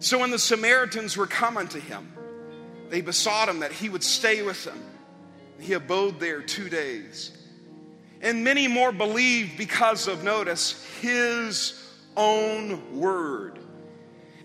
So 0.00 0.18
when 0.18 0.30
the 0.30 0.38
Samaritans 0.38 1.16
were 1.16 1.26
coming 1.26 1.68
to 1.68 1.80
him, 1.80 2.12
they 2.90 3.00
besought 3.00 3.48
him 3.48 3.60
that 3.60 3.72
he 3.72 3.88
would 3.88 4.04
stay 4.04 4.42
with 4.42 4.62
them. 4.66 4.78
He 5.58 5.72
abode 5.72 6.20
there 6.20 6.42
two 6.42 6.68
days. 6.68 7.33
And 8.22 8.42
many 8.42 8.68
more 8.68 8.92
believed 8.92 9.58
because 9.58 10.08
of, 10.08 10.24
notice, 10.24 10.84
his 11.00 11.80
own 12.16 12.98
word. 12.98 13.58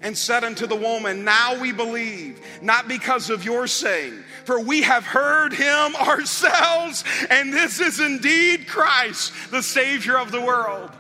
And 0.01 0.17
said 0.17 0.43
unto 0.43 0.65
the 0.65 0.75
woman, 0.75 1.25
Now 1.25 1.59
we 1.59 1.71
believe, 1.73 2.39
not 2.61 2.87
because 2.87 3.29
of 3.29 3.43
your 3.43 3.67
saying, 3.67 4.23
for 4.45 4.59
we 4.59 4.81
have 4.81 5.05
heard 5.05 5.53
him 5.53 5.95
ourselves, 6.01 7.03
and 7.29 7.51
this 7.53 7.79
is 7.79 7.99
indeed 7.99 8.67
Christ, 8.67 9.33
the 9.51 9.61
Savior 9.61 10.17
of 10.17 10.31
the 10.31 10.41
world. 10.41 10.91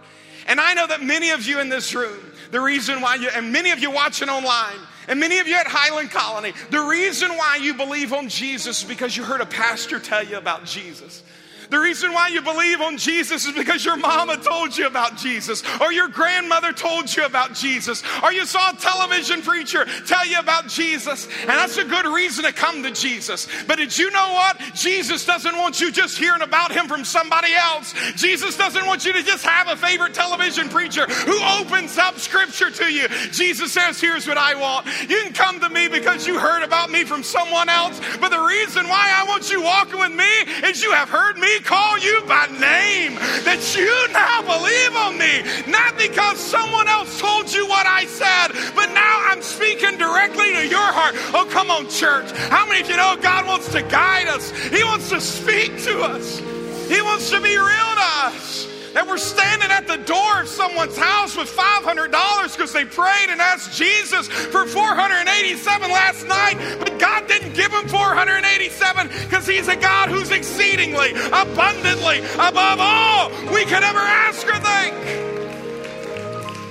And 0.47 0.59
I 0.59 0.73
know 0.73 0.87
that 0.87 1.03
many 1.03 1.29
of 1.29 1.45
you 1.45 1.59
in 1.59 1.69
this 1.69 1.93
room, 1.93 2.19
the 2.51 2.59
reason 2.59 3.01
why 3.01 3.15
you, 3.15 3.29
and 3.29 3.53
many 3.53 3.71
of 3.71 3.79
you 3.79 3.91
watching 3.91 4.29
online, 4.29 4.79
and 5.07 5.19
many 5.19 5.39
of 5.39 5.47
you 5.47 5.55
at 5.55 5.67
Highland 5.67 6.11
Colony, 6.11 6.53
the 6.69 6.81
reason 6.81 7.29
why 7.37 7.57
you 7.57 7.73
believe 7.73 8.13
on 8.13 8.29
Jesus 8.29 8.81
is 8.81 8.87
because 8.87 9.15
you 9.15 9.23
heard 9.23 9.41
a 9.41 9.45
pastor 9.45 9.99
tell 9.99 10.23
you 10.23 10.37
about 10.37 10.65
Jesus. 10.65 11.23
The 11.69 11.79
reason 11.79 12.13
why 12.13 12.29
you 12.29 12.41
believe 12.41 12.81
on 12.81 12.97
Jesus 12.97 13.45
is 13.45 13.53
because 13.53 13.85
your 13.85 13.97
mama 13.97 14.37
told 14.37 14.75
you 14.77 14.87
about 14.87 15.17
Jesus, 15.17 15.63
or 15.79 15.91
your 15.91 16.07
grandmother 16.07 16.73
told 16.73 17.15
you 17.15 17.25
about 17.25 17.53
Jesus, 17.53 18.03
or 18.23 18.31
you 18.31 18.45
saw 18.45 18.71
a 18.71 18.75
television 18.75 19.41
preacher 19.41 19.85
tell 20.07 20.25
you 20.25 20.39
about 20.39 20.67
Jesus. 20.67 21.27
And 21.41 21.49
that's 21.49 21.77
a 21.77 21.85
good 21.85 22.05
reason 22.05 22.43
to 22.45 22.53
come 22.53 22.81
to 22.83 22.91
Jesus. 22.91 23.47
But 23.67 23.77
did 23.77 23.95
you 23.97 24.09
know 24.11 24.33
what? 24.33 24.59
Jesus 24.73 25.25
doesn't 25.25 25.55
want 25.57 25.79
you 25.79 25.91
just 25.91 26.17
hearing 26.17 26.41
about 26.41 26.71
him 26.71 26.87
from 26.87 27.05
somebody 27.05 27.53
else. 27.53 27.93
Jesus 28.15 28.57
doesn't 28.57 28.85
want 28.87 29.05
you 29.05 29.13
to 29.13 29.23
just 29.23 29.45
have 29.45 29.67
a 29.67 29.75
favorite 29.75 30.13
television 30.13 30.69
preacher 30.69 31.05
who 31.05 31.39
opens 31.59 31.97
up 31.97 32.17
scripture 32.17 32.71
to 32.71 32.91
you. 32.91 33.07
Jesus 33.31 33.71
says, 33.71 34.01
Here's 34.01 34.27
what 34.27 34.37
I 34.37 34.55
want. 34.55 34.87
You 35.07 35.21
can 35.23 35.33
come 35.33 35.59
to 35.59 35.69
me 35.69 35.87
because 35.87 36.25
you 36.25 36.39
heard 36.39 36.63
about 36.63 36.89
me 36.89 37.03
from 37.03 37.21
someone 37.21 37.69
else, 37.69 37.99
but 38.19 38.29
the 38.29 38.39
reason 38.39 38.87
why 38.87 39.13
I 39.15 39.27
want 39.27 39.51
you 39.51 39.61
walking 39.61 39.99
with 39.99 40.13
me 40.13 40.67
is 40.67 40.81
you 40.81 40.91
have 40.93 41.09
heard 41.09 41.37
me 41.37 41.58
call 41.59 41.97
you 41.99 42.21
by 42.27 42.47
name, 42.47 43.15
that 43.43 43.61
you 43.75 43.91
now 44.13 44.41
believe 44.41 44.95
on 44.95 45.17
me, 45.17 45.43
not 45.71 45.97
because 45.97 46.39
someone 46.39 46.87
else 46.87 47.19
told 47.19 47.51
you 47.51 47.67
what 47.67 47.85
I 47.85 48.05
said, 48.05 48.53
but 48.75 48.93
now 48.93 49.25
I'm 49.27 49.41
speaking 49.41 49.97
directly 49.97 50.53
to 50.53 50.67
your 50.67 50.79
heart. 50.79 51.15
Oh, 51.33 51.47
come 51.49 51.71
on, 51.71 51.89
church. 51.89 52.31
How 52.49 52.65
many 52.65 52.81
of 52.81 52.89
you 52.89 52.97
know 52.97 53.17
God 53.21 53.47
wants 53.47 53.71
to 53.73 53.81
guide 53.81 54.27
us? 54.27 54.51
He 54.69 54.83
wants 54.83 55.09
to 55.09 55.19
speak 55.19 55.81
to 55.83 56.01
us, 56.01 56.39
He 56.87 57.01
wants 57.01 57.29
to 57.31 57.41
be 57.41 57.57
real 57.57 57.91
to 57.95 58.07
us 58.25 58.68
that 58.93 59.07
we're 59.07 59.17
standing 59.17 59.69
at 59.71 59.87
the 59.87 59.97
door 59.97 60.41
of 60.41 60.47
someone's 60.47 60.97
house 60.97 61.37
with 61.37 61.49
$500 61.49 62.55
because 62.55 62.73
they 62.73 62.85
prayed 62.85 63.29
and 63.29 63.39
asked 63.41 63.77
Jesus 63.77 64.27
for 64.27 64.65
487 64.65 65.91
last 65.91 66.27
night, 66.27 66.57
but 66.79 66.97
God 66.99 67.27
didn't 67.27 67.53
give 67.53 67.71
them 67.71 67.87
487 67.87 69.07
because 69.07 69.47
He's 69.47 69.67
a 69.67 69.75
God 69.75 70.09
who's 70.09 70.31
exceedingly, 70.31 71.11
abundantly, 71.27 72.19
above 72.35 72.79
all 72.79 73.29
we 73.53 73.63
could 73.65 73.83
ever 73.83 73.99
ask 73.99 74.47
or 74.47 74.59
think. 74.59 74.95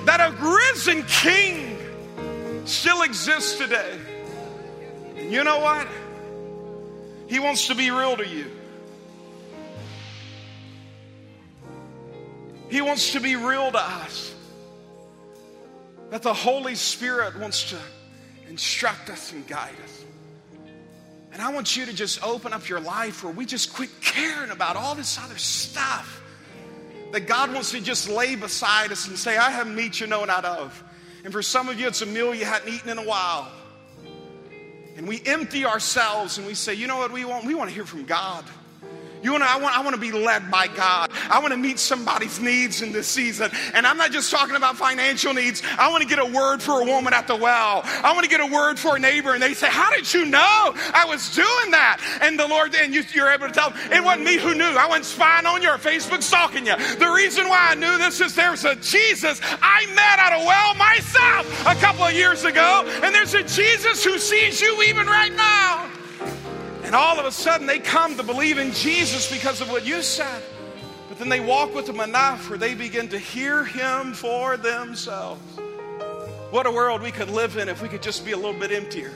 That 0.06 0.20
a 0.20 0.34
risen 0.42 1.04
King 1.04 1.78
still 2.64 3.02
exists 3.02 3.58
today. 3.58 3.98
You 5.18 5.44
know 5.44 5.58
what? 5.58 5.86
He 7.26 7.38
wants 7.38 7.66
to 7.66 7.74
be 7.74 7.90
real 7.90 8.16
to 8.16 8.26
you. 8.26 8.46
He 12.68 12.80
wants 12.80 13.12
to 13.12 13.20
be 13.20 13.36
real 13.36 13.70
to 13.72 13.78
us. 13.78 14.34
That 16.10 16.22
the 16.22 16.34
Holy 16.34 16.74
Spirit 16.74 17.38
wants 17.38 17.70
to 17.70 17.78
instruct 18.48 19.10
us 19.10 19.32
and 19.32 19.46
guide 19.46 19.74
us. 19.84 20.04
And 21.32 21.42
I 21.42 21.52
want 21.52 21.76
you 21.76 21.86
to 21.86 21.92
just 21.92 22.24
open 22.24 22.52
up 22.52 22.68
your 22.68 22.80
life 22.80 23.22
where 23.22 23.32
we 23.32 23.46
just 23.46 23.74
quit 23.74 23.90
caring 24.00 24.50
about 24.50 24.76
all 24.76 24.94
this 24.94 25.18
other 25.18 25.38
stuff. 25.38 26.22
That 27.12 27.26
God 27.26 27.52
wants 27.52 27.70
to 27.72 27.80
just 27.80 28.08
lay 28.08 28.34
beside 28.36 28.92
us 28.92 29.08
and 29.08 29.18
say, 29.18 29.36
I 29.36 29.50
have 29.50 29.66
meat 29.66 30.00
you 30.00 30.06
know 30.06 30.24
not 30.24 30.44
of. 30.44 30.82
And 31.24 31.32
for 31.32 31.42
some 31.42 31.68
of 31.68 31.78
you, 31.78 31.86
it's 31.86 32.02
a 32.02 32.06
meal 32.06 32.34
you 32.34 32.44
hadn't 32.44 32.72
eaten 32.72 32.88
in 32.88 32.98
a 32.98 33.04
while. 33.04 33.50
And 34.96 35.06
we 35.06 35.22
empty 35.24 35.64
ourselves 35.64 36.38
and 36.38 36.46
we 36.46 36.54
say, 36.54 36.74
you 36.74 36.86
know 36.86 36.96
what 36.96 37.12
we 37.12 37.24
want? 37.24 37.44
We 37.44 37.54
want 37.54 37.70
to 37.70 37.74
hear 37.74 37.84
from 37.84 38.04
God. 38.04 38.44
You 39.22 39.38
to, 39.38 39.44
I 39.44 39.58
want, 39.58 39.76
I 39.76 39.82
want 39.82 39.94
to 39.94 40.00
be 40.00 40.12
led 40.12 40.50
by 40.50 40.68
God. 40.68 41.10
I 41.30 41.40
want 41.40 41.52
to 41.52 41.56
meet 41.56 41.78
somebody's 41.78 42.40
needs 42.40 42.82
in 42.82 42.92
this 42.92 43.06
season. 43.06 43.50
And 43.74 43.86
I'm 43.86 43.96
not 43.96 44.12
just 44.12 44.30
talking 44.30 44.56
about 44.56 44.76
financial 44.76 45.32
needs. 45.34 45.62
I 45.78 45.90
want 45.90 46.02
to 46.02 46.08
get 46.08 46.18
a 46.18 46.26
word 46.26 46.62
for 46.62 46.82
a 46.82 46.84
woman 46.84 47.12
at 47.12 47.26
the 47.26 47.36
well. 47.36 47.82
I 47.84 48.12
want 48.12 48.24
to 48.24 48.30
get 48.30 48.40
a 48.40 48.46
word 48.46 48.78
for 48.78 48.96
a 48.96 48.98
neighbor. 48.98 49.34
And 49.34 49.42
they 49.42 49.54
say, 49.54 49.68
How 49.68 49.90
did 49.90 50.12
you 50.12 50.24
know 50.24 50.38
I 50.38 51.04
was 51.08 51.34
doing 51.34 51.70
that? 51.72 51.98
And 52.22 52.38
the 52.38 52.46
Lord, 52.46 52.74
and 52.74 52.94
you, 52.94 53.02
you're 53.12 53.30
able 53.30 53.48
to 53.48 53.52
tell 53.52 53.70
them, 53.70 53.92
It 53.92 54.02
wasn't 54.02 54.24
me 54.24 54.36
who 54.36 54.54
knew. 54.54 54.64
I 54.64 54.86
went 54.86 55.04
spying 55.04 55.46
on 55.46 55.62
you 55.62 55.70
or 55.70 55.78
Facebook 55.78 56.22
stalking 56.22 56.66
you. 56.66 56.76
The 56.76 57.10
reason 57.10 57.48
why 57.48 57.68
I 57.70 57.74
knew 57.74 57.98
this 57.98 58.20
is 58.20 58.34
there's 58.34 58.64
a 58.64 58.76
Jesus 58.76 59.40
I 59.62 59.86
met 59.94 60.18
at 60.18 60.40
a 60.40 60.44
well 60.44 60.74
myself 60.74 61.66
a 61.66 61.74
couple 61.80 62.04
of 62.04 62.12
years 62.12 62.44
ago. 62.44 62.84
And 63.02 63.14
there's 63.14 63.34
a 63.34 63.42
Jesus 63.42 64.04
who 64.04 64.18
sees 64.18 64.60
you 64.60 64.82
even 64.82 65.06
right 65.06 65.32
now. 65.32 65.97
And 66.88 66.96
all 66.96 67.20
of 67.20 67.26
a 67.26 67.30
sudden, 67.30 67.66
they 67.66 67.80
come 67.80 68.16
to 68.16 68.22
believe 68.22 68.56
in 68.56 68.72
Jesus 68.72 69.30
because 69.30 69.60
of 69.60 69.70
what 69.70 69.84
you 69.84 70.00
said. 70.00 70.42
But 71.10 71.18
then 71.18 71.28
they 71.28 71.38
walk 71.38 71.74
with 71.74 71.86
him 71.86 72.00
enough 72.00 72.48
where 72.48 72.58
they 72.58 72.74
begin 72.74 73.08
to 73.08 73.18
hear 73.18 73.62
him 73.62 74.14
for 74.14 74.56
themselves. 74.56 75.42
What 76.50 76.64
a 76.64 76.70
world 76.70 77.02
we 77.02 77.10
could 77.10 77.28
live 77.28 77.58
in 77.58 77.68
if 77.68 77.82
we 77.82 77.90
could 77.90 78.00
just 78.00 78.24
be 78.24 78.32
a 78.32 78.38
little 78.38 78.58
bit 78.58 78.72
emptier. 78.72 79.12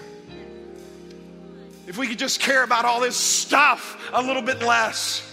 If 1.86 1.96
we 1.96 2.08
could 2.08 2.18
just 2.18 2.40
care 2.40 2.62
about 2.62 2.84
all 2.84 3.00
this 3.00 3.16
stuff 3.16 3.98
a 4.12 4.20
little 4.20 4.42
bit 4.42 4.60
less 4.60 5.31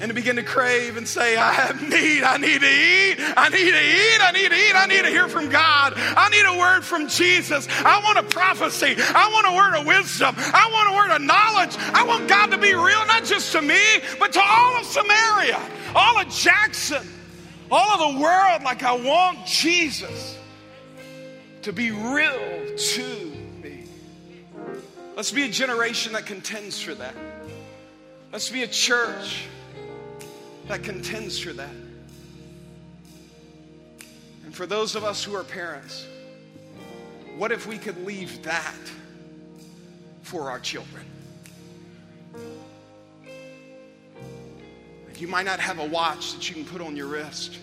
and 0.00 0.08
to 0.08 0.14
begin 0.14 0.36
to 0.36 0.42
crave 0.42 0.96
and 0.96 1.06
say, 1.06 1.36
I 1.36 1.52
have 1.52 1.80
need, 1.80 2.22
I 2.22 2.36
need 2.36 2.60
to 2.60 2.66
eat, 2.66 3.16
I 3.36 3.48
need 3.48 3.70
to 3.70 3.82
eat, 3.82 4.18
I 4.20 4.32
need 4.32 4.48
to 4.48 4.56
eat, 4.56 4.74
I 4.74 4.86
need 4.86 5.02
to 5.02 5.10
hear 5.10 5.28
from 5.28 5.48
God, 5.48 5.94
I 5.96 6.28
need 6.30 6.44
a 6.44 6.58
word 6.58 6.82
from 6.84 7.08
Jesus, 7.08 7.68
I 7.84 8.02
want 8.02 8.18
a 8.18 8.22
prophecy, 8.24 8.96
I 8.98 9.30
want 9.32 9.46
a 9.46 9.56
word 9.56 9.80
of 9.80 9.86
wisdom, 9.86 10.34
I 10.36 10.68
want 10.72 10.88
a 10.88 10.96
word 10.96 11.16
of 11.16 11.22
knowledge, 11.22 11.76
I 11.94 12.04
want 12.04 12.28
God 12.28 12.50
to 12.50 12.58
be 12.58 12.74
real, 12.74 13.06
not 13.06 13.24
just 13.24 13.52
to 13.52 13.62
me, 13.62 13.80
but 14.18 14.32
to 14.32 14.40
all 14.42 14.76
of 14.76 14.84
Samaria, 14.84 15.60
all 15.94 16.18
of 16.20 16.28
Jackson, 16.28 17.06
all 17.70 17.88
of 17.90 18.14
the 18.14 18.20
world, 18.20 18.62
like 18.64 18.82
I 18.82 18.92
want 18.92 19.46
Jesus 19.46 20.36
to 21.62 21.72
be 21.72 21.92
real 21.92 22.76
to 22.76 23.32
me. 23.62 23.84
Let's 25.16 25.30
be 25.30 25.44
a 25.44 25.48
generation 25.48 26.14
that 26.14 26.26
contends 26.26 26.80
for 26.80 26.94
that. 26.94 27.14
Let's 28.32 28.50
be 28.50 28.62
a 28.62 28.66
church 28.66 29.46
that 30.72 30.82
contends 30.82 31.38
for 31.38 31.52
that. 31.52 31.74
And 34.46 34.54
for 34.54 34.64
those 34.64 34.94
of 34.94 35.04
us 35.04 35.22
who 35.22 35.34
are 35.36 35.44
parents, 35.44 36.06
what 37.36 37.52
if 37.52 37.66
we 37.66 37.76
could 37.76 38.02
leave 38.06 38.42
that 38.44 38.74
for 40.22 40.50
our 40.50 40.58
children? 40.58 41.04
You 45.18 45.28
might 45.28 45.44
not 45.44 45.60
have 45.60 45.78
a 45.78 45.84
watch 45.84 46.32
that 46.32 46.48
you 46.48 46.54
can 46.54 46.64
put 46.64 46.80
on 46.80 46.96
your 46.96 47.06
wrist, 47.06 47.58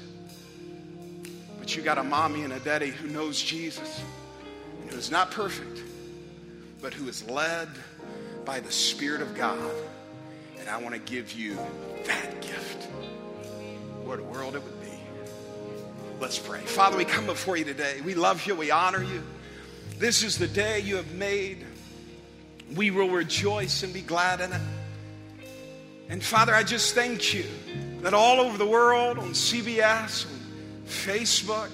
but 1.57 1.75
you 1.75 1.81
got 1.81 1.97
a 1.97 2.03
mommy 2.03 2.43
and 2.43 2.53
a 2.53 2.59
daddy 2.59 2.91
who 2.91 3.07
knows 3.07 3.41
Jesus 3.41 4.03
and 4.83 4.91
who 4.91 4.97
is 4.97 5.09
not 5.09 5.31
perfect, 5.31 5.81
but 6.79 6.93
who 6.93 7.07
is 7.09 7.27
led 7.27 7.69
by 8.45 8.59
the 8.59 8.71
Spirit 8.71 9.21
of 9.21 9.33
God. 9.33 9.71
And 10.59 10.69
I 10.69 10.77
want 10.77 10.93
to 10.93 10.99
give 10.99 11.33
you 11.33 11.57
that 12.05 12.41
gift. 12.41 12.85
What 14.03 14.19
a 14.19 14.23
world 14.23 14.55
it 14.55 14.63
would 14.63 14.81
be. 14.81 14.87
Let's 16.19 16.37
pray. 16.37 16.59
Father, 16.61 16.97
we 16.97 17.05
come 17.05 17.25
before 17.25 17.57
you 17.57 17.63
today. 17.63 18.01
We 18.01 18.13
love 18.13 18.45
you. 18.45 18.55
We 18.55 18.71
honor 18.71 19.03
you. 19.03 19.23
This 19.97 20.23
is 20.23 20.37
the 20.37 20.47
day 20.47 20.79
you 20.79 20.95
have 20.97 21.13
made. 21.13 21.65
We 22.75 22.91
will 22.91 23.09
rejoice 23.09 23.83
and 23.83 23.93
be 23.93 24.01
glad 24.01 24.41
in 24.41 24.51
it. 24.53 24.61
And 26.09 26.23
Father, 26.23 26.55
I 26.55 26.63
just 26.63 26.95
thank 26.95 27.33
you 27.33 27.45
that 28.01 28.13
all 28.13 28.39
over 28.39 28.57
the 28.57 28.65
world, 28.65 29.19
on 29.19 29.29
CBS, 29.29 30.25
on 30.25 30.39
Facebook, 30.87 31.69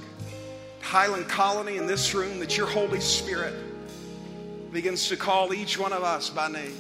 Highland 0.82 1.28
Colony, 1.30 1.78
in 1.78 1.88
this 1.88 2.14
room, 2.14 2.40
that 2.40 2.58
your 2.58 2.68
Holy 2.68 3.00
Spirit 3.00 3.54
begins 4.72 5.08
to 5.08 5.16
call 5.16 5.54
each 5.54 5.80
one 5.80 5.94
of 5.94 6.04
us 6.04 6.30
by 6.30 6.50
name. 6.50 6.76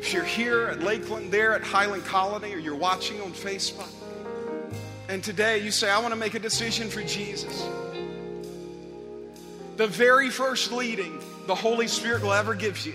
If 0.00 0.14
you're 0.14 0.24
here 0.24 0.68
at 0.68 0.82
Lakeland, 0.82 1.30
there 1.30 1.52
at 1.52 1.62
Highland 1.62 2.06
Colony, 2.06 2.54
or 2.54 2.58
you're 2.58 2.74
watching 2.74 3.20
on 3.20 3.32
Facebook, 3.32 3.92
and 5.10 5.22
today 5.22 5.58
you 5.58 5.70
say, 5.70 5.90
I 5.90 5.98
want 5.98 6.14
to 6.14 6.18
make 6.18 6.32
a 6.32 6.38
decision 6.38 6.88
for 6.88 7.02
Jesus. 7.02 7.62
The 9.76 9.86
very 9.86 10.30
first 10.30 10.72
leading 10.72 11.20
the 11.46 11.54
Holy 11.54 11.86
Spirit 11.86 12.22
will 12.22 12.32
ever 12.32 12.54
give 12.54 12.86
you, 12.86 12.94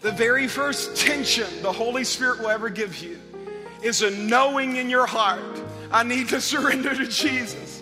the 0.00 0.12
very 0.12 0.46
first 0.46 0.94
tension 0.94 1.48
the 1.60 1.72
Holy 1.72 2.04
Spirit 2.04 2.38
will 2.38 2.50
ever 2.50 2.70
give 2.70 3.02
you, 3.02 3.18
is 3.82 4.02
a 4.02 4.10
knowing 4.12 4.76
in 4.76 4.88
your 4.88 5.06
heart, 5.06 5.42
I 5.90 6.04
need 6.04 6.28
to 6.28 6.40
surrender 6.40 6.94
to 6.94 7.08
Jesus. 7.08 7.75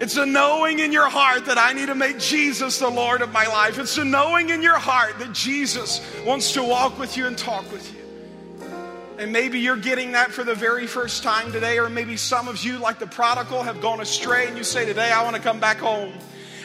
It's 0.00 0.16
a 0.16 0.24
knowing 0.24 0.78
in 0.78 0.92
your 0.92 1.10
heart 1.10 1.44
that 1.44 1.58
I 1.58 1.74
need 1.74 1.88
to 1.88 1.94
make 1.94 2.18
Jesus 2.18 2.78
the 2.78 2.88
Lord 2.88 3.20
of 3.20 3.32
my 3.32 3.46
life. 3.46 3.78
It's 3.78 3.98
a 3.98 4.04
knowing 4.04 4.48
in 4.48 4.62
your 4.62 4.78
heart 4.78 5.18
that 5.18 5.34
Jesus 5.34 6.00
wants 6.24 6.52
to 6.52 6.64
walk 6.64 6.98
with 6.98 7.18
you 7.18 7.26
and 7.26 7.36
talk 7.36 7.70
with 7.70 7.92
you. 7.92 8.00
And 9.18 9.30
maybe 9.30 9.60
you're 9.60 9.76
getting 9.76 10.12
that 10.12 10.30
for 10.30 10.42
the 10.42 10.54
very 10.54 10.86
first 10.86 11.22
time 11.22 11.52
today, 11.52 11.78
or 11.78 11.90
maybe 11.90 12.16
some 12.16 12.48
of 12.48 12.64
you, 12.64 12.78
like 12.78 12.98
the 12.98 13.06
prodigal, 13.06 13.62
have 13.62 13.82
gone 13.82 14.00
astray 14.00 14.48
and 14.48 14.56
you 14.56 14.64
say, 14.64 14.86
Today 14.86 15.12
I 15.12 15.22
want 15.22 15.36
to 15.36 15.42
come 15.42 15.60
back 15.60 15.76
home. 15.76 16.14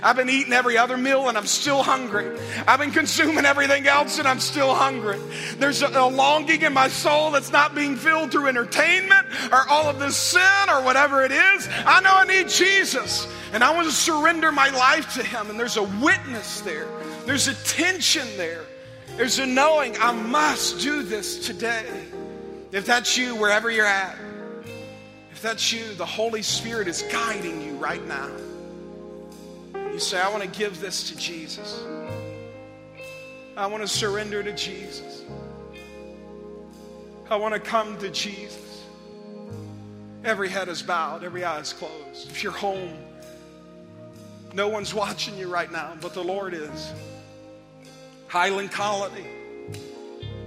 I've 0.03 0.15
been 0.15 0.29
eating 0.29 0.53
every 0.53 0.77
other 0.77 0.97
meal 0.97 1.29
and 1.29 1.37
I'm 1.37 1.45
still 1.45 1.83
hungry. 1.83 2.37
I've 2.67 2.79
been 2.79 2.91
consuming 2.91 3.45
everything 3.45 3.87
else 3.87 4.19
and 4.19 4.27
I'm 4.27 4.39
still 4.39 4.73
hungry. 4.73 5.19
There's 5.57 5.81
a, 5.81 5.87
a, 5.87 6.07
longing 6.07 6.61
in 6.61 6.73
my 6.73 6.87
soul 6.87 7.31
that's 7.31 7.51
not 7.51 7.75
being 7.75 7.95
filled 7.95 8.31
through 8.31 8.47
entertainment 8.47 9.27
or 9.51 9.67
all 9.69 9.89
of 9.89 9.99
this 9.99 10.15
sin 10.15 10.69
or 10.69 10.83
whatever 10.83 11.23
it 11.23 11.31
is. 11.31 11.67
I 11.85 12.01
know 12.01 12.13
I 12.13 12.25
need 12.25 12.49
Jesus 12.49 13.27
and 13.53 13.63
I 13.63 13.73
want 13.73 13.87
to 13.87 13.93
surrender 13.93 14.51
my 14.51 14.69
life 14.69 15.13
to 15.15 15.23
Him. 15.23 15.49
And 15.49 15.59
there's 15.59 15.77
a 15.77 15.83
witness 15.83 16.61
there, 16.61 16.87
there's 17.25 17.47
a 17.47 17.55
tension 17.65 18.27
there, 18.37 18.65
there's 19.17 19.39
a 19.39 19.45
knowing 19.45 19.95
I 19.99 20.11
must 20.11 20.81
do 20.81 21.03
this 21.03 21.45
today. 21.45 21.85
If 22.71 22.85
that's 22.85 23.17
you, 23.17 23.35
wherever 23.35 23.71
you're 23.71 23.85
at, 23.85 24.17
if 25.31 25.41
that's 25.41 25.71
you, 25.71 25.93
the 25.93 26.05
Holy 26.05 26.41
Spirit 26.41 26.87
is 26.87 27.03
guiding 27.03 27.61
you 27.61 27.73
right 27.77 28.05
now. 28.05 28.29
You 29.95 30.01
say, 30.01 30.19
I 30.19 30.27
want 30.27 30.43
to 30.43 30.49
give 30.49 30.81
this 30.81 31.07
to 31.07 31.15
Jesus. 31.15 31.81
I 33.55 33.65
want 33.65 33.81
to 33.81 33.87
surrender 33.87 34.43
to 34.43 34.51
Jesus. 34.51 35.23
I 37.29 37.37
want 37.37 37.53
to 37.53 37.61
come 37.61 37.97
to 37.99 38.09
Jesus. 38.09 38.83
Every 40.25 40.49
head 40.49 40.67
is 40.67 40.81
bowed, 40.81 41.23
every 41.23 41.45
eye 41.45 41.61
is 41.61 41.71
closed. 41.71 42.29
If 42.29 42.43
you're 42.43 42.51
home, 42.51 42.93
no 44.53 44.67
one's 44.67 44.93
watching 44.93 45.37
you 45.37 45.47
right 45.47 45.71
now, 45.71 45.93
but 46.01 46.13
the 46.13 46.25
Lord 46.25 46.53
is. 46.53 46.91
Highland 48.27 48.73
Colony, 48.73 49.23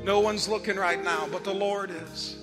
No 0.05 0.21
one's 0.21 0.47
looking 0.47 0.77
right 0.77 1.03
now, 1.03 1.27
but 1.33 1.43
the 1.43 1.55
Lord 1.55 1.91
is. 1.91 2.37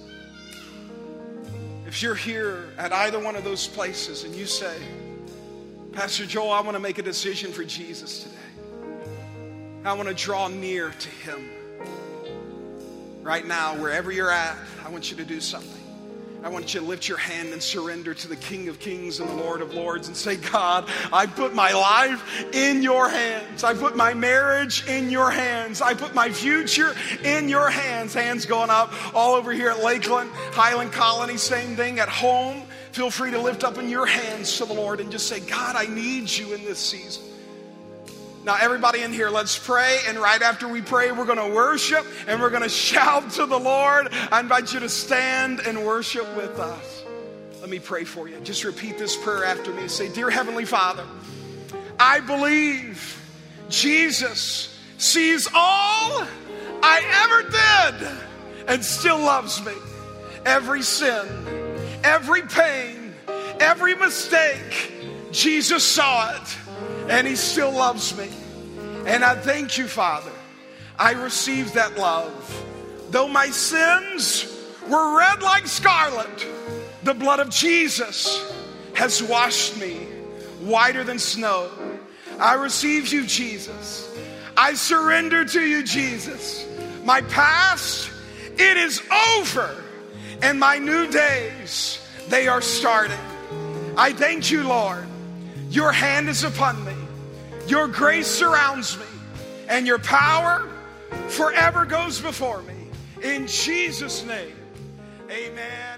If 1.86 2.01
you're 2.01 2.16
here 2.16 2.74
at 2.80 2.91
either 2.91 3.20
one 3.20 3.36
of 3.36 3.43
those 3.43 3.68
places 3.68 4.24
and 4.24 4.34
you 4.34 4.47
say, 4.47 4.76
Pastor 5.95 6.25
Joel, 6.25 6.51
I 6.51 6.59
want 6.59 6.75
to 6.75 6.81
make 6.81 6.97
a 6.97 7.01
decision 7.01 7.53
for 7.53 7.63
Jesus 7.63 8.23
today. 8.23 8.35
I 9.85 9.93
want 9.93 10.09
to 10.09 10.13
draw 10.13 10.49
near 10.49 10.89
to 10.89 11.09
Him. 11.09 11.49
Right 13.23 13.47
now, 13.47 13.75
wherever 13.77 14.11
you're 14.11 14.29
at, 14.29 14.57
I 14.85 14.89
want 14.89 15.09
you 15.09 15.15
to 15.15 15.23
do 15.23 15.39
something. 15.39 15.81
I 16.43 16.49
want 16.49 16.73
you 16.73 16.81
to 16.81 16.85
lift 16.85 17.07
your 17.07 17.17
hand 17.17 17.53
and 17.53 17.63
surrender 17.63 18.13
to 18.13 18.27
the 18.27 18.35
King 18.35 18.67
of 18.67 18.77
Kings 18.77 19.21
and 19.21 19.29
the 19.29 19.35
Lord 19.35 19.61
of 19.61 19.73
Lords 19.73 20.09
and 20.09 20.17
say, 20.17 20.35
God, 20.35 20.89
I 21.13 21.27
put 21.27 21.55
my 21.55 21.71
life 21.71 22.53
in 22.53 22.83
your 22.83 23.07
hands. 23.07 23.63
I 23.63 23.73
put 23.73 23.95
my 23.95 24.13
marriage 24.13 24.85
in 24.89 25.09
your 25.09 25.31
hands. 25.31 25.81
I 25.81 25.93
put 25.93 26.13
my 26.13 26.29
future 26.29 26.93
in 27.23 27.47
your 27.47 27.69
hands. 27.69 28.13
Hands 28.13 28.45
going 28.45 28.69
up 28.69 28.91
all 29.15 29.35
over 29.35 29.53
here 29.53 29.69
at 29.69 29.81
Lakeland, 29.81 30.29
Highland 30.51 30.91
Colony, 30.91 31.37
same 31.37 31.77
thing 31.77 31.99
at 31.99 32.09
home. 32.09 32.63
Feel 32.95 33.11
free 33.11 33.31
to 33.31 33.41
lift 33.41 33.65
up 33.65 33.77
in 33.77 33.89
your 33.89 34.05
hands 34.05 34.57
to 34.57 34.63
the 34.63 34.73
Lord 34.73 35.01
and 35.01 35.11
just 35.11 35.27
say, 35.27 35.41
God, 35.41 35.75
I 35.75 35.85
need 35.85 36.29
you 36.29 36.53
in 36.53 36.63
this 36.63 36.79
season. 36.79 37.23
Now, 38.45 38.55
everybody 38.57 39.01
in 39.01 39.11
here, 39.11 39.29
let's 39.29 39.59
pray. 39.59 39.99
And 40.07 40.17
right 40.17 40.41
after 40.41 40.69
we 40.69 40.81
pray, 40.81 41.11
we're 41.11 41.25
going 41.25 41.37
to 41.37 41.53
worship 41.53 42.05
and 42.25 42.39
we're 42.39 42.51
going 42.51 42.63
to 42.63 42.69
shout 42.69 43.31
to 43.31 43.45
the 43.47 43.59
Lord. 43.59 44.13
I 44.31 44.39
invite 44.39 44.71
you 44.73 44.79
to 44.79 44.87
stand 44.87 45.59
and 45.59 45.85
worship 45.85 46.25
with 46.37 46.57
us. 46.57 47.03
Let 47.59 47.69
me 47.69 47.79
pray 47.79 48.05
for 48.05 48.29
you. 48.29 48.39
Just 48.39 48.63
repeat 48.63 48.97
this 48.97 49.17
prayer 49.17 49.43
after 49.43 49.73
me. 49.73 49.89
Say, 49.89 50.07
Dear 50.07 50.29
Heavenly 50.29 50.63
Father, 50.63 51.03
I 51.99 52.21
believe 52.21 53.21
Jesus 53.67 54.73
sees 54.99 55.49
all 55.53 56.25
I 56.81 57.91
ever 57.91 57.99
did 57.99 58.69
and 58.69 58.85
still 58.85 59.19
loves 59.19 59.61
me. 59.65 59.73
Every 60.45 60.81
sin, 60.81 61.64
every 62.06 62.43
pain, 62.43 63.14
every 63.60 63.95
mistake, 63.95 64.93
Jesus 65.32 65.84
saw 65.84 66.34
it 66.36 66.58
and 67.10 67.28
He 67.28 67.36
still 67.36 67.72
loves 67.72 68.18
me. 68.18 68.30
And 69.06 69.24
I 69.24 69.36
thank 69.36 69.78
you, 69.78 69.88
Father. 69.88 70.32
I 70.97 71.12
received 71.12 71.74
that 71.74 71.97
love. 71.97 72.64
Though 73.10 73.28
my 73.28 73.47
sins 73.47 74.45
were 74.89 75.18
red 75.18 75.41
like 75.41 75.68
scarlet, 75.68 76.47
the 77.03 77.14
blood 77.14 77.39
of 77.39 77.49
Jesus 77.49 78.53
has 78.93 79.22
washed 79.22 79.78
me 79.80 79.95
whiter 80.62 81.03
than 81.03 81.20
snow. 81.20 81.70
I 82.39 82.53
receive 82.53 83.12
you, 83.12 83.26
Jesus. 83.26 84.16
I 84.58 84.74
surrender 84.74 85.43
to 85.45 85.62
you, 85.62 85.84
Jesus. 85.84 86.66
My 87.03 87.22
past, 87.22 88.10
it 88.58 88.78
is 88.78 89.01
over, 89.38 89.84
and 90.41 90.59
my 90.59 90.77
new 90.77 91.09
days, 91.09 91.99
they 92.29 92.47
are 92.47 92.61
starting. 92.61 93.19
I 93.97 94.13
thank 94.13 94.51
you, 94.51 94.67
Lord. 94.67 95.07
Your 95.69 95.91
hand 95.91 96.29
is 96.29 96.43
upon 96.43 96.83
me. 96.86 96.93
Your 97.67 97.88
grace 97.88 98.27
surrounds 98.27 98.97
me, 98.99 99.05
and 99.67 99.88
your 99.88 99.99
power 99.99 100.67
forever 101.29 101.86
goes 101.86 102.21
before 102.21 102.61
me. 102.63 102.89
In 103.23 103.47
Jesus' 103.47 104.23
name, 104.23 104.55
amen. 105.29 105.94